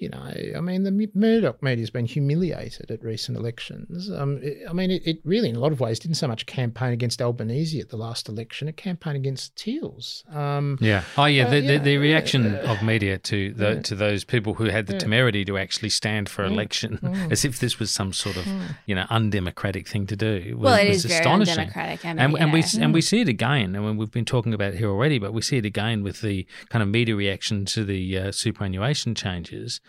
you 0.02 0.08
know, 0.08 0.32
I 0.56 0.60
mean, 0.60 0.82
the 0.82 1.08
Murdoch 1.14 1.62
media 1.62 1.82
has 1.82 1.90
been 1.90 2.06
humiliated 2.06 2.90
at 2.90 3.02
recent 3.04 3.38
elections. 3.38 4.10
Um, 4.10 4.40
it- 4.42 4.58
I 4.68 4.72
mean, 4.72 4.90
it, 4.90 5.02
it 5.06 5.18
really, 5.24 5.48
in 5.48 5.54
a 5.56 5.60
lot 5.60 5.70
of 5.72 5.78
ways, 5.78 6.00
didn't 6.00 6.16
so 6.16 6.26
much 6.26 6.44
campaign 6.46 6.92
against 6.92 7.22
Albanese 7.22 7.78
at 7.80 7.88
the 7.90 7.96
last 7.96 8.28
election; 8.28 8.66
it 8.66 8.76
campaigned 8.76 9.16
against 9.16 9.54
Teals. 9.56 10.24
Um, 10.30 10.76
Yeah. 10.80 11.04
Oh, 11.16 11.26
yeah. 11.26 11.46
uh, 11.46 11.50
The, 11.50 11.60
the, 11.60 11.78
the 11.78 11.96
reaction 11.98 12.42
yeah. 12.44 12.72
of 12.72 12.82
media 12.82 13.18
to 13.18 13.52
the, 13.52 13.74
Yeah. 13.74 13.80
to 13.82 13.94
those 13.94 14.24
people 14.24 14.54
who 14.54 14.64
had 14.64 14.86
the 14.88 14.94
Yeah. 14.94 14.98
temerity 14.98 15.44
to 15.44 15.56
actually 15.56 15.90
stand 15.90 16.28
for 16.28 16.42
Mm. 16.44 16.52
election, 16.52 16.98
Mm. 17.02 17.30
as 17.34 17.44
if 17.44 17.60
this 17.60 17.78
was 17.78 17.90
some 17.92 18.12
sort 18.12 18.36
of 18.36 18.44
Mm. 18.44 18.76
you 18.86 18.94
know 18.96 19.06
undemocratic 19.08 19.86
thing 19.86 20.06
to 20.08 20.16
do. 20.16 20.56
Was, 20.56 20.64
Well, 20.64 20.74
it 20.84 20.88
was 20.88 20.96
is 20.98 21.04
very 21.04 21.20
astonishing. 21.20 21.52
undemocratic, 21.58 22.04
I 22.04 22.08
mean, 22.08 22.18
and, 22.18 22.32
you 22.32 22.38
and 22.38 22.52
we 22.52 22.60
know. 22.60 22.66
and 22.80 22.92
we 22.94 23.00
see 23.00 23.20
it 23.20 23.28
again. 23.28 23.76
I 23.76 23.78
And 23.88 23.96
we've 23.98 24.10
been 24.10 24.24
talking 24.24 24.52
about 24.52 24.74
it 24.74 24.78
here 24.78 24.88
already, 24.90 25.18
but 25.20 25.32
we 25.32 25.42
see 25.42 25.58
it 25.58 25.64
again 25.64 26.02
with 26.02 26.22
the 26.22 26.44
kind 26.70 26.82
of 26.82 26.88
media 26.88 27.14
reaction 27.14 27.64
to 27.66 27.84
the 27.84 28.18
uh, 28.18 28.32
superannuation 28.32 29.14
changes. 29.14 29.80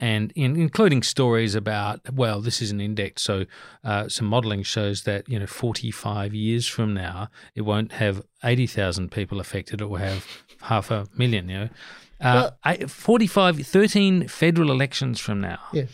And 0.00 0.32
in, 0.34 0.56
including 0.56 1.02
stories 1.02 1.54
about, 1.54 2.00
well, 2.12 2.40
this 2.40 2.60
is 2.60 2.70
an 2.72 2.80
index, 2.80 3.22
so 3.22 3.44
uh, 3.84 4.08
some 4.08 4.26
modelling 4.26 4.62
shows 4.64 5.04
that 5.04 5.28
you 5.28 5.38
know, 5.38 5.46
forty-five 5.46 6.34
years 6.34 6.66
from 6.66 6.94
now, 6.94 7.28
it 7.54 7.62
won't 7.62 7.92
have 7.92 8.22
eighty 8.42 8.66
thousand 8.66 9.12
people 9.12 9.38
affected; 9.40 9.80
it 9.80 9.88
will 9.88 9.98
have 9.98 10.26
half 10.62 10.90
a 10.90 11.06
million. 11.16 11.48
You 11.48 11.58
know, 11.58 11.68
uh, 12.20 12.50
eight- 12.66 12.90
45, 12.90 13.66
13 13.66 14.28
federal 14.28 14.70
elections 14.72 15.20
from 15.20 15.40
now. 15.40 15.60
Yeah. 15.72 15.84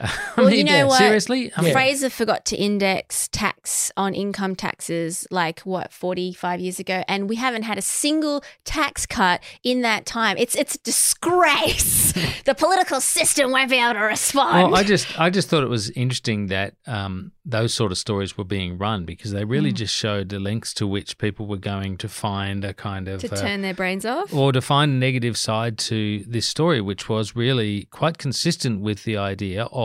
I 0.00 0.10
Well, 0.36 0.46
mean, 0.46 0.58
you 0.58 0.64
know 0.64 0.86
what? 0.88 0.98
Seriously, 0.98 1.52
I 1.56 1.62
mean, 1.62 1.72
Fraser 1.72 2.10
forgot 2.10 2.44
to 2.46 2.56
index 2.56 3.28
tax 3.28 3.92
on 3.96 4.14
income 4.14 4.56
taxes 4.56 5.26
like 5.30 5.60
what 5.60 5.92
45 5.92 6.60
years 6.60 6.78
ago 6.80 7.02
and 7.08 7.28
we 7.28 7.36
haven't 7.36 7.62
had 7.62 7.78
a 7.78 7.82
single 7.82 8.42
tax 8.64 9.06
cut 9.06 9.42
in 9.62 9.82
that 9.82 10.06
time. 10.06 10.36
It's 10.38 10.54
it's 10.54 10.74
a 10.74 10.78
disgrace. 10.78 12.12
the 12.44 12.54
political 12.54 13.00
system 13.00 13.50
won't 13.50 13.70
be 13.70 13.76
able 13.78 13.94
to 13.94 14.00
respond. 14.00 14.72
Well, 14.72 14.76
I 14.76 14.82
just 14.84 15.18
I 15.20 15.30
just 15.30 15.48
thought 15.48 15.62
it 15.62 15.68
was 15.68 15.90
interesting 15.90 16.48
that 16.48 16.74
um, 16.86 17.32
those 17.44 17.72
sort 17.74 17.92
of 17.92 17.98
stories 17.98 18.36
were 18.38 18.44
being 18.44 18.78
run 18.78 19.04
because 19.04 19.32
they 19.32 19.44
really 19.44 19.64
Mm. 19.72 19.74
just 19.76 19.94
showed 19.94 20.28
the 20.28 20.38
lengths 20.38 20.74
to 20.74 20.86
which 20.86 21.16
people 21.18 21.46
were 21.46 21.56
going 21.74 21.96
to 21.98 22.08
find 22.08 22.64
a 22.64 22.74
kind 22.74 23.08
of 23.08 23.20
to 23.20 23.32
uh, 23.32 23.36
turn 23.36 23.62
their 23.62 23.74
brains 23.74 24.04
off. 24.04 24.32
or 24.32 24.52
to 24.52 24.60
find 24.60 24.90
a 24.92 24.94
negative 24.94 25.36
side 25.36 25.78
to 25.78 26.24
this 26.26 26.46
story, 26.46 26.80
which 26.80 27.08
was 27.08 27.34
really 27.34 27.84
quite 27.90 28.18
consistent 28.18 28.80
with 28.80 29.04
the 29.04 29.16
idea 29.16 29.64
of 29.64 29.83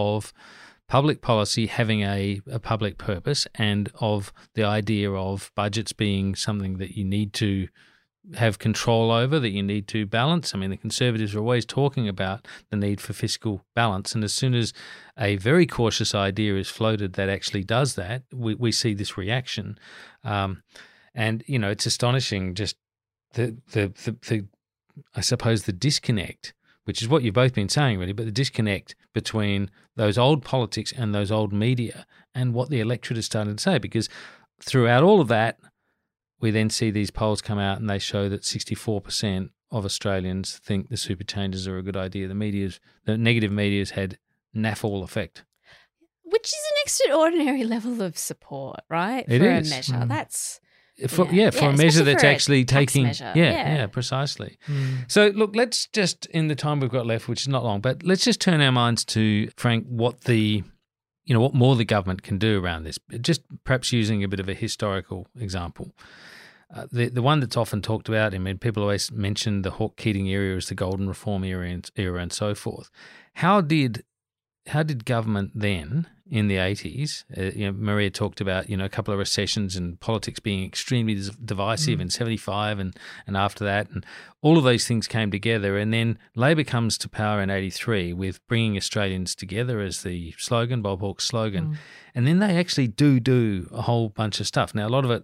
public 0.87 1.21
policy 1.21 1.67
having 1.67 2.01
a, 2.01 2.41
a 2.51 2.59
public 2.59 2.97
purpose 2.97 3.47
and 3.55 3.91
of 4.01 4.33
the 4.55 4.63
idea 4.63 5.11
of 5.11 5.51
budgets 5.55 5.93
being 5.93 6.35
something 6.35 6.77
that 6.79 6.97
you 6.97 7.05
need 7.05 7.31
to 7.31 7.67
have 8.35 8.59
control 8.59 9.11
over, 9.11 9.39
that 9.39 9.51
you 9.51 9.63
need 9.63 9.87
to 9.87 10.05
balance. 10.05 10.53
I 10.53 10.57
mean, 10.57 10.71
the 10.71 10.77
Conservatives 10.77 11.33
are 11.33 11.39
always 11.39 11.65
talking 11.65 12.07
about 12.07 12.47
the 12.69 12.75
need 12.75 12.99
for 13.01 13.13
fiscal 13.13 13.63
balance. 13.75 14.15
And 14.15 14.23
as 14.23 14.33
soon 14.33 14.53
as 14.53 14.73
a 15.17 15.37
very 15.37 15.65
cautious 15.65 16.13
idea 16.13 16.55
is 16.55 16.69
floated 16.69 17.13
that 17.13 17.29
actually 17.29 17.63
does 17.63 17.95
that, 17.95 18.23
we, 18.33 18.55
we 18.55 18.71
see 18.71 18.93
this 18.93 19.17
reaction. 19.17 19.77
Um, 20.23 20.63
and, 21.15 21.43
you 21.47 21.59
know, 21.59 21.69
it's 21.69 21.85
astonishing 21.85 22.55
just 22.55 22.75
the, 23.33 23.57
the, 23.71 23.93
the, 24.03 24.15
the, 24.27 24.45
I 25.15 25.21
suppose, 25.21 25.63
the 25.63 25.73
disconnect, 25.73 26.53
which 26.83 27.01
is 27.01 27.07
what 27.07 27.23
you've 27.23 27.33
both 27.33 27.53
been 27.53 27.69
saying, 27.69 27.99
really, 27.99 28.13
but 28.13 28.25
the 28.25 28.31
disconnect 28.31 28.95
between 29.13 29.69
those 29.95 30.17
old 30.17 30.43
politics 30.43 30.93
and 30.95 31.13
those 31.13 31.31
old 31.31 31.51
media 31.53 32.05
and 32.33 32.53
what 32.53 32.69
the 32.69 32.79
electorate 32.79 33.17
is 33.17 33.25
starting 33.25 33.55
to 33.55 33.61
say. 33.61 33.77
Because 33.77 34.09
throughout 34.61 35.03
all 35.03 35.19
of 35.21 35.27
that, 35.29 35.57
we 36.39 36.51
then 36.51 36.69
see 36.69 36.89
these 36.91 37.11
polls 37.11 37.41
come 37.41 37.59
out 37.59 37.79
and 37.79 37.89
they 37.89 37.99
show 37.99 38.29
that 38.29 38.41
64% 38.43 39.49
of 39.71 39.85
Australians 39.85 40.59
think 40.63 40.89
the 40.89 40.97
super 40.97 41.23
changes 41.23 41.67
are 41.67 41.77
a 41.77 41.83
good 41.83 41.97
idea. 41.97 42.27
The 42.27 42.35
media's, 42.35 42.79
the 43.05 43.17
negative 43.17 43.51
media's 43.51 43.91
had 43.91 44.17
naff 44.55 44.83
all 44.83 45.03
effect. 45.03 45.43
Which 46.23 46.47
is 46.47 46.53
an 46.71 46.77
extraordinary 46.83 47.63
level 47.75 48.01
of 48.01 48.17
support, 48.17 48.81
right? 48.89 49.25
It 49.27 49.39
For 49.39 49.51
is. 49.51 49.71
a 49.71 49.75
measure. 49.75 49.93
Mm. 49.93 50.07
That's 50.07 50.59
For, 51.07 51.25
Yeah. 51.27 51.31
yeah. 51.45 51.49
for 51.51 51.65
Yeah, 51.65 51.73
a 51.73 51.77
measure 51.77 52.03
that's 52.03 52.23
actually 52.23 52.65
taking. 52.65 53.03
measure. 53.03 53.31
Yeah, 53.35 53.51
Yeah. 53.51 53.75
yeah, 53.75 53.87
precisely. 53.87 54.57
So, 55.07 55.27
look, 55.27 55.55
let's 55.55 55.87
just, 55.87 56.25
in 56.27 56.47
the 56.47 56.55
time 56.55 56.79
we've 56.79 56.89
got 56.91 57.05
left, 57.05 57.27
which 57.27 57.41
is 57.41 57.47
not 57.47 57.63
long, 57.63 57.79
but 57.81 58.03
let's 58.03 58.23
just 58.23 58.41
turn 58.41 58.61
our 58.61 58.71
minds 58.71 59.05
to, 59.05 59.49
Frank, 59.57 59.85
what 59.87 60.21
the, 60.21 60.63
you 61.25 61.33
know, 61.33 61.39
what 61.39 61.53
more 61.53 61.75
the 61.75 61.85
government 61.85 62.23
can 62.23 62.37
do 62.37 62.63
around 62.63 62.83
this. 62.83 62.97
Just 63.21 63.41
perhaps 63.63 63.93
using 63.93 64.23
a 64.23 64.27
bit 64.27 64.39
of 64.39 64.49
a 64.49 64.53
historical 64.53 65.27
example. 65.39 65.93
Uh, 66.71 66.85
the 66.91 67.09
the 67.09 67.21
one 67.23 67.39
that's 67.39 67.57
often 67.57 67.81
talked 67.81 68.07
about, 68.09 68.33
I 68.35 68.37
mean, 68.37 68.59
people 68.59 68.83
always 68.83 69.11
mention 69.11 69.63
the 69.63 69.71
Hawke 69.71 69.97
Keating 69.97 70.27
era 70.27 70.55
as 70.55 70.67
the 70.67 70.75
golden 70.75 71.07
reform 71.07 71.43
era 71.43 71.67
and, 71.67 71.89
era 71.95 72.21
and 72.21 72.31
so 72.31 72.53
forth. 72.53 72.91
How 73.35 73.59
did 73.61 74.03
how 74.67 74.83
did 74.83 75.03
government 75.05 75.51
then 75.55 76.05
in 76.29 76.47
the 76.47 76.57
80s, 76.57 77.23
uh, 77.37 77.51
you 77.57 77.65
know, 77.65 77.71
Marija 77.71 78.11
talked 78.11 78.39
about, 78.39 78.69
you 78.69 78.77
know, 78.77 78.85
a 78.85 78.89
couple 78.89 79.11
of 79.13 79.19
recessions 79.19 79.75
and 79.75 79.99
politics 79.99 80.39
being 80.39 80.63
extremely 80.63 81.19
divisive 81.43 81.99
Mm. 81.99 82.03
in 82.03 82.09
75 82.09 82.79
and, 82.79 82.95
and 83.25 83.35
after 83.35 83.63
that. 83.65 83.89
And 83.89 84.05
all 84.41 84.57
of 84.57 84.63
those 84.63 84.87
things 84.87 85.07
came 85.07 85.31
together. 85.31 85.77
And 85.77 85.91
then 85.91 86.19
Labor 86.35 86.63
comes 86.63 86.97
to 86.99 87.09
power 87.09 87.41
in 87.41 87.49
83 87.49 88.13
with 88.13 88.45
bringing 88.47 88.77
Australians 88.77 89.33
together 89.33 89.79
as 89.79 90.03
the 90.03 90.33
slogan, 90.37 90.81
Bob 90.81 90.99
Hawke's 90.99 91.25
slogan. 91.25 91.65
Mm. 91.67 91.75
And 92.15 92.27
then 92.27 92.39
they 92.39 92.57
actually 92.57 92.87
do 92.87 93.19
do 93.19 93.67
a 93.71 93.81
whole 93.81 94.09
bunch 94.09 94.39
of 94.39 94.47
stuff. 94.47 94.75
Now, 94.75 94.87
a 94.87 94.89
lot 94.89 95.05
of 95.05 95.11
it 95.11 95.23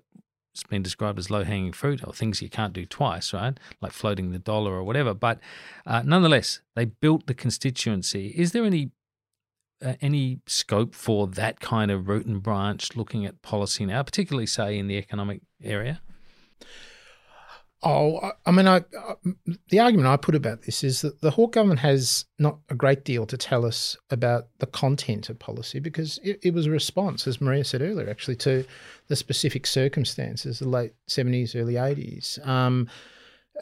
has 0.56 0.64
been 0.64 0.82
described 0.82 1.20
as 1.20 1.30
low 1.30 1.44
hanging 1.44 1.74
fruit 1.74 2.02
or 2.06 2.14
things 2.14 2.42
you 2.42 2.50
can't 2.50 2.74
do 2.74 2.86
twice, 2.86 3.34
right? 3.34 3.60
Like 3.82 3.92
floating 3.92 4.32
the 4.32 4.40
dollar 4.40 4.74
or 4.74 4.84
whatever. 4.84 5.14
But 5.14 5.40
uh, 5.86 6.02
nonetheless, 6.06 6.62
they 6.76 6.86
built 6.86 7.28
the 7.28 7.34
constituency. 7.34 8.28
Is 8.30 8.54
there 8.54 8.64
any 8.64 8.92
uh, 9.84 9.94
any 10.02 10.40
scope 10.48 10.94
for 10.96 11.28
that 11.28 11.60
kind 11.60 11.92
of 11.92 12.08
root 12.08 12.26
and 12.26 12.42
branch 12.42 12.96
looking 12.96 13.26
at 13.26 13.42
policy 13.42 13.86
now, 13.86 14.04
particularly 14.04 14.48
say 14.48 14.78
in 14.78 14.88
the 14.88 14.98
economic 14.98 15.42
area? 15.64 16.02
Oh, 17.84 18.32
I- 18.46 18.52
mean, 18.52 18.68
I, 18.68 18.78
I, 18.78 19.14
the 19.70 19.80
argument 19.80 20.08
I 20.08 20.18
put 20.18 20.34
about 20.34 20.64
this 20.64 20.84
is 20.84 21.02
that 21.02 21.22
the 21.22 21.30
Hawke 21.30 21.54
government 21.54 21.82
has 21.82 22.26
not 22.40 22.58
a 22.70 22.74
great 22.76 23.06
deal 23.06 23.28
to 23.28 23.38
tell 23.38 23.64
us 23.64 23.96
about 24.10 24.48
the 24.58 24.66
content 24.66 25.30
of 25.30 25.38
policy 25.38 25.80
because 25.80 26.18
it, 26.24 26.40
it 26.42 26.54
was 26.54 26.66
a 26.66 26.72
response, 26.72 27.28
as 27.28 27.40
Marija 27.40 27.64
said 27.66 27.82
earlier, 27.84 28.10
actually 28.10 28.38
to 28.38 28.66
the 29.08 29.16
specific 29.16 29.68
circumstances, 29.68 30.60
the 30.60 30.68
late 30.70 30.94
seventies, 31.06 31.56
early 31.56 31.78
eighties. 31.78 32.40
Um, 32.44 32.90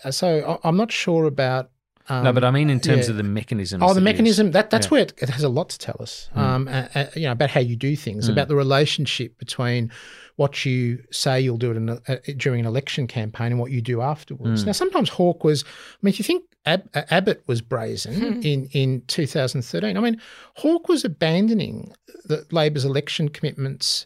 so 0.09 0.59
I, 0.63 0.67
I'm 0.67 0.77
not 0.77 0.91
sure 0.91 1.25
about. 1.25 1.71
Um, 2.09 2.23
no, 2.25 2.33
but 2.33 2.43
I 2.43 2.51
mean 2.51 2.69
in 2.69 2.79
terms 2.79 3.05
yeah. 3.07 3.11
of 3.11 3.17
the 3.17 3.23
mechanism. 3.23 3.81
Oh, 3.81 3.93
the 3.93 4.01
mechanism 4.01 4.51
that 4.51 4.69
that's 4.69 4.87
Yeah. 4.87 4.91
where 4.91 5.01
it, 5.03 5.13
it 5.21 5.29
has 5.29 5.43
a 5.43 5.49
lot 5.49 5.69
to 5.69 5.77
tell 5.77 5.95
us. 5.99 6.29
Mm. 6.35 6.39
Um, 6.41 6.67
uh, 6.67 6.87
uh, 6.95 7.05
you 7.15 7.23
know 7.23 7.31
about 7.31 7.49
how 7.51 7.61
you 7.61 7.75
do 7.75 7.95
things, 7.95 8.27
Mm. 8.27 8.33
about 8.33 8.47
the 8.49 8.55
relationship 8.55 9.37
between 9.37 9.89
what 10.35 10.65
you 10.65 11.03
say 11.11 11.39
you'll 11.39 11.57
do 11.57 11.71
at 11.71 11.77
an, 11.77 11.89
uh, 11.89 12.15
during 12.37 12.59
an 12.59 12.65
election 12.65 13.07
campaign 13.07 13.47
and 13.53 13.59
what 13.59 13.71
you 13.71 13.81
do 13.81 14.01
afterwards. 14.01 14.63
Mm. 14.63 14.67
Now, 14.67 14.71
sometimes 14.73 15.09
Hawke 15.09 15.43
was. 15.43 15.63
I 15.63 15.97
mean, 16.01 16.09
if 16.11 16.19
you 16.19 16.23
think 16.23 16.43
Ab- 16.65 16.89
uh, 16.93 17.03
Abbott 17.09 17.43
was 17.47 17.61
brazen 17.61 18.13
Hmm. 18.15 18.41
in 18.41 18.67
in 18.71 19.01
2013, 19.07 19.95
I 19.97 19.99
mean, 19.99 20.19
Hawke 20.55 20.87
was 20.89 21.03
abandoning 21.05 21.93
the 22.25 22.45
Labor's 22.51 22.85
election 22.85 23.29
commitments 23.29 24.05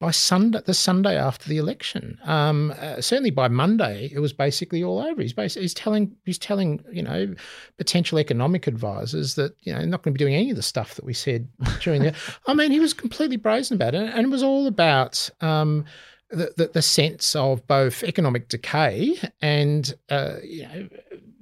by 0.00 0.12
Sunday, 0.12 0.60
the 0.64 0.74
Sunday 0.74 1.16
after 1.16 1.48
the 1.48 1.56
election. 1.56 2.18
Um, 2.24 2.72
uh, 2.78 3.00
certainly 3.00 3.30
by 3.30 3.48
Monday, 3.48 4.10
it 4.12 4.20
was 4.20 4.32
basically 4.32 4.84
all 4.84 5.00
over. 5.00 5.20
He's 5.20 5.32
basically 5.32 5.62
he's 5.62 5.74
telling 5.74 6.14
he's 6.24 6.38
telling 6.38 6.84
you 6.92 7.02
know 7.02 7.34
potential 7.78 8.18
economic 8.18 8.66
advisors 8.66 9.34
that 9.34 9.56
you 9.62 9.72
know 9.72 9.84
not 9.84 10.02
going 10.02 10.14
to 10.14 10.18
be 10.18 10.24
doing 10.24 10.34
any 10.34 10.50
of 10.50 10.56
the 10.56 10.62
stuff 10.62 10.94
that 10.94 11.04
we 11.04 11.14
said 11.14 11.48
during 11.80 12.02
the. 12.02 12.14
I 12.46 12.54
mean, 12.54 12.70
he 12.70 12.80
was 12.80 12.92
completely 12.92 13.36
brazen 13.36 13.74
about 13.74 13.94
it, 13.94 14.14
and 14.14 14.26
it 14.26 14.30
was 14.30 14.42
all 14.42 14.66
about. 14.66 15.28
Um, 15.40 15.84
the, 16.30 16.52
the, 16.58 16.66
the 16.74 16.82
sense 16.82 17.34
of 17.34 17.66
both 17.66 18.02
economic 18.04 18.48
decay 18.48 19.18
and 19.40 19.94
uh, 20.10 20.34
you 20.42 20.62
know 20.64 20.88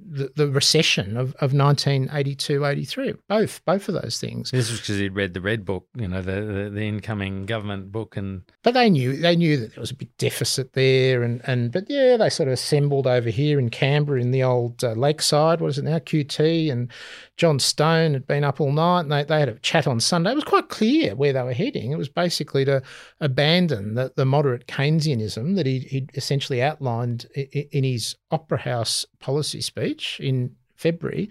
the, 0.09 0.31
the 0.37 0.49
recession 0.49 1.17
of, 1.17 1.35
of 1.37 1.53
1982 1.53 2.65
83 2.65 3.15
both 3.29 3.65
both 3.65 3.89
of 3.89 4.01
those 4.01 4.21
things 4.21 4.51
This 4.51 4.71
was 4.71 4.81
because 4.81 4.99
he'd 4.99 5.15
read 5.15 5.35
the 5.35 5.41
Red 5.41 5.65
Book, 5.65 5.87
you 5.97 6.09
know, 6.09 6.23
the, 6.23 6.41
the, 6.41 6.71
the 6.71 6.83
incoming 6.83 7.47
government 7.47 7.91
book, 7.93 8.17
and 8.17 8.43
But 8.63 8.75
they 8.75 8.91
knew 8.91 9.17
they 9.17 9.37
knew 9.37 9.57
that 9.57 9.75
there 9.75 9.81
was 9.81 9.91
a 9.91 9.97
big 9.97 10.17
deficit 10.19 10.73
there, 10.73 11.23
and 11.23 11.41
and 11.47 11.73
but 11.73 11.85
yeah, 11.89 12.17
they 12.17 12.31
sort 12.31 12.49
of 12.49 12.55
assembled 12.55 13.07
over 13.07 13.31
here 13.31 13.59
in 13.59 13.71
Canberra 13.71 14.21
in 14.21 14.31
the 14.31 14.43
old 14.43 14.83
uh, 14.85 14.93
Lakeside. 14.93 15.61
What 15.61 15.69
is 15.69 15.79
it 15.79 15.85
now? 15.85 15.99
QT 15.99 16.71
and 16.71 16.91
John 17.37 17.59
Stone 17.59 18.15
had 18.15 18.27
been 18.27 18.45
up 18.45 18.61
all 18.61 18.73
night, 18.73 19.01
and 19.01 19.13
they, 19.13 19.23
they 19.25 19.39
had 19.41 19.49
a 19.51 19.59
chat 19.59 19.87
on 19.87 20.01
Sunday. 20.01 20.31
It 20.33 20.37
was 20.37 20.45
quite 20.45 20.69
clear 20.69 21.15
where 21.15 21.33
they 21.35 21.43
were 21.43 21.53
heading. 21.53 21.93
It 21.93 21.99
was 21.99 22.09
basically 22.09 22.65
to 22.65 22.83
abandon 23.21 23.95
the, 23.95 24.13
the 24.17 24.25
moderate 24.25 24.67
Keynesianism 24.67 25.57
that 25.57 25.67
he 25.67 25.81
he 25.81 26.07
essentially 26.15 26.63
outlined 26.63 27.27
i- 27.37 27.49
i- 27.55 27.69
in 27.73 27.85
his 27.85 28.17
Opera 28.31 28.59
House 28.59 29.05
policy 29.21 29.61
speech 29.61 30.19
in 30.21 30.55
February. 30.77 31.29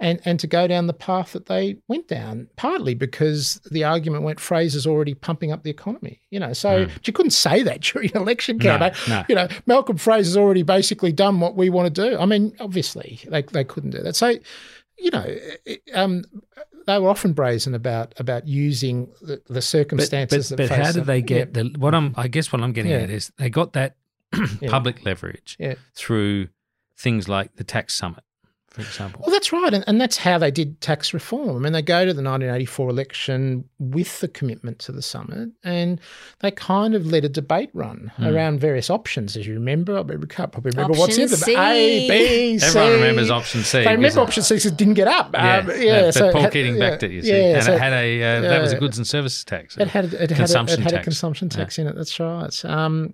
And, 0.00 0.20
and 0.24 0.40
to 0.40 0.48
go 0.48 0.66
down 0.66 0.88
the 0.88 0.92
path 0.94 1.32
that 1.32 1.46
they 1.46 1.76
went 1.86 2.08
down, 2.08 2.48
partly 2.56 2.92
because 2.94 3.60
the 3.70 3.84
argument 3.84 4.24
went 4.24 4.40
Fraser's 4.40 4.84
already 4.84 5.14
pumping 5.14 5.52
up 5.52 5.62
the 5.62 5.70
economy. 5.70 6.20
You 6.30 6.40
know, 6.40 6.52
so 6.54 6.86
hmm. 6.86 6.92
but 6.92 7.06
you 7.06 7.12
couldn't 7.12 7.30
say 7.30 7.62
that 7.62 7.80
during 7.92 8.10
an 8.10 8.22
election 8.22 8.56
No, 8.56 8.64
campaign. 8.78 8.92
no. 9.08 9.24
You 9.28 9.34
know, 9.36 9.48
Malcolm 9.66 9.98
Fraser's 9.98 10.36
already 10.36 10.64
basically 10.64 11.12
done 11.12 11.38
what 11.38 11.54
we 11.54 11.70
want 11.70 11.94
to 11.94 12.10
do. 12.10 12.18
I 12.18 12.26
mean, 12.26 12.52
obviously 12.58 13.20
they 13.28 13.42
they 13.42 13.62
couldn't 13.62 13.90
do 13.90 14.02
that. 14.02 14.16
So, 14.16 14.34
you 14.98 15.10
know, 15.10 15.24
it- 15.26 15.82
um, 15.94 16.24
they 16.86 16.98
were 16.98 17.08
often 17.08 17.32
brazen 17.32 17.74
about 17.74 18.12
about 18.18 18.46
using 18.48 19.08
the, 19.20 19.36
the 19.46 19.54
but, 19.54 19.64
circumstances. 19.64 20.48
but, 20.50 20.56
that 20.58 20.68
but 20.68 20.78
how 20.84 20.92
did 20.92 21.04
they 21.06 21.22
get 21.22 21.48
Yeah. 21.56 21.62
the 21.64 21.78
what 21.78 21.94
I'm 21.94 22.12
I 22.16 22.28
guess 22.28 22.52
what 22.52 22.60
I'm 22.62 22.72
getting 22.72 22.90
Yeah. 22.90 22.98
at 22.98 23.10
is 23.10 23.32
they 23.38 23.50
got 23.50 23.72
that 23.74 23.96
public 24.66 25.04
leverage 25.04 25.56
through 25.94 26.48
things 26.96 27.28
like 27.28 27.56
the 27.56 27.64
tax 27.64 27.94
summit, 27.94 28.24
for 28.72 28.80
example. 28.80 29.20
Well, 29.22 29.30
that's 29.30 29.52
right. 29.52 29.74
And, 29.74 29.84
and 29.86 30.00
that's 30.00 30.16
how 30.16 30.38
they 30.38 30.50
did 30.50 30.80
tax 30.80 31.12
reform. 31.12 31.56
I 31.56 31.58
mean, 31.58 31.72
they 31.74 31.82
go 31.82 32.06
to 32.06 32.14
the 32.14 32.22
1984 32.22 32.88
election 32.88 33.64
with 33.78 34.20
the 34.20 34.28
commitment 34.28 34.78
to 34.80 34.92
the 34.92 35.02
summit 35.02 35.50
and 35.62 36.00
they 36.40 36.50
kind 36.50 36.94
of 36.94 37.04
let 37.06 37.24
a 37.24 37.28
debate 37.28 37.68
run 37.74 38.10
Hmm. 38.16 38.26
around 38.26 38.60
various 38.60 38.88
options, 38.88 39.36
as 39.36 39.46
you 39.46 39.54
remember. 39.54 39.94
I 39.94 40.00
remember- 40.00 40.26
can't 40.26 40.50
probably 40.52 40.70
remember 40.74 40.98
what's 40.98 41.18
in 41.18 41.28
them. 41.28 41.38
C. 41.38 41.54
A, 41.54 42.08
B, 42.08 42.58
C. 42.58 42.66
Everyone 42.66 42.92
remembers 42.92 43.30
option 43.30 43.62
C. 43.62 43.78
They 43.78 43.84
because 43.84 43.96
remember 43.96 44.20
it- 44.20 44.22
option 44.22 44.42
C 44.42 44.54
'cause 44.54 44.66
it 44.66 44.76
didn't 44.78 44.94
get 44.94 45.08
up. 45.08 45.30
Yeah, 45.34 45.58
Um, 45.58 45.70
yeah, 45.78 46.00
but 46.02 46.14
so 46.14 46.28
it 46.28 46.32
Paul 46.32 46.42
had- 46.42 46.52
Keating 46.52 46.74
yeah, 46.76 46.90
backed 46.90 47.02
it, 47.02 47.10
you 47.12 47.22
see, 47.22 47.28
yeah, 47.28 47.54
and 47.56 47.64
so 47.64 47.74
it 47.74 47.80
had 47.80 47.92
a 47.92 48.22
uh, 48.22 48.40
that 48.40 48.60
was 48.62 48.72
a 48.72 48.78
goods 48.78 48.96
and 48.96 49.06
services 49.06 49.44
tax. 49.44 49.76
It 49.76 49.88
had, 49.88 50.06
it 50.14 50.30
had, 50.30 50.36
consumption 50.36 50.78
a, 50.78 50.80
it 50.80 50.84
had 50.84 50.92
a 50.92 50.96
tax. 50.96 51.04
consumption 51.04 51.48
Yeah. 51.52 51.56
tax 51.58 51.78
in 51.78 51.86
it. 51.86 51.94
That's 51.94 52.18
right. 52.18 52.64
Um, 52.64 53.12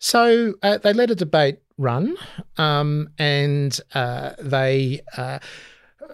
so 0.00 0.54
uh, 0.62 0.78
they 0.78 0.92
let 0.92 1.10
a 1.10 1.14
debate 1.14 1.58
run, 1.78 2.16
um, 2.56 3.08
and 3.18 3.78
uh, 3.94 4.32
they 4.38 5.00
uh, 5.16 5.38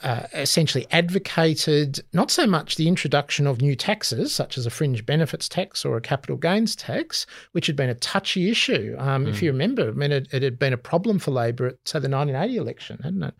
uh, 0.02 0.26
essentially 0.34 0.86
advocated 0.90 2.00
not 2.12 2.30
so 2.30 2.46
much 2.46 2.76
the 2.76 2.86
introduction 2.88 3.46
of 3.46 3.62
new 3.62 3.74
taxes, 3.74 4.34
such 4.34 4.58
as 4.58 4.66
a 4.66 4.70
fringe 4.70 5.06
benefits 5.06 5.48
tax 5.48 5.84
or 5.84 5.96
a 5.96 6.00
capital 6.00 6.36
gains 6.36 6.76
tax, 6.76 7.26
which 7.52 7.66
had 7.66 7.76
been 7.76 7.88
a 7.88 7.94
touchy 7.94 8.50
issue. 8.50 8.94
Um, 8.98 9.26
If 9.26 9.36
Mm. 9.36 9.42
you 9.42 9.52
remember, 9.52 9.88
I 9.88 9.92
mean, 9.92 10.12
it, 10.12 10.28
it 10.32 10.42
had 10.42 10.58
been 10.58 10.72
a 10.74 10.76
problem 10.78 11.18
for 11.18 11.30
Labor 11.30 11.66
at, 11.68 11.76
say, 11.84 11.98
the 11.98 12.08
1980 12.08 12.56
election, 12.58 12.98
hadn't 13.02 13.22
it? 13.22 13.34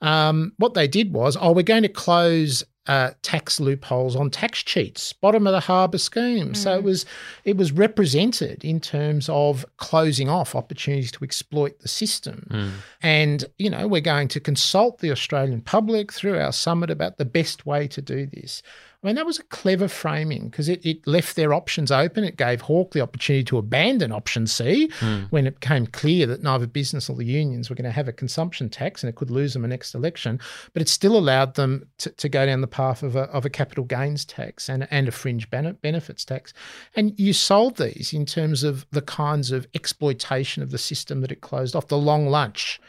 Um, 0.00 0.52
what 0.56 0.74
they 0.74 0.88
did 0.88 1.12
was, 1.12 1.36
oh, 1.40 1.52
we're 1.52 1.62
going 1.62 1.82
to 1.84 1.88
close 1.88 2.64
uh, 2.86 3.10
tax 3.22 3.60
loopholes 3.60 4.16
on 4.16 4.30
tax 4.30 4.62
cheats, 4.62 5.12
bottom 5.12 5.46
of 5.46 5.52
the 5.52 5.60
harbour 5.60 5.98
scheme. 5.98 6.54
So 6.54 6.74
it 6.74 6.82
was 6.82 7.06
it 7.44 7.56
was 7.56 7.70
represented 7.70 8.64
in 8.64 8.80
terms 8.80 9.28
of 9.28 9.64
closing 9.76 10.28
off 10.28 10.54
opportunities 10.54 11.12
to 11.12 11.24
exploit 11.24 11.78
the 11.80 11.88
system. 11.88 12.46
Hmm. 12.50 12.70
And, 13.02 13.44
you 13.58 13.70
know, 13.70 13.86
we're 13.86 14.00
going 14.00 14.28
to 14.28 14.40
consult 14.40 14.98
the 14.98 15.12
Australian 15.12 15.60
public 15.60 16.12
through 16.12 16.38
our 16.38 16.52
summit 16.52 16.90
about 16.90 17.18
the 17.18 17.24
best 17.24 17.66
way 17.66 17.86
to 17.88 18.02
do 18.02 18.26
this. 18.26 18.62
I 19.02 19.08
mean, 19.08 19.16
that 19.16 19.26
was 19.26 19.40
a 19.40 19.42
clever 19.44 19.88
framing 19.88 20.48
because 20.48 20.68
it, 20.68 20.84
it 20.86 21.04
left 21.08 21.34
their 21.34 21.52
options 21.52 21.90
open. 21.90 22.22
It 22.22 22.36
gave 22.36 22.60
Hawke 22.60 22.92
the 22.92 23.00
opportunity 23.00 23.42
to 23.44 23.58
abandon 23.58 24.12
option 24.12 24.46
C 24.46 24.90
Hmm. 25.00 25.22
when 25.30 25.46
it 25.46 25.58
became 25.58 25.88
clear 25.88 26.24
that 26.26 26.42
neither 26.42 26.68
business 26.68 27.10
or 27.10 27.16
the 27.16 27.24
unions 27.24 27.68
were 27.68 27.74
going 27.74 27.84
to 27.84 27.90
have 27.90 28.06
a 28.06 28.12
consumption 28.12 28.68
tax 28.68 29.02
and 29.02 29.08
it 29.08 29.16
could 29.16 29.30
lose 29.30 29.54
them 29.54 29.64
a 29.64 29.68
next 29.68 29.94
election. 29.94 30.38
But 30.72 30.82
it 30.82 30.88
still 30.88 31.16
allowed 31.16 31.54
them 31.56 31.88
to, 31.98 32.10
to 32.10 32.28
go 32.28 32.46
down 32.46 32.60
the 32.60 32.68
path 32.68 33.02
of 33.02 33.16
a, 33.16 33.22
of 33.22 33.44
a 33.44 33.50
capital 33.50 33.84
gains 33.84 34.24
tax 34.24 34.68
and, 34.68 34.86
and 34.90 35.08
a 35.08 35.12
fringe 35.12 35.50
bene- 35.50 35.72
benefits 35.82 36.24
tax. 36.24 36.54
And 36.94 37.18
you 37.18 37.32
sold 37.32 37.78
these 37.78 38.12
in 38.12 38.24
terms 38.24 38.62
of 38.62 38.86
the 38.92 39.02
kinds 39.02 39.50
of 39.50 39.66
exploitation 39.74 40.62
of 40.62 40.70
the 40.70 40.78
system 40.78 41.22
that 41.22 41.32
it 41.32 41.40
closed 41.40 41.74
off, 41.74 41.88
the 41.88 41.98
long 41.98 42.28
lunch 42.28 42.80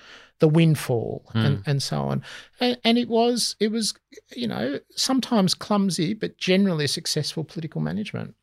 the 0.43 0.49
windfall 0.49 1.23
and, 1.33 1.57
Hmm. 1.59 1.69
and 1.69 1.81
so 1.81 1.97
on. 2.11 2.21
And, 2.59 2.77
and 2.83 2.97
it 2.97 3.07
was 3.07 3.55
it 3.61 3.71
was 3.71 3.93
you 4.35 4.47
know 4.47 4.79
sometimes 4.95 5.53
clumsy 5.53 6.13
but 6.13 6.37
generally 6.37 6.87
successful 6.87 7.45
political 7.45 7.79
management. 7.79 8.35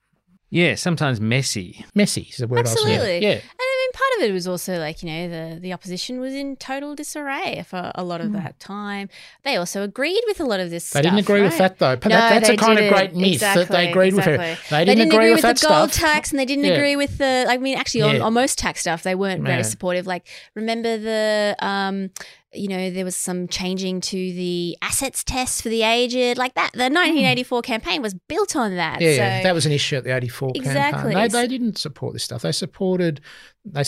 Yeah, 0.49 0.77
sometimes 0.77 1.21
messy. 1.21 1.85
Messy 1.95 2.23
is 2.31 2.39
the 2.39 2.49
word 2.49 2.61
I 2.61 2.63
was 2.63 2.73
Absolutely. 2.73 3.19
Yeah. 3.23 3.35
And 3.35 3.80
And 3.91 3.95
part 3.99 4.11
of 4.19 4.31
it 4.31 4.33
was 4.33 4.47
also 4.47 4.79
like 4.79 5.03
you 5.03 5.11
know 5.11 5.29
the 5.55 5.61
the 5.61 5.73
opposition 5.73 6.21
was 6.21 6.33
in 6.35 6.57
total 6.57 6.95
disarray 6.95 7.65
for 7.67 7.91
a 7.95 8.05
lot 8.05 8.21
of 8.21 8.33
that 8.33 8.59
time. 8.61 9.09
They 9.43 9.57
also 9.57 9.83
agreed 9.83 10.23
with 10.29 10.39
a 10.41 10.45
lot 10.45 10.61
of 10.61 10.71
this. 10.71 10.85
Stuff. 10.85 11.03
They 11.03 11.09
stuff, 11.09 11.17
didn't 11.17 11.27
agree 11.29 11.43
with 11.43 11.59
that 11.59 11.79
though. 11.79 11.97
But 11.97 12.09
No, 12.11 12.17
that, 12.17 12.31
that's 12.43 12.49
a 12.51 12.57
kind 12.57 12.77
didn't. 12.79 12.93
of 12.93 12.99
great 12.99 13.15
myth 13.17 13.41
that 13.41 13.55
they 13.55 13.63
Exactly, 13.63 13.89
agreed 13.91 14.15
with 14.15 14.27
exactly. 14.29 14.55
her. 14.77 14.85
They 14.85 14.85
didn't, 14.85 15.07
agree, 15.09 15.17
agree 15.17 15.29
with, 15.31 15.37
with 15.39 15.43
that 15.43 15.59
the 15.59 15.67
gold 15.69 15.93
stuff. 15.93 16.13
tax, 16.13 16.31
and 16.31 16.39
they 16.39 16.45
didn't 16.45 16.65
Yeah. 16.67 16.73
agree 16.75 16.95
with 16.97 17.19
the. 17.19 17.47
I 17.49 17.57
mean, 17.59 17.77
actually, 17.77 18.03
on, 18.03 18.17
Yeah. 18.17 18.23
on 18.23 18.33
most 18.33 18.59
tax 18.59 18.81
stuff, 18.81 19.03
they 19.03 19.15
weren't 19.17 19.43
Yeah. 19.43 19.49
very 19.49 19.65
supportive. 19.65 20.07
Like, 20.07 20.27
remember 20.55 20.97
the, 20.99 21.57
um, 21.59 22.11
you 22.53 22.67
know, 22.69 22.91
there 22.91 23.05
was 23.05 23.15
some 23.17 23.47
changing 23.49 24.01
to 24.01 24.17
the 24.17 24.77
assets 24.83 25.23
test 25.23 25.63
for 25.63 25.69
the 25.69 25.83
aged, 25.83 26.37
like 26.37 26.55
that. 26.55 26.73
The 26.73 26.85
1984 26.91 27.63
campaign 27.63 28.03
was 28.03 28.15
built 28.15 28.57
on 28.57 28.75
that. 28.77 28.97
Hmm. 28.99 29.03
Yeah, 29.05 29.11
so, 29.11 29.17
yeah, 29.17 29.43
that 29.45 29.55
was 29.55 29.67
an 29.67 29.73
issue 29.73 29.97
at 29.97 30.05
the 30.05 30.15
'84 30.17 30.53
Exactly. 30.57 31.13
campaign. 31.13 31.31
They, 31.31 31.43
they 31.43 31.47
didn't 31.49 31.79
support 31.79 32.13
this 32.13 32.25
stuff. 32.25 32.43
They 32.43 32.53
supported. 32.53 33.21
They 33.65 33.83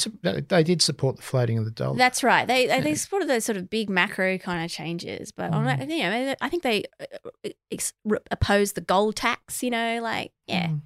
they 0.48 0.62
did 0.62 0.82
support 0.82 1.16
the 1.16 1.22
floating 1.22 1.58
of 1.58 1.64
the 1.64 1.70
dollar. 1.70 1.96
That's 1.96 2.22
right. 2.22 2.46
They 2.46 2.66
they 2.66 2.80
they 2.80 2.94
supported 2.94 3.28
those 3.28 3.44
sort 3.44 3.56
of 3.56 3.68
big 3.70 3.88
macro 3.90 4.38
kind 4.38 4.64
of 4.64 4.70
changes, 4.70 5.32
but 5.32 5.50
Mm. 5.50 5.64
that, 5.78 5.88
you 5.90 6.02
know, 6.02 6.34
I 6.40 6.48
think 6.48 6.62
they 6.62 6.84
uh, 7.00 7.48
ex- 7.70 7.94
re- 8.04 8.18
opposed 8.30 8.74
the 8.74 8.80
gold 8.82 9.16
tax. 9.16 9.62
You 9.62 9.70
know, 9.70 10.00
like 10.02 10.32
yeah, 10.46 10.68
Mm. 10.68 10.82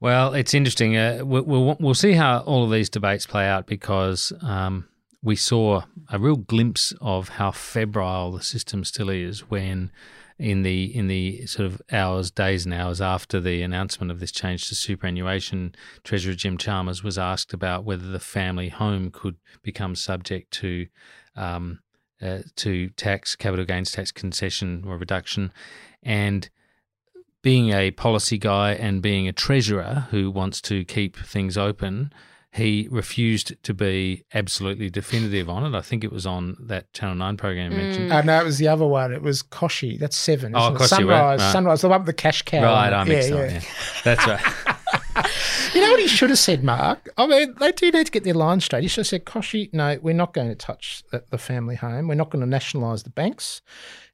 Well, 0.00 0.34
it's 0.34 0.52
interesting. 0.52 0.96
Uh, 0.96 1.20
we'll, 1.24 1.44
we'll 1.44 1.76
we'll 1.80 1.94
see 1.94 2.12
how 2.12 2.40
all 2.40 2.64
of 2.64 2.70
these 2.70 2.90
debates 2.90 3.24
play 3.26 3.46
out 3.46 3.66
because 3.66 4.30
um, 4.42 4.86
we 5.22 5.36
saw 5.36 5.82
a 6.10 6.18
real 6.18 6.36
glimpse 6.36 6.92
of 7.00 7.30
how 7.30 7.50
febrile 7.50 8.32
the 8.32 8.42
system 8.42 8.84
still 8.84 9.08
is 9.08 9.50
when, 9.50 9.90
in 10.38 10.62
the 10.62 10.84
in 10.94 11.08
the 11.08 11.46
sort 11.46 11.66
of 11.66 11.80
hours, 11.90 12.30
days, 12.30 12.64
and 12.64 12.74
hours 12.74 13.00
after 13.00 13.40
the 13.40 13.62
announcement 13.62 14.10
of 14.10 14.20
this 14.20 14.32
change 14.32 14.68
to 14.68 14.74
superannuation, 14.74 15.74
Treasurer 16.04 16.34
Jim 16.34 16.58
Chalmers 16.58 17.02
was 17.02 17.18
asked 17.18 17.52
about 17.52 17.84
whether 17.84 18.06
the 18.06 18.20
family 18.20 18.68
home 18.68 19.10
could 19.10 19.36
become 19.62 19.94
subject 19.94 20.50
to. 20.52 20.86
Um, 21.34 21.80
uh, 22.22 22.38
to 22.56 22.88
tax, 22.90 23.36
capital 23.36 23.66
gains 23.66 23.92
tax 23.92 24.10
concession 24.10 24.82
or 24.86 24.96
reduction, 24.96 25.52
and 26.02 26.48
being 27.42 27.70
a 27.70 27.90
policy 27.92 28.38
guy 28.38 28.72
and 28.72 29.00
being 29.00 29.28
a 29.28 29.32
treasurer 29.32 30.08
who 30.10 30.30
wants 30.30 30.60
to 30.60 30.84
keep 30.84 31.16
things 31.16 31.56
open, 31.56 32.12
he 32.56 32.88
refused 32.90 33.62
to 33.62 33.74
be 33.74 34.24
absolutely 34.32 34.88
definitive 34.88 35.48
on 35.48 35.64
it. 35.64 35.76
I 35.76 35.82
think 35.82 36.04
it 36.04 36.10
was 36.10 36.26
on 36.26 36.56
that 36.60 36.92
Channel 36.94 37.14
9 37.16 37.36
program 37.36 37.70
you 37.70 37.76
mentioned. 37.76 38.12
Uh, 38.12 38.22
no, 38.22 38.40
it 38.40 38.44
was 38.44 38.58
the 38.58 38.68
other 38.68 38.86
one. 38.86 39.12
It 39.12 39.20
was 39.20 39.42
Kochie. 39.42 39.98
That's 39.98 40.16
seven. 40.16 40.56
Oh? 40.56 40.72
Kochie, 40.72 40.86
Sunrise. 40.86 41.40
right. 41.40 41.52
Sunrise. 41.52 41.82
The 41.82 41.88
one 41.88 42.00
with 42.00 42.06
the 42.06 42.12
cash 42.14 42.42
cow. 42.42 42.62
right. 42.62 42.92
I 42.92 43.04
mixed 43.04 43.28
yeah, 43.28 43.36
up. 43.36 43.50
yeah. 43.50 43.56
Yeah. 43.56 43.62
That's 44.04 44.26
right. 44.26 44.66
You 45.74 45.80
know 45.80 45.90
what 45.90 46.00
he 46.00 46.08
should 46.08 46.30
have 46.30 46.38
said, 46.38 46.62
Mark? 46.64 47.08
I 47.16 47.26
mean, 47.26 47.54
they 47.58 47.72
do 47.72 47.90
need 47.90 48.06
to 48.06 48.12
get 48.12 48.24
their 48.24 48.34
line 48.34 48.60
straight. 48.60 48.82
He 48.82 48.88
should 48.88 49.00
have 49.00 49.06
said, 49.08 49.24
Kochie, 49.24 49.72
no, 49.72 49.98
we're 50.02 50.14
not 50.14 50.32
going 50.32 50.48
to 50.48 50.54
touch 50.54 51.02
the, 51.10 51.24
the 51.30 51.38
family 51.38 51.74
home. 51.76 52.08
We're 52.08 52.14
not 52.14 52.30
going 52.30 52.40
to 52.44 52.48
nationalise 52.48 53.02
the 53.02 53.10
banks 53.10 53.60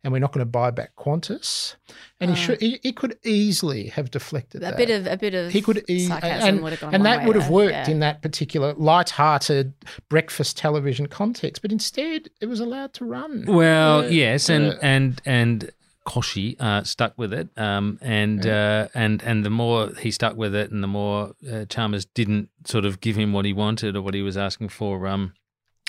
and 0.04 0.12
we're 0.12 0.18
not 0.18 0.32
going 0.32 0.44
to 0.44 0.50
buy 0.50 0.70
back 0.70 0.96
Qantas. 0.96 1.76
And 2.20 2.30
he 2.30 2.36
Ah. 2.36 2.40
should 2.46 2.60
he, 2.60 2.80
he 2.82 2.92
could 2.92 3.16
easily 3.24 3.88
have 3.88 4.10
deflected 4.10 4.62
a 4.62 4.66
that. 4.66 4.76
bit 4.76 4.90
of 4.90 5.06
a 5.06 5.16
bit 5.16 5.34
of 5.34 5.52
he 5.52 5.60
could 5.62 5.84
e- 5.88 6.06
sarcasm 6.08 6.48
and, 6.48 6.62
would 6.62 6.72
have 6.72 6.80
gone 6.80 6.94
and 6.94 7.04
that 7.06 7.20
way 7.20 7.26
would 7.26 7.36
have 7.36 7.44
there, 7.44 7.52
worked 7.52 7.72
yeah. 7.72 7.90
in 7.90 8.00
that 8.00 8.22
particular 8.22 8.72
light-hearted 8.74 9.72
breakfast 10.08 10.56
television 10.56 11.06
context 11.06 11.62
but 11.62 11.70
instead 11.72 12.28
it 12.40 12.46
was 12.46 12.58
allowed 12.60 12.92
to 12.94 13.04
run 13.04 13.44
Well, 13.46 14.00
Uh, 14.00 14.08
yes, 14.08 14.48
and 14.48 14.72
uh, 14.72 14.78
and 14.82 15.20
and 15.24 15.70
Kochie 16.06 16.60
uh, 16.60 16.82
stuck 16.84 17.14
with 17.16 17.32
it, 17.32 17.48
um, 17.56 17.98
and 18.02 18.44
uh, 18.46 18.88
and 18.94 19.22
and 19.22 19.44
the 19.44 19.50
more 19.50 19.92
he 20.00 20.10
stuck 20.10 20.36
with 20.36 20.54
it, 20.54 20.70
and 20.70 20.82
the 20.82 20.88
more 20.88 21.34
uh, 21.50 21.64
Chalmers 21.66 22.06
didn't 22.06 22.48
sort 22.66 22.84
of 22.84 23.00
give 23.00 23.16
him 23.16 23.32
what 23.32 23.44
he 23.44 23.52
wanted 23.52 23.96
or 23.96 24.02
what 24.02 24.14
he 24.14 24.22
was 24.22 24.36
asking 24.36 24.70
for. 24.70 25.06
Um, 25.06 25.34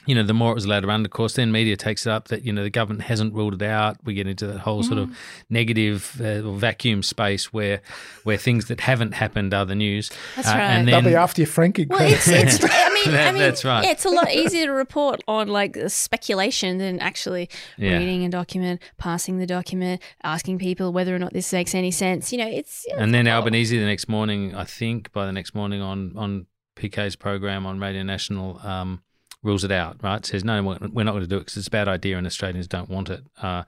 you 0.05 0.15
know, 0.15 0.23
the 0.23 0.33
more 0.33 0.51
it 0.51 0.55
was 0.55 0.65
allowed 0.65 0.81
to 0.81 0.87
run. 0.87 1.05
Of 1.05 1.11
course, 1.11 1.33
then 1.35 1.51
media 1.51 1.77
takes 1.77 2.05
it 2.05 2.11
up 2.11 2.27
that 2.27 2.43
you 2.45 2.51
know 2.51 2.63
the 2.63 2.69
government 2.69 3.03
hasn't 3.03 3.33
ruled 3.33 3.53
it 3.53 3.61
out. 3.65 3.97
We 4.03 4.13
get 4.13 4.27
into 4.27 4.47
that 4.47 4.59
whole 4.59 4.83
sort 4.83 4.99
Mm. 4.99 5.03
of 5.03 5.17
negative 5.49 6.19
uh, 6.21 6.41
or 6.47 6.55
vacuum 6.57 7.03
space 7.03 7.53
where 7.53 7.81
where 8.23 8.37
things 8.37 8.65
that 8.65 8.81
haven't 8.81 9.13
happened 9.13 9.53
are 9.53 9.65
the 9.65 9.75
news. 9.75 10.11
That's 10.35 10.47
Uh, 10.47 10.51
right. 10.51 10.61
And 10.61 10.87
they'll 10.87 11.01
then 11.01 11.11
be 11.11 11.15
after 11.15 11.41
you 11.41 11.45
franking 11.45 11.87
Well, 11.89 12.01
it's, 12.01 12.27
it's 12.27 12.59
I 12.63 12.89
mean, 12.93 13.03
That- 13.13 13.27
I 13.27 13.31
mean, 13.31 13.41
that's 13.41 13.63
right. 13.65 13.83
Yeah, 13.83 13.91
it's 13.91 14.05
a 14.05 14.09
lot 14.09 14.31
easier 14.41 14.65
to 14.65 14.71
report 14.71 15.21
on 15.27 15.47
like 15.47 15.77
speculation 15.87 16.77
than 16.77 16.99
actually 16.99 17.49
Yeah. 17.77 17.97
reading 17.97 18.25
a 18.25 18.29
document, 18.29 18.81
passing 18.97 19.37
the 19.39 19.45
document, 19.47 20.01
asking 20.23 20.59
people 20.59 20.91
whether 20.93 21.15
or 21.15 21.19
not 21.19 21.33
this 21.33 21.51
makes 21.53 21.73
any 21.75 21.91
sense. 21.91 22.31
You 22.31 22.37
know, 22.39 22.47
it's 22.47 22.85
yeah, 22.87 22.95
and 22.97 23.13
then 23.13 23.27
Albanese 23.27 23.77
the 23.77 23.85
next 23.85 24.07
morning, 24.09 24.55
I 24.55 24.63
think 24.65 25.11
by 25.11 25.25
the 25.25 25.31
next 25.31 25.53
morning 25.55 25.81
on 25.81 26.13
on 26.17 26.45
PK's 26.75 27.15
program 27.15 27.65
on 27.65 27.79
Radio 27.79 28.03
National, 28.03 28.59
um, 28.65 29.01
rules 29.43 29.63
it 29.63 29.71
out. 29.71 29.97
Right, 30.01 30.25
says 30.25 30.43
no, 30.43 30.61
we're 30.63 30.77
we're 30.91 31.03
not 31.03 31.11
going 31.11 31.23
to 31.23 31.27
do 31.27 31.37
it 31.37 31.41
because 31.41 31.57
it's 31.57 31.67
a 31.67 31.71
bad 31.71 31.87
idea 31.87 32.17
and 32.17 32.25
Australians 32.25 32.67
don't 32.67 32.89
want 32.89 33.09
it. 33.09 33.23
Uh, 33.41 33.63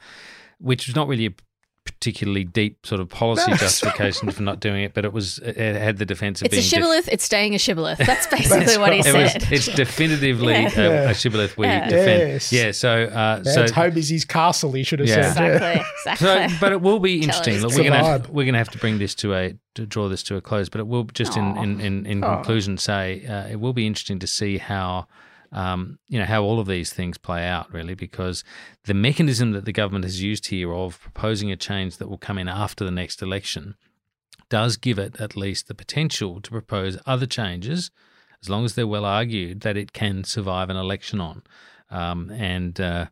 which 0.59 0.87
is 0.89 0.95
not 0.95 1.07
really 1.07 1.25
a 1.27 1.31
particularly 1.85 2.43
deep 2.43 2.83
sort 2.83 2.99
of 2.99 3.07
policy 3.09 3.43
That's 3.51 3.61
justification 3.79 4.31
for 4.31 4.41
not 4.41 4.59
doing 4.59 4.83
it, 4.83 4.95
but 4.95 5.05
it 5.05 5.13
was 5.13 5.37
it 5.39 5.55
had 5.75 5.97
the 5.97 6.05
defence 6.05 6.41
of 6.41 6.45
it's 6.47 6.53
a 6.53 6.57
being. 6.57 6.61
def- 6.63 6.69
shibboleth. 6.69 7.09
it's 7.11 7.23
staying 7.23 7.53
a 7.53 7.59
shibboleth. 7.59 7.97
That's 8.05 8.25
basically 8.25 8.77
what 8.79 8.91
he 8.91 8.99
it 8.99 9.03
said. 9.03 9.41
was, 9.41 9.51
it's 9.51 9.67
definitively 9.67 10.53
Yeah. 10.53 10.71
a, 10.79 10.89
Yeah. 10.89 11.09
a 11.11 11.13
shibboleth 11.13 11.57
we 11.57 11.67
Yeah. 11.67 11.87
defend. 11.87 12.19
Yes. 12.31 12.51
Yeah, 12.51 12.71
so 12.71 13.03
uh, 13.03 13.35
that's 13.43 13.53
so 13.53 13.71
home 13.71 13.97
is 13.97 14.09
his 14.09 14.25
castle 14.25 14.71
he 14.71 14.81
should 14.83 14.97
have 14.99 15.07
Yeah. 15.07 15.31
said 15.31 15.53
exactly, 15.55 15.85
exactly. 15.99 16.49
so, 16.49 16.57
but 16.59 16.71
it 16.71 16.81
will 16.81 16.99
be 16.99 17.21
interesting. 17.21 17.59
Look, 17.59 17.75
we're 17.75 17.83
gonna 17.83 18.03
have, 18.03 18.29
we're 18.29 18.45
gonna 18.45 18.57
have 18.57 18.71
to 18.71 18.79
bring 18.79 18.97
this 18.97 19.13
to 19.15 19.35
a 19.35 19.53
to 19.75 19.85
draw 19.85 20.07
this 20.09 20.23
to 20.23 20.37
a 20.37 20.41
close. 20.41 20.69
But 20.69 20.79
it 20.79 20.87
will 20.87 21.03
just 21.13 21.37
in 21.37 21.55
in 21.57 21.79
in, 21.81 22.05
in 22.07 22.23
Aw. 22.23 22.35
conclusion 22.37 22.77
say 22.79 23.25
uh, 23.27 23.47
it 23.47 23.59
will 23.59 23.73
be 23.73 23.85
interesting 23.85 24.17
to 24.19 24.27
see 24.27 24.57
how. 24.57 25.07
Um, 25.55 25.99
you 26.09 26.19
know 26.19 26.25
how 26.25 26.43
all 26.43 26.59
of 26.59 26.67
these 26.67 26.91
things 26.91 27.17
play 27.17 27.47
out, 27.47 27.73
really, 27.73 27.95
because 27.95 28.43
the 28.83 28.93
mechanism 28.93 29.53
that 29.53 29.63
the 29.63 29.71
government 29.71 30.03
has 30.03 30.21
used 30.21 30.47
here 30.47 30.73
of 30.73 30.99
proposing 30.99 31.49
a 31.49 31.55
change 31.55 31.95
that 31.97 32.09
will 32.09 32.17
come 32.17 32.37
in 32.37 32.49
after 32.49 32.83
the 32.83 32.91
next 32.91 33.21
election 33.21 33.75
does 34.49 34.75
give 34.75 34.99
it 34.99 35.19
at 35.19 35.37
least 35.37 35.67
the 35.67 35.73
potential 35.73 36.41
to 36.41 36.51
propose 36.51 36.99
other 37.05 37.25
changes, 37.25 37.89
as 38.43 38.49
long 38.49 38.65
as 38.65 38.75
they're 38.75 38.85
well 38.85 39.05
argued, 39.05 39.61
that 39.61 39.77
it 39.77 39.93
can 39.93 40.25
survive 40.25 40.69
an 40.69 40.75
election 40.75 41.21
on. 41.21 41.41
Um, 41.89 42.29
and 42.31 42.79
uh, 42.81 43.05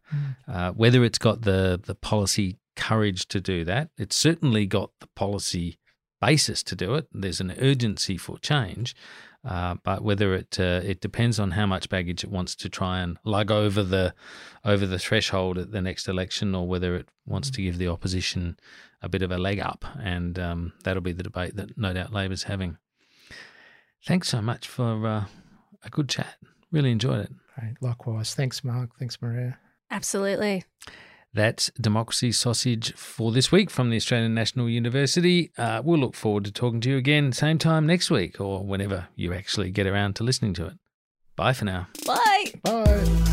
uh, 0.45 0.71
whether 0.71 1.05
it's 1.05 1.19
got 1.19 1.43
the 1.43 1.79
the 1.81 1.95
policy 1.95 2.57
courage 2.75 3.27
to 3.27 3.39
do 3.39 3.63
that, 3.63 3.89
it's 3.97 4.17
certainly 4.17 4.65
got 4.65 4.89
the 4.99 5.07
policy 5.15 5.77
basis 6.25 6.63
to 6.63 6.75
do 6.75 6.95
it. 6.95 7.07
There's 7.11 7.41
an 7.41 7.53
urgency 7.59 8.17
for 8.17 8.37
change, 8.39 8.95
uh, 9.43 9.75
but 9.83 10.03
whether 10.03 10.33
it 10.33 10.57
uh, 10.59 10.81
it 10.83 11.01
depends 11.01 11.39
on 11.39 11.51
how 11.51 11.65
much 11.65 11.89
baggage 11.89 12.23
it 12.23 12.31
wants 12.31 12.55
to 12.55 12.69
try 12.69 12.99
and 13.01 13.17
lug 13.25 13.51
over 13.51 13.83
the 13.83 14.13
over 14.63 14.85
the 14.85 14.99
threshold 14.99 15.57
at 15.57 15.71
the 15.71 15.81
next 15.81 16.07
election, 16.07 16.55
or 16.55 16.67
whether 16.67 16.95
it 16.95 17.09
wants 17.25 17.49
to 17.51 17.61
give 17.61 17.77
the 17.77 17.87
opposition 17.87 18.57
a 19.01 19.09
bit 19.09 19.21
of 19.21 19.31
a 19.31 19.37
leg 19.37 19.59
up, 19.59 19.83
and 19.99 20.39
um, 20.39 20.73
that'll 20.83 21.01
be 21.01 21.11
the 21.11 21.23
debate 21.23 21.55
that 21.57 21.77
no 21.77 21.91
doubt 21.93 22.13
Labor's 22.13 22.43
having. 22.43 22.77
Thanks 24.05 24.29
so 24.29 24.41
much 24.41 24.67
for 24.67 25.07
uh, 25.07 25.25
a 25.83 25.89
good 25.89 26.09
chat. 26.09 26.35
Really 26.71 26.91
enjoyed 26.91 27.19
it. 27.25 27.31
Great. 27.59 27.75
likewise 27.81 28.33
thanks 28.33 28.63
mark 28.63 28.89
thanks 28.97 29.21
Marija 29.21 29.59
Absolutely. 29.91 30.63
That's 31.33 31.71
Democracy 31.79 32.31
Sausage 32.31 32.93
for 32.93 33.31
this 33.31 33.51
week 33.51 33.71
from 33.71 33.89
the 33.89 33.97
Australian 33.97 34.35
National 34.35 34.69
University. 34.69 35.51
Uh, 35.57 35.81
we'll 35.83 35.99
look 35.99 36.15
forward 36.15 36.45
to 36.45 36.51
talking 36.51 36.79
to 36.81 36.89
you 36.91 36.97
again 36.97 37.31
same 37.31 37.57
time 37.57 37.87
next 37.87 38.11
week 38.11 38.39
or 38.39 38.63
whenever 38.63 39.07
you 39.15 39.33
actually 39.33 39.71
get 39.71 39.87
around 39.87 40.15
to 40.17 40.23
listening 40.23 40.53
to 40.55 40.67
it. 40.67 40.73
Bye 41.35 41.53
for 41.53 41.65
now. 41.65 41.87
Bye. 42.05 42.53
bye 42.63 43.32